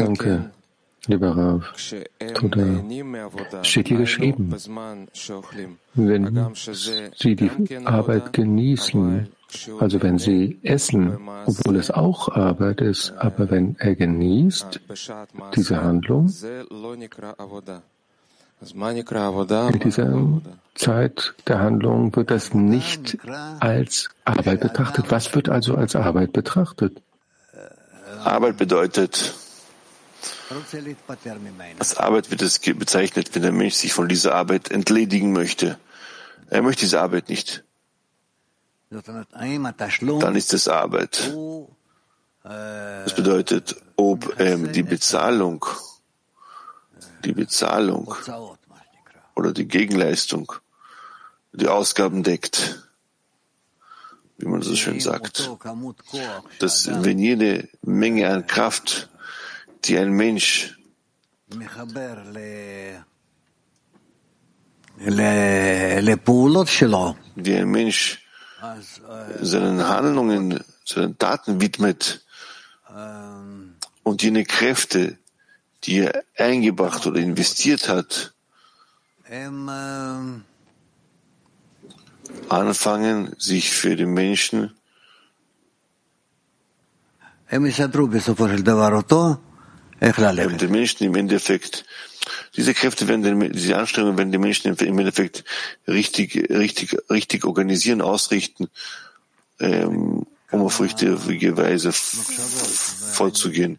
Danke. 0.04 0.51
Lieber 1.12 1.36
Rav, 1.36 1.74
Toda, 2.32 3.64
steht 3.64 3.88
hier 3.88 3.98
geschrieben, 3.98 4.50
wenn 5.94 6.54
Sie 7.14 7.36
die 7.36 7.50
Arbeit 7.84 8.32
genießen, 8.32 9.28
also 9.78 10.02
wenn 10.02 10.18
Sie 10.18 10.58
essen, 10.62 11.18
obwohl 11.44 11.76
es 11.76 11.90
auch 11.90 12.30
Arbeit 12.30 12.80
ist, 12.80 13.12
aber 13.18 13.50
wenn 13.50 13.76
er 13.78 13.94
genießt 13.94 14.80
diese 15.54 15.82
Handlung, 15.82 16.32
in 18.62 19.80
dieser 19.80 20.40
Zeit 20.74 21.34
der 21.46 21.58
Handlung 21.58 22.16
wird 22.16 22.30
das 22.30 22.54
nicht 22.54 23.18
als 23.60 24.08
Arbeit 24.24 24.60
betrachtet. 24.60 25.10
Was 25.10 25.34
wird 25.34 25.50
also 25.50 25.74
als 25.74 25.94
Arbeit 25.94 26.32
betrachtet? 26.32 27.02
Arbeit 28.24 28.56
bedeutet, 28.56 29.34
als 31.78 31.96
Arbeit 31.96 32.30
wird 32.30 32.42
es 32.42 32.58
bezeichnet, 32.58 33.34
wenn 33.34 33.42
der 33.42 33.52
Mensch 33.52 33.74
sich 33.74 33.92
von 33.92 34.08
dieser 34.08 34.34
Arbeit 34.34 34.70
entledigen 34.70 35.32
möchte. 35.32 35.78
Er 36.50 36.62
möchte 36.62 36.80
diese 36.80 37.00
Arbeit 37.00 37.28
nicht. 37.28 37.64
Dann 38.90 40.36
ist 40.36 40.52
es 40.52 40.68
Arbeit. 40.68 41.32
Das 42.42 43.14
bedeutet, 43.14 43.76
ob 43.96 44.38
ähm, 44.40 44.72
die 44.72 44.82
Bezahlung, 44.82 45.64
die 47.24 47.32
Bezahlung 47.32 48.14
oder 49.34 49.52
die 49.52 49.66
Gegenleistung 49.66 50.52
die 51.52 51.68
Ausgaben 51.68 52.22
deckt, 52.22 52.88
wie 54.38 54.46
man 54.46 54.62
so 54.62 54.74
schön 54.74 55.00
sagt, 55.00 55.50
dass 56.58 57.04
wenn 57.04 57.18
jede 57.18 57.68
Menge 57.82 58.28
an 58.28 58.46
Kraft 58.46 59.08
die 59.84 59.98
ein 59.98 60.12
Mensch. 60.12 60.78
Die 67.34 67.54
ein 67.54 67.70
Mensch 67.70 68.22
seinen 69.40 69.86
Handlungen, 69.88 70.62
seinen 70.84 71.18
Taten 71.18 71.60
widmet. 71.60 72.24
Und 74.02 74.22
jene 74.22 74.44
Kräfte, 74.44 75.18
die 75.84 76.00
er 76.00 76.24
eingebracht 76.36 77.06
oder 77.06 77.20
investiert 77.20 77.88
hat, 77.88 78.34
anfangen, 82.48 83.34
sich 83.38 83.70
für 83.70 83.96
den 83.96 84.12
Menschen 84.12 84.74
die 90.58 90.66
Menschen 90.66 91.04
im 91.04 91.14
Endeffekt, 91.14 91.84
diese 92.56 92.74
Kräfte 92.74 93.06
werden, 93.08 93.22
den, 93.22 93.52
diese 93.52 93.76
Anstrengungen 93.76 94.18
werden 94.18 94.32
die 94.32 94.38
Menschen 94.38 94.74
im 94.74 94.98
Endeffekt 94.98 95.44
richtig, 95.86 96.34
richtig, 96.50 96.96
richtig 97.08 97.44
organisieren, 97.44 98.00
ausrichten, 98.00 98.68
ähm, 99.60 100.26
um 100.50 100.62
auf 100.62 100.80
richtige 100.80 101.56
Weise 101.56 101.92
vorzugehen. 101.92 103.78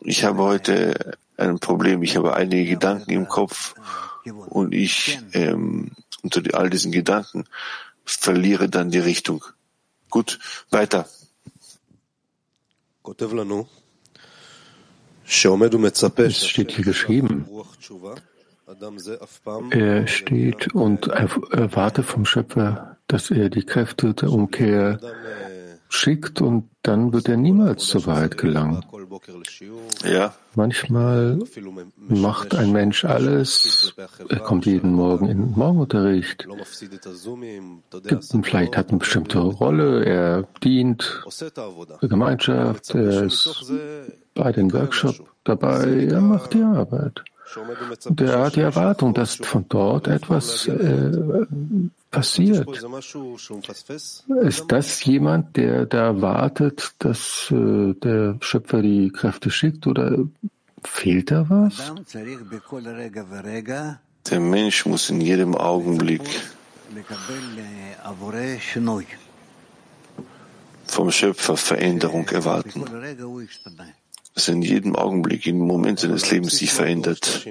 Ich 0.00 0.24
habe 0.24 0.42
heute 0.42 1.16
ein 1.36 1.58
Problem. 1.58 2.02
Ich 2.02 2.16
habe 2.16 2.34
einige 2.34 2.70
Gedanken 2.70 3.10
im 3.10 3.28
Kopf 3.28 3.74
und 4.48 4.74
ich 4.74 5.20
ähm, 5.32 5.92
unter 6.22 6.42
all 6.54 6.70
diesen 6.70 6.92
Gedanken 6.92 7.44
verliere 8.04 8.68
dann 8.68 8.90
die 8.90 8.98
Richtung. 8.98 9.44
Gut, 10.10 10.38
weiter. 10.70 11.08
Es 15.26 16.46
steht 16.46 16.72
hier 16.72 16.84
geschrieben. 16.84 17.46
Er 19.70 20.06
steht 20.06 20.74
und 20.74 21.06
erwarte 21.06 22.02
vom 22.02 22.24
Schöpfer, 22.24 22.96
dass 23.06 23.30
er 23.30 23.50
die 23.50 23.64
Kräfte 23.64 24.14
der 24.14 24.30
Umkehr 24.30 24.98
schickt 25.88 26.40
und 26.40 26.68
dann 26.82 27.12
wird 27.12 27.28
er 27.28 27.36
niemals 27.36 27.86
zur 27.86 28.06
Wahrheit 28.06 28.36
gelangen. 28.36 28.84
Ja. 30.04 30.34
Manchmal 30.54 31.38
macht 31.96 32.54
ein 32.54 32.72
Mensch 32.72 33.04
alles, 33.04 33.94
er 34.28 34.40
kommt 34.40 34.66
jeden 34.66 34.92
Morgen 34.92 35.28
in 35.28 35.38
den 35.38 35.52
Morgenunterricht, 35.52 36.46
vielleicht 38.42 38.76
hat 38.76 38.88
eine 38.90 38.98
bestimmte 38.98 39.38
Rolle, 39.38 40.04
er 40.04 40.46
dient 40.62 41.24
der 42.02 42.08
Gemeinschaft, 42.08 42.94
er 42.94 43.24
ist 43.24 43.72
bei 44.34 44.52
den 44.52 44.72
Workshop 44.72 45.28
dabei, 45.44 46.06
er 46.06 46.20
macht 46.20 46.54
die 46.54 46.62
Arbeit. 46.62 47.24
Und 48.06 48.20
er 48.20 48.40
hat 48.40 48.56
die 48.56 48.60
Erwartung, 48.60 49.14
dass 49.14 49.36
von 49.36 49.66
dort 49.68 50.08
etwas 50.08 50.66
äh, 50.66 51.46
passiert. 52.10 52.68
Ist 54.42 54.64
das 54.68 55.04
jemand, 55.04 55.56
der 55.56 55.86
da 55.86 56.20
wartet, 56.20 56.94
dass 56.98 57.50
äh, 57.50 57.94
der 57.94 58.36
Schöpfer 58.40 58.82
die 58.82 59.10
Kräfte 59.10 59.50
schickt 59.50 59.86
oder 59.86 60.18
fehlt 60.82 61.30
da 61.30 61.46
was? 61.48 61.92
Der 64.30 64.40
Mensch 64.40 64.86
muss 64.86 65.10
in 65.10 65.20
jedem 65.20 65.54
Augenblick 65.54 66.22
vom 70.86 71.10
Schöpfer 71.10 71.56
Veränderung 71.56 72.28
erwarten 72.28 72.84
dass 74.34 74.48
in 74.48 74.62
jedem 74.62 74.96
Augenblick, 74.96 75.46
in 75.46 75.56
jedem 75.56 75.66
Moment 75.68 76.00
seines 76.00 76.30
Lebens 76.30 76.56
sich 76.58 76.72
verändert. 76.72 77.46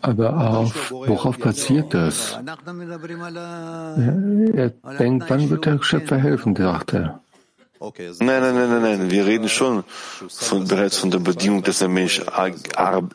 Aber 0.00 0.58
auf, 0.58 0.90
worauf 0.90 1.38
passiert 1.38 1.92
das? 1.92 2.38
Er 4.86 4.96
denkt, 4.98 5.24
wann 5.28 5.50
wird 5.50 5.66
der 5.66 5.82
Schöpfer 5.82 6.16
helfen, 6.16 6.54
dachte 6.54 6.96
er. 6.96 7.21
Nein, 7.82 8.40
nein, 8.40 8.54
nein, 8.54 8.70
nein, 8.70 8.82
nein. 8.82 9.10
Wir 9.10 9.26
reden 9.26 9.48
schon 9.48 9.82
von, 10.28 10.68
bereits 10.68 10.98
von 10.98 11.10
der 11.10 11.18
Bedingung, 11.18 11.62
dass 11.62 11.80
der 11.80 11.88
Mensch 11.88 12.22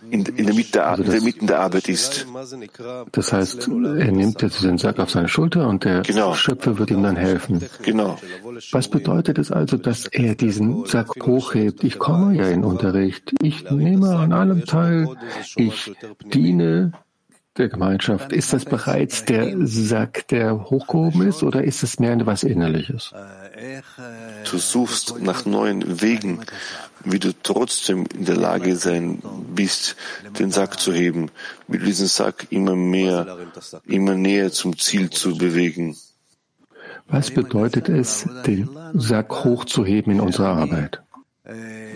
in, 0.10 0.26
in, 0.26 0.46
der 0.46 0.54
Mitte, 0.54 0.84
also 0.84 1.04
in 1.04 1.12
der 1.12 1.22
Mitte 1.22 1.46
der 1.46 1.60
Arbeit 1.62 1.88
ist. 1.88 2.28
Das 3.14 3.32
heißt, 3.32 3.68
er 3.68 4.12
nimmt 4.12 4.42
jetzt 4.42 4.64
den 4.64 4.78
Sack 4.78 5.00
auf 5.00 5.10
seine 5.10 5.30
Schulter 5.30 5.68
und 5.68 5.86
der 5.86 6.02
genau. 6.02 6.34
Schöpfer 6.34 6.78
wird 6.78 6.92
ihm 6.92 7.04
dann 7.04 7.16
helfen. 7.16 7.64
Genau. 7.82 8.18
Was 8.72 8.90
bedeutet 8.90 9.38
es 9.38 9.52
also, 9.52 9.78
dass 9.78 10.06
er 10.08 10.36
diesen 10.36 10.86
Sack 10.86 11.16
hochhebt? 11.26 11.84
Ich 11.84 11.98
komme 11.98 12.36
ja 12.36 12.48
in 12.50 12.66
Unterricht. 12.66 13.34
Ich 13.42 13.70
nehme 13.72 14.18
an 14.18 14.34
allem 14.34 14.66
teil. 14.66 15.08
Ich 15.56 15.94
diene 16.34 16.92
der 17.58 17.70
Gemeinschaft. 17.70 18.32
Ist 18.32 18.54
das 18.54 18.66
bereits 18.66 19.26
der 19.26 19.56
Sack, 19.66 20.28
der 20.28 20.70
hochgehoben 20.70 21.28
ist, 21.28 21.44
oder 21.44 21.64
ist 21.64 21.84
es 21.84 22.00
mehr 22.00 22.14
etwas 22.14 22.44
Innerliches? 22.44 23.14
Du 24.50 24.58
suchst 24.58 25.20
nach 25.20 25.46
neuen 25.46 26.02
Wegen, 26.02 26.40
wie 27.04 27.20
du 27.20 27.34
trotzdem 27.42 28.06
in 28.18 28.26
der 28.26 28.38
Lage 28.38 28.76
sein 28.76 29.22
bist, 29.54 29.96
den 30.40 30.52
Sack 30.52 30.80
zu 30.80 30.94
heben, 30.94 31.32
wie 31.68 31.78
du 31.78 31.86
diesen 31.86 32.08
Sack 32.08 32.48
immer 32.50 32.76
mehr, 32.76 33.38
immer 33.86 34.16
näher 34.16 34.52
zum 34.52 34.78
Ziel 34.78 35.10
zu 35.10 35.38
bewegen. 35.38 35.96
Was 37.08 37.32
bedeutet 37.32 37.88
es, 37.88 38.28
den 38.46 38.70
Sack 38.94 39.46
hochzuheben 39.46 40.14
in 40.14 40.20
unserer 40.20 40.58
Arbeit? 40.58 41.02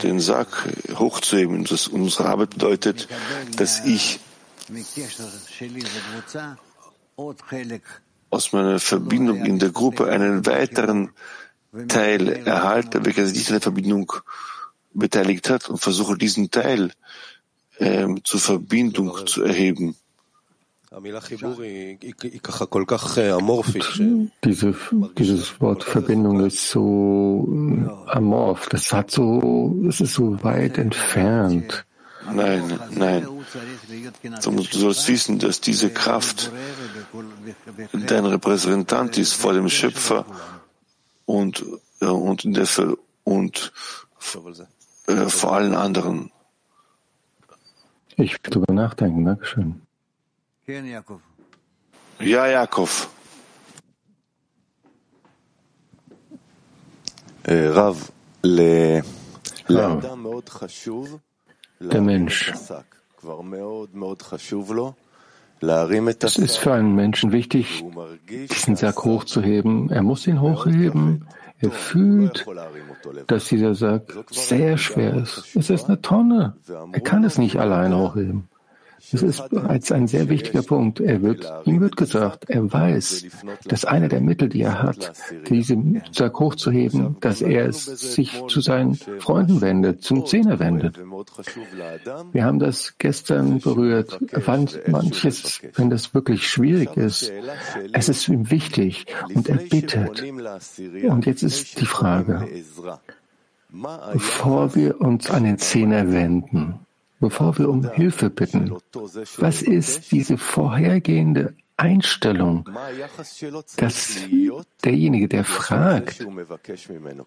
Den 0.01 0.21
Sack 0.21 0.69
hochzuheben 0.95 1.65
in 1.65 1.65
unserer 1.91 2.29
Arbeit 2.29 2.51
bedeutet, 2.51 3.09
dass 3.57 3.85
ich 3.85 4.21
aus 8.31 8.53
meiner 8.53 8.79
Verbindung 8.79 9.45
in 9.45 9.59
der 9.59 9.69
Gruppe 9.71 10.07
einen 10.07 10.45
weiteren 10.45 11.11
Teil 11.87 12.27
erhalte, 12.47 13.05
welcher 13.05 13.25
sich 13.25 13.37
nicht 13.37 13.49
an 13.49 13.55
der 13.55 13.61
Verbindung 13.61 14.11
beteiligt 14.93 15.49
hat 15.49 15.69
und 15.69 15.77
versuche 15.77 16.17
diesen 16.17 16.51
Teil 16.51 16.91
ähm, 17.79 18.23
zur 18.23 18.39
Verbindung 18.39 19.27
zu 19.27 19.43
erheben. 19.43 19.95
Diese, 24.43 24.75
dieses 25.17 25.61
Wort 25.61 25.83
Verbindung 25.85 26.45
ist 26.45 26.69
so 26.69 27.47
amorph, 28.07 28.67
das 28.67 28.91
hat 28.91 29.11
so, 29.11 29.73
es 29.87 30.01
ist 30.01 30.13
so 30.13 30.43
weit 30.43 30.77
entfernt. 30.77 31.85
Nein, 32.33 32.79
nein. 32.91 33.27
Du 34.43 34.63
sollst 34.63 35.07
wissen, 35.07 35.39
dass 35.39 35.61
diese 35.61 35.89
Kraft 35.89 36.51
dein 37.93 38.25
Repräsentant 38.25 39.17
ist 39.17 39.33
vor 39.33 39.53
dem 39.53 39.69
Schöpfer 39.69 40.25
und, 41.25 41.65
äh, 41.99 42.05
und, 42.05 42.45
in 42.45 42.53
der, 42.53 42.67
und 43.23 43.73
äh, 45.07 45.29
vor 45.29 45.53
allen 45.53 45.75
anderen. 45.75 46.31
Ich 48.17 48.33
will 48.33 48.39
darüber 48.43 48.73
nachdenken. 48.73 49.25
Dankeschön. 49.25 49.81
Ja, 52.19 52.45
Jakob. 52.47 52.91
Rav, 57.43 58.11
le 58.43 59.03
klar. 59.65 60.01
Der 61.79 62.01
Mensch. 62.01 62.53
Es 66.23 66.37
ist 66.37 66.57
für 66.57 66.73
einen 66.73 66.95
Menschen 66.95 67.31
wichtig, 67.31 67.83
diesen 68.27 68.75
Sack 68.75 69.03
hochzuheben. 69.03 69.91
Er 69.91 70.01
muss 70.01 70.25
ihn 70.25 70.41
hochheben. 70.41 71.27
Er 71.59 71.69
fühlt, 71.69 72.45
dass 73.27 73.45
dieser 73.45 73.75
Sack 73.75 74.11
sehr 74.31 74.77
schwer 74.77 75.15
ist. 75.15 75.55
Es 75.55 75.69
ist 75.69 75.85
eine 75.85 76.01
Tonne. 76.01 76.55
Er 76.91 77.01
kann 77.01 77.23
es 77.23 77.37
nicht 77.37 77.57
allein 77.57 77.95
hochheben. 77.95 78.49
Das 79.11 79.21
ist 79.23 79.49
bereits 79.49 79.91
ein 79.91 80.07
sehr 80.07 80.29
wichtiger 80.29 80.61
Punkt. 80.61 80.99
Er 80.99 81.21
wird, 81.21 81.45
ihm 81.65 81.81
wird 81.81 81.97
gesagt, 81.97 82.49
er 82.49 82.71
weiß, 82.71 83.25
dass 83.65 83.85
einer 83.85 84.07
der 84.07 84.21
Mittel, 84.21 84.49
die 84.49 84.61
er 84.61 84.81
hat, 84.81 85.13
diesen 85.49 86.01
Sack 86.11 86.39
hochzuheben, 86.39 87.17
dass 87.19 87.41
er 87.41 87.71
sich 87.73 88.41
zu 88.47 88.61
seinen 88.61 88.95
Freunden 88.95 89.61
wendet, 89.61 90.03
zum 90.03 90.25
Zehner 90.25 90.59
wendet. 90.59 90.99
Wir 92.31 92.45
haben 92.45 92.59
das 92.59 92.95
gestern 92.97 93.59
berührt. 93.59 94.19
Wann 94.45 94.69
manches, 94.87 95.61
wenn 95.75 95.89
das 95.89 96.13
wirklich 96.13 96.47
schwierig 96.47 96.95
ist, 96.95 97.31
es 97.93 98.09
ist 98.09 98.27
ihm 98.27 98.51
wichtig 98.51 99.07
und 99.33 99.49
er 99.49 99.57
bittet. 99.57 100.23
Und 101.03 101.25
jetzt 101.25 101.43
ist 101.43 101.79
die 101.79 101.85
Frage, 101.85 102.47
bevor 104.13 104.75
wir 104.75 105.01
uns 105.01 105.29
an 105.29 105.43
den 105.43 105.57
Zehner 105.57 106.11
wenden, 106.11 106.79
bevor 107.21 107.57
wir 107.57 107.69
um 107.69 107.89
Hilfe 107.89 108.29
bitten. 108.29 108.75
Was 109.37 109.61
ist 109.61 110.11
diese 110.11 110.37
vorhergehende 110.37 111.53
Einstellung, 111.77 112.69
dass 113.77 114.17
derjenige, 114.83 115.27
der 115.29 115.45
fragt, 115.45 116.25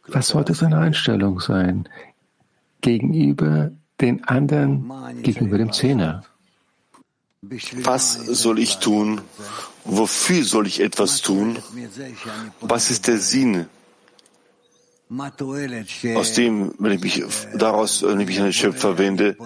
was 0.09 0.29
sollte 0.29 0.55
seine 0.55 0.79
Einstellung 0.79 1.41
sein 1.41 1.89
gegenüber 2.83 3.71
den 4.01 4.25
anderen, 4.25 4.93
gegenüber 5.23 5.59
dem 5.59 5.73
Zehner? 5.73 6.25
Was 7.83 8.15
soll 8.15 8.59
ich 8.59 8.79
tun? 8.79 9.21
Wofür 9.85 10.45
soll 10.45 10.67
ich 10.67 10.81
etwas 10.81 11.21
tun? 11.21 11.59
Was 12.61 12.91
ist 12.91 13.07
der 13.07 13.19
Sinn 13.19 13.67
aus 16.15 16.33
dem, 16.33 16.75
wenn 16.79 16.93
ich 16.93 17.01
mich 17.01 17.25
daraus, 17.55 18.03
wenn 18.03 18.21
ich 18.21 18.27
mich 18.27 18.39
an 18.39 18.47
den 18.47 18.53
Schöpfer 18.53 18.99
wende, 18.99 19.37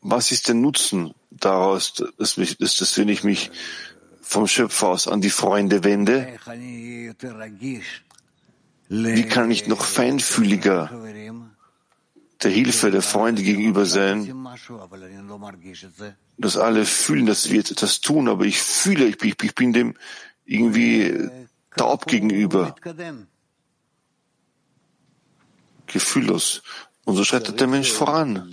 was 0.00 0.30
ist 0.30 0.48
der 0.48 0.54
Nutzen 0.54 1.14
daraus, 1.30 1.94
dass, 2.18 2.36
mich, 2.36 2.56
dass, 2.58 2.76
dass 2.76 2.96
wenn 2.98 3.08
ich 3.08 3.24
mich 3.24 3.50
vom 4.20 4.46
Schöpfer 4.46 4.88
aus 4.88 5.08
an 5.08 5.20
die 5.20 5.30
Freunde 5.30 5.84
wende, 5.84 6.38
wie 8.88 9.22
kann 9.24 9.50
ich 9.50 9.66
noch 9.66 9.84
feinfühliger 9.84 10.90
der 12.42 12.50
Hilfe 12.52 12.90
der 12.92 13.02
Freunde 13.02 13.42
gegenüber 13.42 13.84
sein, 13.84 14.46
dass 16.36 16.56
alle 16.56 16.84
fühlen, 16.84 17.26
dass 17.26 17.50
wir 17.50 17.60
etwas 17.60 18.00
tun, 18.00 18.28
aber 18.28 18.44
ich 18.44 18.60
fühle, 18.60 19.06
ich, 19.06 19.20
ich, 19.22 19.42
ich 19.42 19.54
bin 19.54 19.72
dem 19.72 19.96
irgendwie 20.44 21.28
taub 21.76 22.06
gegenüber. 22.06 22.76
gefühllos. 25.88 26.62
Und 27.08 27.16
so 27.16 27.24
schreitet 27.24 27.58
der 27.58 27.68
Mensch 27.68 27.90
voran. 27.90 28.52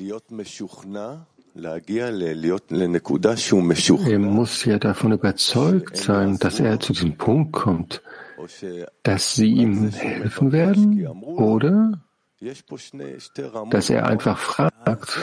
Er 4.08 4.20
muss 4.20 4.66
ja 4.66 4.80
davon 4.80 5.12
überzeugt 5.12 5.98
sein, 5.98 6.38
dass 6.38 6.60
er 6.62 6.80
zu 6.80 6.94
diesem 6.94 7.18
Punkt 7.18 7.52
kommt, 7.52 8.02
dass 9.04 9.36
sie 9.36 9.52
ihm 9.52 9.90
helfen 9.90 10.54
werden 10.54 11.06
oder 11.06 12.02
dass 13.72 13.90
er 13.90 14.08
einfach 14.08 14.38
fragt. 14.38 15.20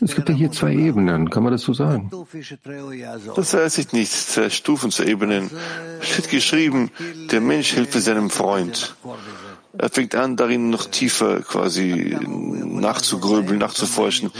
Es 0.00 0.14
gibt 0.16 0.28
ja 0.28 0.34
hier 0.34 0.50
zwei 0.50 0.72
Ebenen, 0.72 1.30
kann 1.30 1.44
man 1.44 1.52
das 1.52 1.62
so 1.62 1.74
sagen? 1.74 2.10
Das 3.36 3.54
weiß 3.54 3.78
ich 3.78 3.92
nicht. 3.92 4.12
Zwei 4.12 4.50
Stufen 4.50 4.90
zu 4.90 5.04
Ebenen. 5.04 5.50
Steht 6.00 6.28
geschrieben, 6.30 6.90
der 7.30 7.40
Mensch 7.40 7.70
hilft 7.72 7.92
seinem 7.92 8.30
Freund. 8.30 8.96
Er 9.76 9.90
fängt 9.90 10.14
an, 10.14 10.36
darin 10.36 10.70
noch 10.70 10.86
tiefer 10.86 11.40
quasi 11.42 12.16
nachzugrübeln, 12.26 13.58
nachzuforschen, 13.58 14.30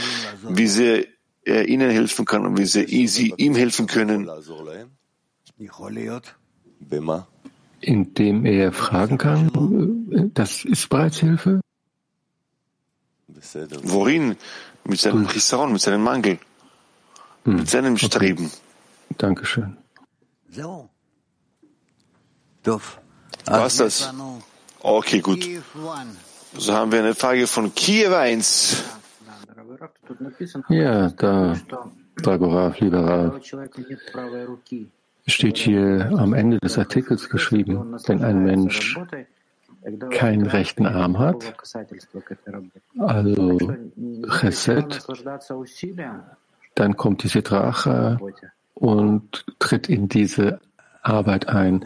wie 0.49 0.67
sehr 0.67 1.05
er 1.43 1.67
ihnen 1.67 1.89
helfen 1.91 2.25
kann 2.25 2.45
und 2.45 2.57
wie 2.57 2.65
sehr 2.65 2.87
sie 2.87 3.33
ihm 3.37 3.55
helfen 3.55 3.87
können. 3.87 4.29
Indem 7.81 8.45
er 8.45 8.71
fragen 8.71 9.17
kann, 9.17 10.31
das 10.33 10.65
ist 10.65 10.89
bereits 10.89 11.19
Hilfe? 11.19 11.61
Worin? 13.83 14.35
Mit 14.83 14.99
seinem 14.99 15.27
Chisaron, 15.27 15.73
mit 15.73 15.81
seinem 15.81 16.03
Mangel, 16.03 16.39
hm. 17.45 17.57
mit 17.57 17.69
seinem 17.69 17.97
Streben. 17.97 18.45
Okay. 18.45 19.15
Dankeschön. 19.17 19.77
Was 23.45 23.77
das? 23.77 24.13
Okay, 24.81 25.19
gut. 25.19 25.45
So 26.57 26.73
haben 26.73 26.91
wir 26.91 26.99
eine 26.99 27.15
Frage 27.15 27.47
von 27.47 27.73
Kiew 27.75 28.13
1. 28.13 28.83
Ja, 30.69 31.09
da, 31.09 31.55
Dragorav, 32.15 32.79
lieber 32.79 32.99
Rav, 32.99 33.39
steht 35.27 35.57
hier 35.57 36.11
am 36.17 36.33
Ende 36.33 36.59
des 36.59 36.77
Artikels 36.77 37.29
geschrieben, 37.29 37.95
wenn 38.07 38.23
ein 38.23 38.43
Mensch 38.43 38.97
keinen 40.11 40.45
rechten 40.45 40.85
Arm 40.85 41.19
hat, 41.19 41.55
also 42.97 43.59
Chesed, 44.39 45.07
dann 46.75 46.97
kommt 46.97 47.23
diese 47.23 47.41
Drache 47.41 48.19
und 48.73 49.45
tritt 49.59 49.87
in 49.87 50.09
diese 50.09 50.59
Arbeit 51.01 51.47
ein. 51.47 51.85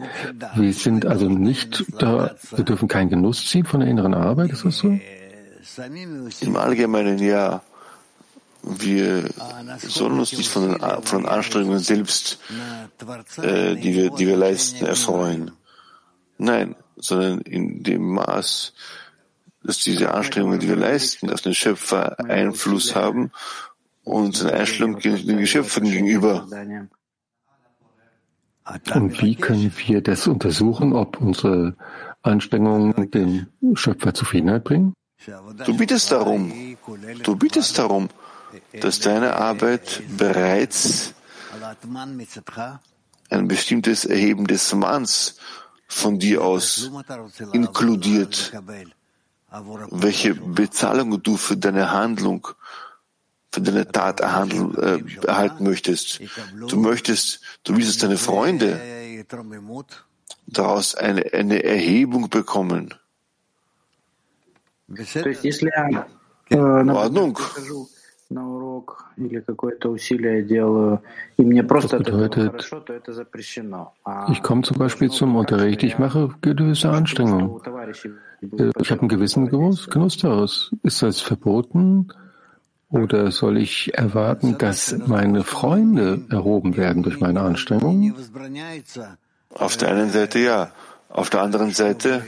Wir 0.54 0.72
sind 0.72 1.06
also 1.06 1.28
nicht 1.28 1.84
da, 1.98 2.34
wir 2.50 2.64
dürfen 2.64 2.88
keinen 2.88 3.10
Genuss 3.10 3.46
ziehen 3.46 3.64
von 3.64 3.80
der 3.80 3.88
inneren 3.88 4.14
Arbeit, 4.14 4.50
ist 4.50 4.64
das 4.64 4.78
so? 4.78 4.98
Im 6.40 6.56
Allgemeinen 6.56 7.18
ja. 7.18 7.62
Wir 8.62 9.28
sollen 9.78 10.18
uns 10.18 10.32
nicht 10.32 10.48
von 10.48 10.70
den, 10.70 10.80
von 11.02 11.22
den 11.22 11.28
Anstrengungen 11.28 11.80
selbst, 11.80 12.38
äh, 13.42 13.74
die, 13.76 13.94
wir, 13.94 14.10
die 14.10 14.26
wir 14.26 14.38
leisten, 14.38 14.86
erfreuen. 14.86 15.50
Nein, 16.38 16.74
sondern 16.96 17.40
in 17.42 17.82
dem 17.82 18.14
Maß, 18.14 18.72
dass 19.62 19.80
diese 19.80 20.14
Anstrengungen, 20.14 20.60
die 20.60 20.68
wir 20.68 20.76
leisten, 20.76 21.30
auf 21.30 21.42
den 21.42 21.54
Schöpfer 21.54 22.18
Einfluss 22.20 22.94
haben 22.94 23.32
und 24.02 24.26
unsere 24.26 24.54
Einstellung 24.54 24.98
den 24.98 25.38
Geschöpfen 25.38 25.84
gegenüber. 25.84 26.46
Und 28.94 29.20
wie 29.20 29.34
können 29.34 29.72
wir 29.86 30.00
das 30.00 30.26
untersuchen, 30.26 30.94
ob 30.94 31.20
unsere 31.20 31.76
Anstrengungen 32.22 33.10
dem 33.10 33.46
Schöpfer 33.74 34.14
Zufriedenheit 34.14 34.64
bringen? 34.64 34.94
Du 35.66 35.76
bittest 35.76 36.10
darum, 36.10 36.76
du 37.22 37.36
bittest 37.36 37.78
darum, 37.78 38.08
dass 38.80 39.00
deine 39.00 39.36
Arbeit 39.36 40.02
bereits 40.16 41.14
ein 43.30 43.48
bestimmtes 43.48 44.04
Erheben 44.04 44.46
des 44.46 44.74
Manns 44.74 45.36
von 45.86 46.18
dir 46.18 46.42
aus 46.42 46.90
inkludiert, 47.52 48.52
welche 49.90 50.34
Bezahlung 50.34 51.22
du 51.22 51.36
für 51.36 51.56
deine 51.56 51.90
Handlung 51.90 52.48
für 53.54 53.60
deine 53.60 53.86
Tat 53.86 54.20
äh, 54.20 54.24
erhalten 55.26 55.62
möchtest. 55.62 56.20
Du 56.68 56.76
möchtest, 56.76 57.40
du 57.64 57.76
willst 57.76 58.02
deine 58.02 58.16
Freunde 58.16 58.80
daraus 60.46 60.94
eine, 60.94 61.32
eine 61.32 61.62
Erhebung 61.64 62.30
bekommen. 62.30 62.94
In 66.48 66.90
Ordnung. 66.90 67.38
Das 71.80 71.90
bedeutet, 71.90 72.72
ich 74.30 74.42
komme 74.42 74.62
zum 74.62 74.78
Beispiel 74.78 75.10
zum 75.10 75.36
Unterricht, 75.36 75.82
ich 75.82 75.98
mache 75.98 76.34
gewisse 76.40 76.90
Anstrengungen. 76.90 77.60
Ich 78.78 78.90
habe 78.90 79.00
einen 79.00 79.08
gewissen 79.08 79.48
Genuss, 79.48 79.88
Genuss 79.88 80.16
daraus. 80.18 80.74
Ist 80.82 81.02
das 81.02 81.20
verboten? 81.20 82.08
Oder 82.94 83.32
soll 83.32 83.56
ich 83.58 83.92
erwarten, 83.94 84.56
dass 84.56 84.96
meine 85.06 85.42
Freunde 85.42 86.22
erhoben 86.30 86.76
werden 86.76 87.02
durch 87.02 87.18
meine 87.18 87.40
Anstrengungen? 87.40 88.14
Auf 89.50 89.76
der 89.76 89.88
einen 89.88 90.10
Seite 90.10 90.38
ja. 90.38 90.70
Auf 91.08 91.28
der 91.28 91.42
anderen 91.42 91.72
Seite 91.72 92.22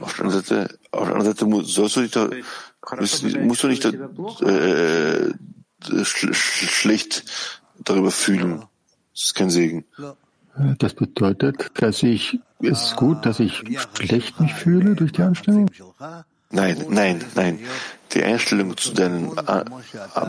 auf 0.00 0.14
der 0.14 0.24
anderen 0.24 0.40
Seite, 0.40 0.78
auf 0.92 1.06
der 1.06 1.16
anderen 1.16 1.34
Seite 1.34 1.64
sollst 1.64 1.96
du 1.96 2.00
nicht, 2.00 2.16
musst, 3.40 3.62
du 3.64 3.68
nicht 3.68 3.84
äh, 3.84 5.26
äh, 5.26 5.34
sch 6.04 6.32
schlecht 6.32 7.24
darüber 7.82 8.12
fühlen. 8.12 8.62
Das 9.12 9.22
ist 9.22 9.34
kein 9.34 9.50
Segen. 9.50 9.84
Das 10.78 10.94
bedeutet, 10.94 11.70
dass 11.74 12.02
ich, 12.04 12.38
ist 12.62 12.96
gut, 12.96 13.26
dass 13.26 13.40
ich 13.40 13.62
schlecht 13.94 14.40
mich 14.40 14.54
fühle 14.54 14.94
durch 14.94 15.12
die 15.12 15.22
Anstrengung? 15.22 15.70
Nein, 16.50 16.84
nein, 16.90 17.24
nein. 17.34 17.58
Die 18.12 18.22
Einstellung 18.22 18.76
zu 18.76 18.92
deinen 18.92 19.32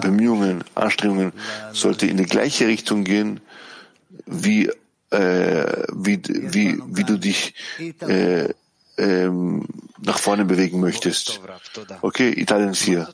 Bemühungen, 0.02 0.64
Anstrengungen 0.74 1.34
sollte 1.74 2.08
in 2.08 2.18
die 2.18 2.26
gleiche 2.26 2.68
Richtung 2.68 3.04
gehen, 3.04 3.42
wie, 4.26 4.70
äh, 5.12 5.84
wie, 5.94 6.22
wie, 6.26 6.80
wie 6.86 7.04
du 7.04 7.18
dich 7.18 7.56
äh, 8.08 8.54
ähm, 8.98 9.66
nach 10.02 10.18
vorne 10.18 10.46
bewegen 10.46 10.80
möchtest. 10.80 11.42
Okay, 12.02 12.32
Italien 12.36 12.74
4. 12.74 13.10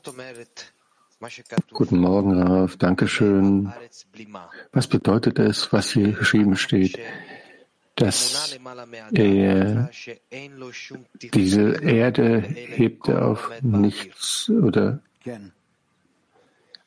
Guten 1.72 1.98
Morgen, 1.98 2.40
Raf. 2.40 2.76
Dankeschön. 2.76 3.72
Was 4.72 4.86
bedeutet 4.86 5.38
es, 5.38 5.72
was 5.72 5.90
hier 5.90 6.12
geschrieben 6.12 6.56
steht, 6.56 6.98
dass 7.96 8.56
er 9.12 9.90
diese 11.34 11.72
Erde 11.82 12.40
hebt 12.40 13.08
auf 13.10 13.50
nichts 13.62 14.48
oder 14.48 15.00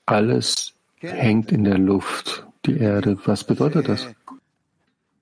alles 0.06 0.74
hängt 1.00 1.52
in 1.52 1.64
der 1.64 1.78
Luft, 1.78 2.46
die 2.66 2.78
Erde. 2.78 3.18
Was 3.26 3.44
bedeutet 3.44 3.88
das? 3.90 4.08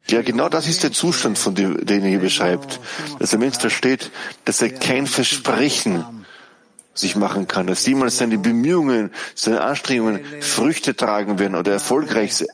Ja, 0.07 0.21
genau 0.21 0.49
das 0.49 0.67
ist 0.67 0.83
der 0.83 0.91
Zustand, 0.91 1.37
von 1.37 1.55
dem, 1.55 1.85
den 1.85 2.03
er 2.03 2.09
hier 2.09 2.19
beschreibt. 2.19 2.79
Dass 3.19 3.29
der 3.29 3.39
Mensch 3.39 3.57
versteht, 3.57 4.11
dass 4.45 4.61
er 4.61 4.69
kein 4.69 5.07
Versprechen 5.07 6.25
sich 6.93 7.15
machen 7.15 7.47
kann, 7.47 7.67
dass 7.67 7.87
niemals 7.87 8.17
seine 8.17 8.37
Bemühungen, 8.37 9.11
seine 9.35 9.61
Anstrengungen 9.61 10.21
Früchte 10.41 10.95
tragen 10.95 11.39
werden 11.39 11.55
oder 11.55 11.71
erfolgreich, 11.71 12.45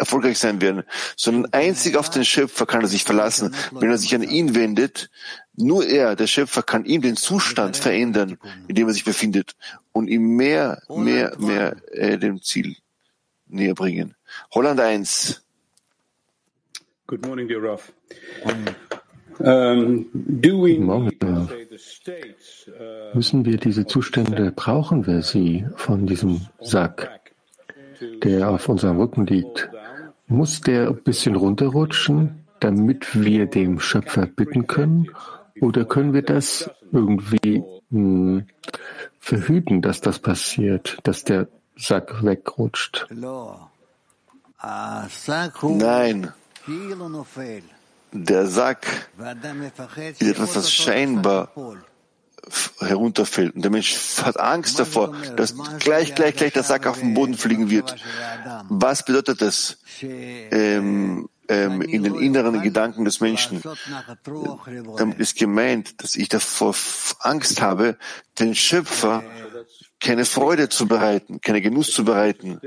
erfolgreich 0.00 0.38
sein 0.38 0.60
werden, 0.60 0.82
sondern 1.16 1.52
einzig 1.52 1.96
auf 1.96 2.10
den 2.10 2.24
Schöpfer 2.24 2.66
kann 2.66 2.80
er 2.82 2.88
sich 2.88 3.04
verlassen. 3.04 3.54
Wenn 3.70 3.90
er 3.90 3.98
sich 3.98 4.14
an 4.14 4.22
ihn 4.22 4.54
wendet, 4.54 5.10
nur 5.56 5.86
er, 5.86 6.16
der 6.16 6.26
Schöpfer, 6.26 6.62
kann 6.62 6.84
ihm 6.84 7.02
den 7.02 7.16
Zustand 7.16 7.76
verändern, 7.76 8.38
in 8.66 8.74
dem 8.74 8.88
er 8.88 8.94
sich 8.94 9.04
befindet 9.04 9.56
und 9.92 10.08
ihm 10.08 10.36
mehr, 10.36 10.82
mehr, 10.88 11.36
mehr 11.38 11.76
äh, 11.92 12.18
dem 12.18 12.42
Ziel 12.42 12.76
näher 13.46 13.74
bringen. 13.74 14.14
Holland 14.52 14.80
1. 14.80 15.42
Good 17.06 17.26
morning, 17.26 17.48
dear 17.48 17.62
Raf. 17.62 17.92
Um, 19.40 20.06
do 20.12 20.62
we 20.62 20.78
Morgen. 20.78 21.10
Müssen 23.14 23.44
wir 23.46 23.56
diese 23.56 23.86
Zustände, 23.86 24.52
brauchen 24.54 25.06
wir 25.06 25.22
sie 25.22 25.66
von 25.76 26.06
diesem 26.06 26.46
Sack, 26.60 27.20
der 28.22 28.50
auf 28.50 28.68
unserem 28.68 29.00
Rücken 29.00 29.26
liegt? 29.26 29.70
Muss 30.30 30.60
der 30.60 30.88
ein 30.88 31.02
bisschen 31.02 31.34
runterrutschen, 31.34 32.46
damit 32.60 33.20
wir 33.20 33.46
dem 33.46 33.80
Schöpfer 33.80 34.26
bitten 34.26 34.68
können? 34.68 35.10
Oder 35.60 35.84
können 35.84 36.12
wir 36.12 36.22
das 36.22 36.70
irgendwie 36.92 37.64
mh, 37.90 37.90
hm, 37.90 38.46
verhüten, 39.18 39.82
dass 39.82 40.00
das 40.00 40.20
passiert, 40.20 40.98
dass 41.02 41.24
der 41.24 41.48
Sack 41.76 42.24
wegrutscht? 42.24 43.08
Nein. 45.78 46.32
Der 48.12 48.46
Sack 48.46 48.86
ist 50.20 50.22
etwas, 50.22 50.54
was 50.54 50.70
scheinbar 50.72 51.50
herunterfällt. 52.78 53.54
Und 53.54 53.62
der 53.62 53.70
Mensch 53.70 53.96
hat 54.22 54.38
Angst 54.38 54.78
davor, 54.78 55.14
dass 55.36 55.54
gleich, 55.78 56.14
gleich, 56.14 56.36
gleich 56.36 56.52
der 56.52 56.62
Sack 56.62 56.86
auf 56.86 57.00
den 57.00 57.14
Boden 57.14 57.34
fliegen 57.34 57.70
wird. 57.70 57.96
Was 58.68 59.04
bedeutet 59.04 59.40
das 59.42 59.78
ähm, 60.02 61.28
ähm, 61.48 61.82
in 61.82 62.02
den 62.02 62.14
inneren 62.14 62.62
Gedanken 62.62 63.04
des 63.04 63.20
Menschen? 63.20 63.62
Damit 64.96 65.18
ist 65.18 65.36
gemeint, 65.36 66.02
dass 66.02 66.14
ich 66.16 66.28
davor 66.28 66.74
Angst 67.20 67.60
habe, 67.60 67.96
den 68.38 68.54
Schöpfer 68.54 69.22
keine 70.00 70.24
Freude 70.24 70.68
zu 70.68 70.86
bereiten, 70.86 71.40
keine 71.40 71.60
Genuss 71.60 71.92
zu 71.92 72.04
bereiten. 72.04 72.60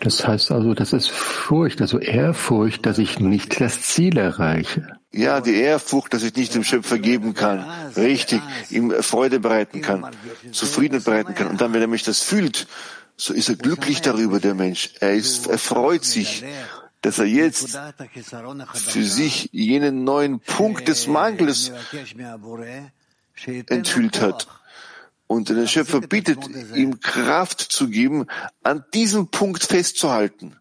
Das 0.00 0.26
heißt 0.26 0.50
also, 0.50 0.74
das 0.74 0.92
ist 0.92 1.10
Furcht, 1.10 1.80
also 1.80 1.98
Ehrfurcht, 1.98 2.86
dass 2.86 2.98
ich 2.98 3.20
nicht 3.20 3.60
das 3.60 3.82
Ziel 3.82 4.18
erreiche. 4.18 4.96
Ja, 5.12 5.40
die 5.40 5.54
Ehrfurcht, 5.54 6.14
dass 6.14 6.22
ich 6.22 6.34
nicht 6.34 6.54
dem 6.54 6.64
Schöpfer 6.64 6.98
geben 6.98 7.34
kann, 7.34 7.64
richtig, 7.96 8.40
ihm 8.70 8.90
Freude 9.02 9.38
bereiten 9.40 9.80
kann, 9.80 10.06
Zufriedenheit 10.52 11.04
bereiten 11.04 11.34
kann. 11.34 11.48
Und 11.48 11.60
dann, 11.60 11.72
wenn 11.72 11.82
er 11.82 11.88
mich 11.88 12.02
das 12.02 12.22
fühlt, 12.22 12.66
so 13.16 13.34
ist 13.34 13.48
er 13.48 13.56
glücklich 13.56 14.00
darüber, 14.00 14.40
der 14.40 14.54
Mensch. 14.54 14.90
Er 15.00 15.14
ist, 15.14 15.46
er 15.46 15.58
freut 15.58 16.04
sich, 16.04 16.44
dass 17.02 17.18
er 17.18 17.26
jetzt 17.26 17.78
für 18.74 19.04
sich 19.04 19.50
jenen 19.52 20.04
neuen 20.04 20.40
Punkt 20.40 20.88
des 20.88 21.06
Mangels 21.06 21.72
enthüllt 23.46 24.20
hat. 24.20 24.48
Und 25.29 25.49
der 25.49 25.65
Schöpfer 25.67 26.01
bittet, 26.01 26.37
ihm 26.75 26.99
Kraft 26.99 27.59
zu 27.61 27.89
geben, 27.89 28.27
an 28.61 28.85
diesem 28.93 29.27
Punkt 29.27 29.63
festzuhalten. 29.63 30.55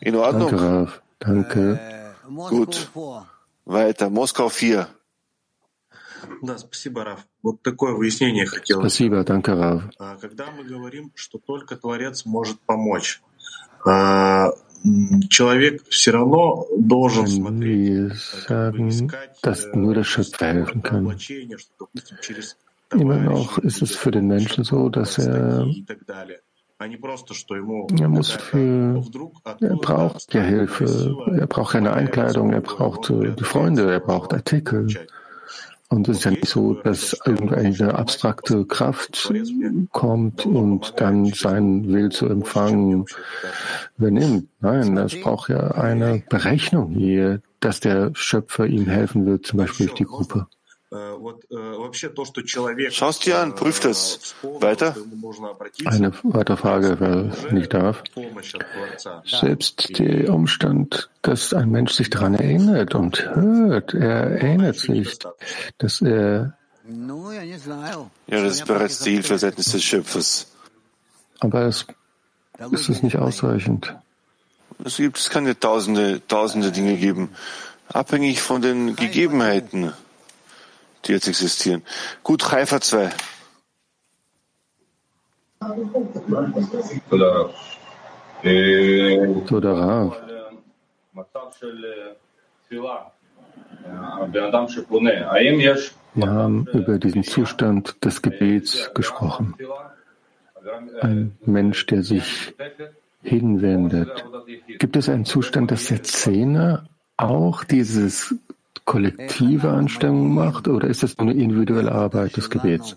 In 0.00 0.16
Ordnung? 0.16 0.50
Danke, 0.50 0.62
Rav. 0.62 1.02
Danke. 1.18 2.14
Gut. 2.48 2.90
Weiter. 3.66 4.08
Moskau 4.08 4.48
4. 4.48 4.88
Да, 6.42 6.58
спасибо, 6.58 7.04
Раф. 7.04 7.26
Вот 7.42 7.62
такое 7.62 7.94
выяснение 7.94 8.46
хотел. 8.46 8.80
Спасибо, 8.80 9.24
danke, 9.24 9.54
Rav. 9.54 9.90
Когда 10.20 10.50
мы 10.50 10.64
говорим, 10.64 11.12
что 11.14 11.38
только 11.38 11.76
Творец 11.76 12.24
может 12.24 12.60
помочь, 12.60 13.22
wir 17.61 18.11
sagen, 18.13 19.11
dass 19.41 19.67
nur 19.73 19.93
der 19.95 20.03
Schöpfer 20.03 20.45
helfen 20.45 20.83
kann. 20.83 21.17
Immer 22.91 23.17
noch 23.17 23.57
ist 23.57 23.81
es 23.81 23.95
für 23.95 24.11
den 24.11 24.27
Menschen 24.27 24.63
so, 24.63 24.89
dass 24.89 25.17
er 25.17 25.65
er 26.77 26.89
muss 28.09 28.31
für, 28.31 29.03
er 29.61 29.75
braucht 29.77 30.33
ja 30.33 30.41
Hilfe, 30.41 31.15
er 31.39 31.47
braucht 31.47 31.75
eine 31.75 31.93
Einkleidung, 31.93 32.51
er 32.51 32.59
braucht 32.61 33.09
э, 33.09 33.33
die 33.33 33.43
Freunde, 33.43 33.89
er 33.91 34.01
braucht 34.01 34.33
Artikel. 34.33 34.87
Und 35.89 36.09
es 36.09 36.17
ist 36.17 36.23
ja 36.23 36.31
nicht 36.31 36.47
so, 36.47 36.73
dass 36.73 37.15
irgendeine 37.25 37.93
abstrakte 37.93 38.65
Kraft 38.65 39.31
kommt 39.91 40.45
und 40.45 40.93
dann 40.97 41.25
seinen 41.25 41.87
Will 41.93 42.09
zu 42.09 42.25
empfangen 42.27 43.05
übernimmt. 43.97 44.49
Nein, 44.61 44.97
es 44.97 45.19
braucht 45.21 45.49
ja 45.49 45.71
eine 45.71 46.23
Berechnung 46.27 46.91
hier, 46.91 47.41
dass 47.59 47.81
der 47.81 48.11
Schöpfer 48.15 48.65
ihm 48.65 48.87
helfen 48.87 49.25
wird, 49.27 49.45
zum 49.45 49.57
Beispiel 49.57 49.87
durch 49.87 49.97
die 49.97 50.05
Gruppe. 50.05 50.47
Schau 52.89 53.09
es 53.09 53.19
dir 53.19 53.39
an, 53.39 53.55
prüf 53.55 53.79
das. 53.79 54.35
Weiter? 54.43 54.95
Eine 55.85 56.13
weitere 56.23 56.57
Frage, 56.57 56.97
wer 56.99 57.51
nicht 57.51 57.73
darf. 57.73 58.03
Selbst 59.25 59.97
der 59.97 60.31
Umstand, 60.31 61.09
dass 61.23 61.53
ein 61.53 61.71
Mensch 61.71 61.93
sich 61.93 62.09
daran 62.09 62.35
erinnert 62.35 62.93
und 62.93 63.25
hört, 63.35 63.93
er 63.93 64.41
erinnert 64.41 64.75
sich, 64.75 65.17
dass 65.79 66.01
er. 66.01 66.57
Ja, 68.27 68.43
das 68.43 68.53
ist 68.53 68.65
bereits 68.65 68.99
die 68.99 69.13
Hilfe 69.13 69.39
seitens 69.39 69.71
des 69.71 69.83
Schöpfers. 69.83 70.47
Aber 71.39 71.63
es 71.63 71.87
ist 72.71 72.89
es 72.89 73.01
nicht 73.01 73.17
ausreichend. 73.17 73.95
Es 74.83 74.97
gibt, 74.97 75.17
es 75.17 75.29
kann 75.31 75.47
ja 75.47 75.55
tausende, 75.55 76.21
tausende 76.27 76.71
Dinge 76.71 76.97
geben, 76.97 77.29
abhängig 77.87 78.41
von 78.41 78.61
den 78.61 78.95
Gegebenheiten 78.95 79.93
die 81.07 81.13
jetzt 81.13 81.27
existieren. 81.27 81.83
Gut, 82.23 82.51
Haifa 82.51 82.81
2. 82.81 83.09
Todara. 89.47 90.15
Wir 96.13 96.29
haben 96.29 96.67
über 96.73 96.99
diesen 96.99 97.23
Zustand 97.23 98.05
des 98.05 98.21
Gebets 98.21 98.91
gesprochen. 98.93 99.55
Ein 101.01 101.37
Mensch, 101.45 101.85
der 101.85 102.03
sich 102.03 102.55
hinwendet. 103.21 104.25
Gibt 104.79 104.95
es 104.95 105.09
einen 105.09 105.25
Zustand, 105.25 105.71
dass 105.71 105.87
der 105.87 106.03
Zehner 106.03 106.87
auch 107.17 107.63
dieses 107.63 108.35
kollektive 108.85 109.71
Anstrengung 109.71 110.33
macht 110.33 110.67
oder 110.67 110.87
ist 110.87 111.03
das 111.03 111.17
nur 111.17 111.29
eine 111.29 111.41
individuelle 111.41 111.91
Arbeit 111.91 112.37
des 112.37 112.49
Gebets? 112.49 112.95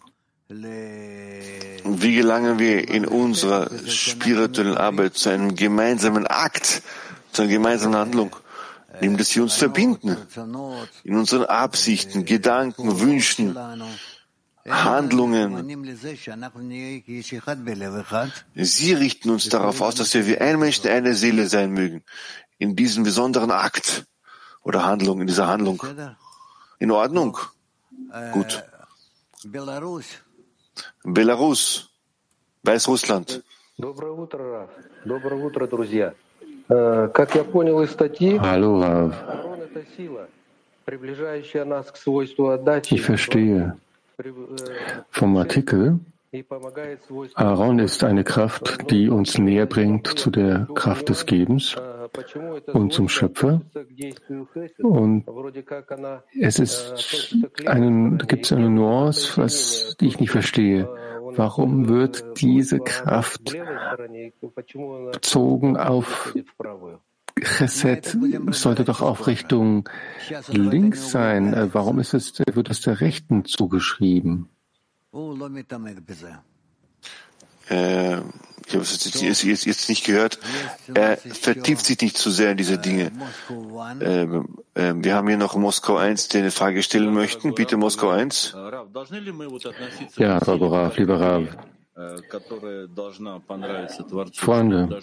Wie 0.50 2.14
gelangen 2.14 2.58
wir 2.58 2.88
in 2.88 3.06
unserer 3.06 3.70
spirituellen 3.86 4.76
Arbeit 4.76 5.14
zu 5.14 5.30
einem 5.30 5.54
gemeinsamen 5.54 6.26
Akt, 6.26 6.82
zu 7.32 7.42
einer 7.42 7.50
gemeinsamen 7.50 7.96
Handlung? 7.96 8.36
Indem 9.00 9.16
dass 9.16 9.34
wir 9.34 9.42
uns 9.42 9.54
verbinden 9.54 10.16
in 11.04 11.16
unseren 11.16 11.44
Absichten, 11.44 12.24
Gedanken, 12.24 13.00
Wünschen, 13.00 13.56
Handlungen. 14.68 15.86
Sie 18.54 18.92
richten 18.92 19.30
uns 19.30 19.48
darauf 19.48 19.80
aus, 19.80 19.94
dass 19.94 20.14
wir 20.14 20.26
wie 20.26 20.38
ein 20.38 20.58
Mensch 20.58 20.84
in 20.84 20.90
einer 20.90 21.14
Seele 21.14 21.46
sein 21.46 21.70
mögen. 21.70 22.02
In 22.58 22.74
diesem 22.74 23.04
besonderen 23.04 23.52
Akt 23.52 24.06
oder 24.68 24.84
Handlung, 24.84 25.20
in 25.22 25.26
dieser 25.26 25.48
Handlung. 25.48 25.82
In 26.78 26.90
Ordnung? 26.90 27.38
Gut. 28.32 28.62
Belarus. 31.04 31.90
Weißrussland. 32.62 33.42
Hallo, 38.40 38.80
Rav. 38.80 39.14
Ich 42.90 43.02
verstehe. 43.02 43.76
Vom 45.10 45.36
Artikel, 45.36 46.00
Aaron 47.34 47.78
ist 47.78 48.04
eine 48.04 48.22
Kraft, 48.22 48.90
die 48.90 49.08
uns 49.08 49.38
näher 49.38 49.66
bringt 49.66 50.06
zu 50.06 50.30
der 50.30 50.68
Kraft 50.74 51.08
des 51.08 51.24
Gebens 51.24 51.74
und 52.72 52.92
zum 52.92 53.08
Schöpfer. 53.08 53.62
Und 54.78 55.24
es 56.38 56.58
ist 56.58 57.34
einen, 57.64 58.18
da 58.18 58.26
gibt 58.26 58.44
es 58.44 58.52
eine 58.52 58.68
Nuance, 58.68 59.40
was, 59.40 59.96
die 60.00 60.08
ich 60.08 60.20
nicht 60.20 60.30
verstehe. 60.30 60.88
Warum 61.34 61.88
wird 61.88 62.40
diese 62.40 62.78
Kraft 62.80 63.56
bezogen 65.12 65.76
auf 65.76 66.34
Chesed 67.40 68.18
sollte 68.50 68.84
doch 68.84 69.00
auch 69.00 69.28
Richtung 69.28 69.88
links 70.48 71.10
sein. 71.10 71.70
Warum 71.72 72.00
ist 72.00 72.12
es, 72.14 72.42
wird 72.52 72.68
es 72.68 72.80
der 72.80 73.00
Rechten 73.00 73.44
zugeschrieben? 73.44 74.48
Äh, 77.70 78.18
ich 78.66 78.74
habe 78.74 78.82
es 78.82 79.04
jetzt, 79.04 79.42
jetzt, 79.42 79.64
jetzt, 79.64 79.88
nicht 79.88 80.04
gehört. 80.04 80.38
Er 80.92 81.16
vertieft 81.16 81.86
sich 81.86 82.00
nicht 82.00 82.18
zu 82.18 82.30
sehr 82.30 82.50
in 82.50 82.58
diese 82.58 82.76
Dinge. 82.76 83.10
Äh, 84.00 84.24
äh, 84.74 84.94
wir 84.96 85.14
haben 85.14 85.28
hier 85.28 85.38
noch 85.38 85.56
Moskau 85.56 85.96
1, 85.96 86.28
der 86.28 86.42
eine 86.42 86.50
Frage 86.50 86.82
stellen 86.82 87.14
möchten. 87.14 87.54
Bitte 87.54 87.78
Moskau 87.78 88.10
1. 88.10 88.54
Ja, 90.16 90.38
Rav, 90.38 90.98
lieber 90.98 91.20
Rav. 91.20 91.48
Freunde, 94.34 95.00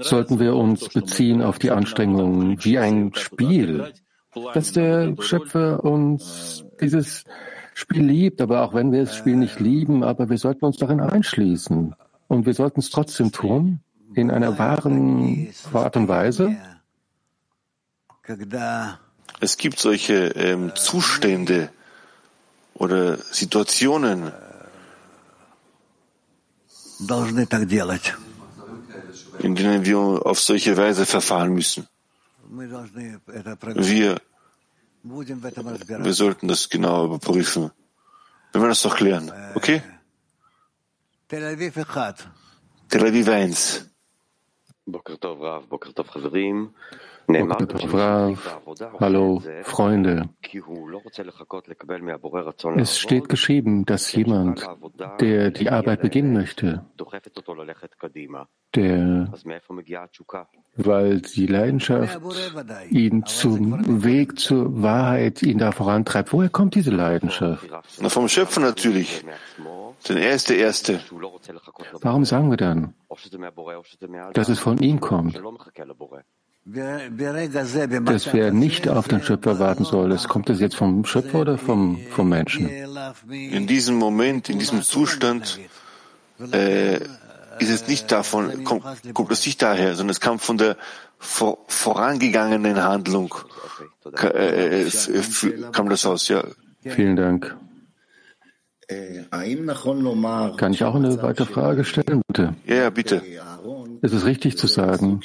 sollten 0.00 0.38
wir 0.38 0.54
uns 0.54 0.88
beziehen 0.88 1.42
auf 1.42 1.58
die 1.58 1.70
Anstrengungen 1.70 2.62
wie 2.62 2.78
ein 2.78 3.14
Spiel, 3.14 3.92
dass 4.52 4.72
der 4.72 5.14
Schöpfer 5.20 5.82
uns 5.82 6.64
dieses 6.80 7.24
Spiel 7.78 8.04
liebt, 8.06 8.40
aber 8.40 8.62
auch 8.62 8.72
wenn 8.72 8.90
wir 8.90 9.04
das 9.04 9.14
Spiel 9.14 9.36
nicht 9.36 9.60
lieben, 9.60 10.02
aber 10.02 10.30
wir 10.30 10.38
sollten 10.38 10.64
uns 10.64 10.78
darin 10.78 10.98
einschließen. 10.98 11.94
Und 12.26 12.46
wir 12.46 12.54
sollten 12.54 12.80
es 12.80 12.88
trotzdem 12.88 13.32
tun, 13.32 13.80
in 14.14 14.30
einer 14.30 14.58
wahren 14.58 15.52
Art 15.74 15.94
und 15.94 16.08
Weise. 16.08 16.56
Es 19.40 19.58
gibt 19.58 19.78
solche 19.78 20.14
ähm, 20.28 20.72
Zustände 20.74 21.68
oder 22.72 23.18
Situationen, 23.18 24.32
in 29.40 29.54
denen 29.54 29.84
wir 29.84 29.98
auf 29.98 30.40
solche 30.40 30.78
Weise 30.78 31.04
verfahren 31.04 31.52
müssen. 31.52 31.86
Wir, 33.74 34.16
wir 35.08 36.12
sollten 36.12 36.48
das 36.48 36.68
genau 36.68 37.06
überprüfen. 37.06 37.70
Wir 38.52 38.60
werden 38.60 38.70
das 38.70 38.82
doch 38.82 38.96
klären, 38.96 39.32
okay? 39.54 39.82
Tel 42.88 43.06
Aviv 43.06 43.28
1. 43.28 43.86
Hallo, 49.00 49.42
Freunde. 49.62 50.28
Es 52.76 52.98
steht 52.98 53.28
geschrieben, 53.28 53.84
dass 53.84 54.12
jemand, 54.12 54.66
der 55.20 55.50
die 55.50 55.70
Arbeit 55.70 56.02
beginnen 56.02 56.32
möchte, 56.32 56.84
der, 58.74 59.32
weil 60.76 61.20
die 61.20 61.46
Leidenschaft 61.46 62.20
ihn 62.90 63.26
zum 63.26 64.04
Weg 64.04 64.38
zur 64.38 64.82
Wahrheit 64.82 65.42
ihn 65.42 65.58
da 65.58 65.72
vorantreibt. 65.72 66.32
Woher 66.32 66.50
kommt 66.50 66.74
diese 66.74 66.90
Leidenschaft? 66.90 67.68
Na, 68.00 68.08
vom 68.08 68.28
Schöpfer 68.28 68.60
natürlich. 68.60 69.24
Denn 70.08 70.16
er 70.18 70.34
ist 70.34 70.50
der 70.50 70.58
Erste. 70.58 71.00
Warum 72.00 72.24
sagen 72.24 72.50
wir 72.50 72.56
dann, 72.56 72.94
dass 74.34 74.48
es 74.48 74.58
von 74.58 74.78
ihm 74.78 75.00
kommt? 75.00 75.40
Dass 76.66 78.32
wer 78.32 78.52
nicht 78.52 78.88
auf 78.88 79.06
den 79.06 79.22
Schöpfer 79.22 79.60
warten 79.60 79.84
soll. 79.84 80.10
Das 80.10 80.26
kommt 80.26 80.48
das 80.48 80.58
jetzt 80.58 80.74
vom 80.74 81.04
Schöpfer 81.04 81.40
oder 81.40 81.58
vom, 81.58 81.98
vom 82.10 82.28
Menschen? 82.28 82.68
In 83.30 83.68
diesem 83.68 83.96
Moment, 83.96 84.48
in 84.48 84.58
diesem 84.58 84.82
Zustand, 84.82 85.60
äh, 86.52 86.96
ist 87.60 87.70
es 87.70 87.86
nicht 87.86 88.10
davon, 88.10 88.64
kommt, 88.64 88.84
kommt 89.14 89.30
es 89.30 89.46
nicht 89.46 89.62
daher, 89.62 89.94
sondern 89.94 90.10
es 90.10 90.20
kam 90.20 90.40
von 90.40 90.58
der 90.58 90.76
vor, 91.18 91.58
vorangegangenen 91.68 92.82
Handlung, 92.82 93.32
äh, 94.22 94.82
äh, 94.82 94.90
kam 95.70 95.88
das 95.88 96.04
aus, 96.04 96.28
ja. 96.28 96.42
Vielen 96.82 97.16
Dank. 97.16 97.56
Kann 100.56 100.72
ich 100.72 100.84
auch 100.84 100.94
eine 100.94 101.22
weitere 101.22 101.46
Frage 101.46 101.84
stellen, 101.84 102.22
bitte? 102.28 102.54
Ja, 102.66 102.90
bitte. 102.90 103.22
Es 104.02 104.12
ist 104.12 104.26
richtig 104.26 104.58
zu 104.58 104.66
sagen, 104.66 105.20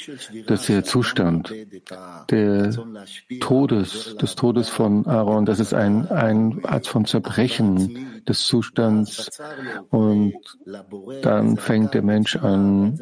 dass 0.46 0.66
der 0.66 0.84
Zustand 0.84 1.52
der 2.30 2.70
Todes, 3.40 4.16
des 4.16 4.34
Todes 4.34 4.68
von 4.68 5.06
Aaron, 5.06 5.44
das 5.44 5.60
ist 5.60 5.74
ein, 5.74 6.08
ein 6.10 6.64
Art 6.64 6.86
von 6.86 7.04
Zerbrechen 7.04 8.22
des 8.26 8.46
Zustands. 8.46 9.30
Und 9.90 10.34
dann 11.22 11.56
fängt 11.56 11.94
der 11.94 12.02
Mensch 12.02 12.36
an, 12.36 12.98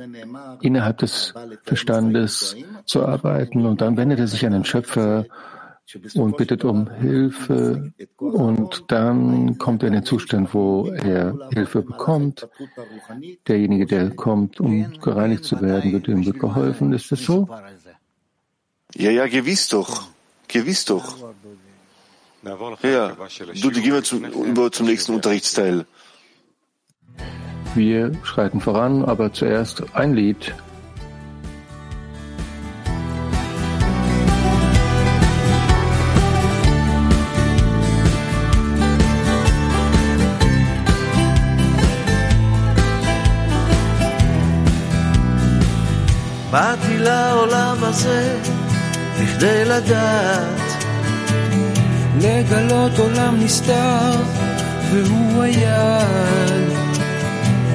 innerhalb 0.60 0.98
des 0.98 1.34
Verstandes 1.62 2.56
zu 2.84 3.04
arbeiten. 3.04 3.66
Und 3.66 3.80
dann 3.80 3.96
wendet 3.96 4.18
er 4.18 4.26
sich 4.26 4.44
an 4.46 4.52
den 4.52 4.64
Schöpfer 4.64 5.26
und 6.14 6.36
bittet 6.36 6.64
um 6.64 6.90
Hilfe 6.90 7.92
und 8.16 8.84
dann 8.88 9.58
kommt 9.58 9.82
er 9.82 9.88
in 9.88 9.94
den 9.94 10.04
Zustand, 10.04 10.54
wo 10.54 10.86
er 10.86 11.50
Hilfe 11.52 11.82
bekommt. 11.82 12.48
Derjenige, 13.48 13.86
der 13.86 14.10
kommt, 14.10 14.60
um 14.60 14.92
gereinigt 15.00 15.44
zu 15.44 15.60
werden, 15.60 15.92
wird 15.92 16.08
ihm 16.08 16.24
geholfen. 16.32 16.92
Ist 16.92 17.10
das 17.12 17.20
so? 17.20 17.48
Ja, 18.94 19.10
ja, 19.10 19.26
gewiss 19.26 19.68
doch. 19.68 20.08
Gewiss 20.48 20.84
doch. 20.84 21.16
Ja, 22.42 23.16
du, 23.62 23.70
gehen 23.70 23.92
wir 23.92 24.02
zum, 24.02 24.24
über 24.24 24.72
zum 24.72 24.86
nächsten 24.86 25.14
Unterrichtsteil. 25.14 25.86
Wir 27.74 28.12
schreiten 28.24 28.60
voran, 28.60 29.04
aber 29.04 29.32
zuerst 29.32 29.94
ein 29.94 30.14
Lied. 30.14 30.54
באתי 46.50 46.98
לעולם 46.98 47.76
הזה 47.82 48.38
בכדי 49.20 49.64
לדעת. 49.64 50.60
לגלות 52.20 52.98
עולם 52.98 53.36
נסתר 53.40 54.16
והוא 54.90 55.42
היד 55.42 56.70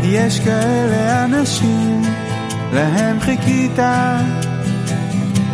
יש 0.03 0.39
כאלה 0.39 1.25
אנשים 1.25 2.01
להם 2.73 3.19
חיכית. 3.19 3.79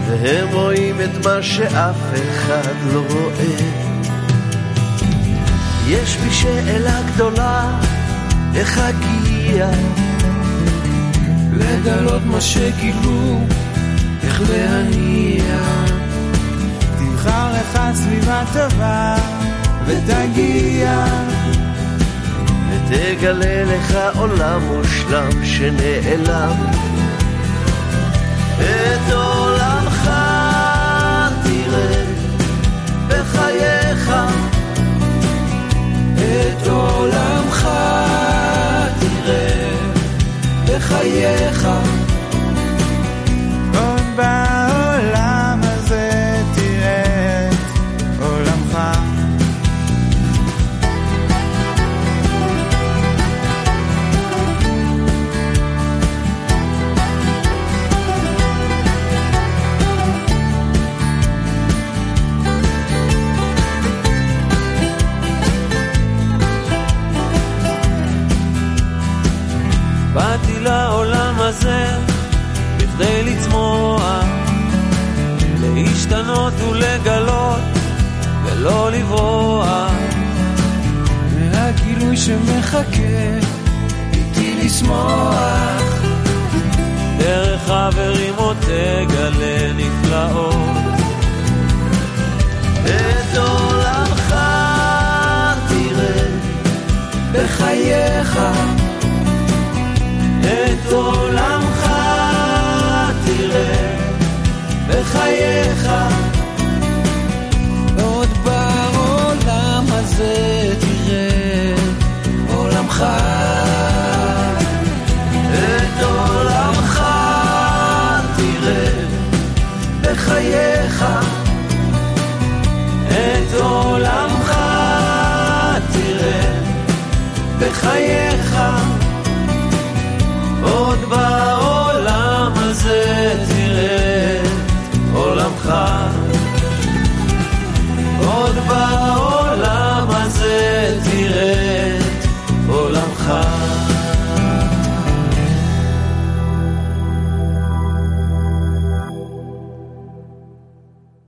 והם 0.08 0.48
רואים 0.54 0.96
את 1.02 1.26
מה 1.26 1.44
שאף 1.44 1.96
אחד 2.14 2.74
לא 2.94 3.04
רואה. 3.10 3.56
יש 5.88 6.18
בי 6.18 6.32
שאלה 6.32 7.02
גדולה 7.14 7.80
איך 8.56 8.78
אגיע 8.78 9.68
לגלות 11.62 12.22
מה 12.26 12.42
שגילו, 12.42 13.40
איך 14.24 14.42
להניע. 14.50 15.44
תבחר 17.00 17.54
לך 17.54 17.80
סביבה 17.94 18.44
טובה 18.54 19.16
ותגיע. 19.86 21.06
ותגלה 22.70 23.64
לך 23.64 23.98
עולם 24.16 24.62
מושלם 24.62 25.46
שנעלם. 25.46 26.56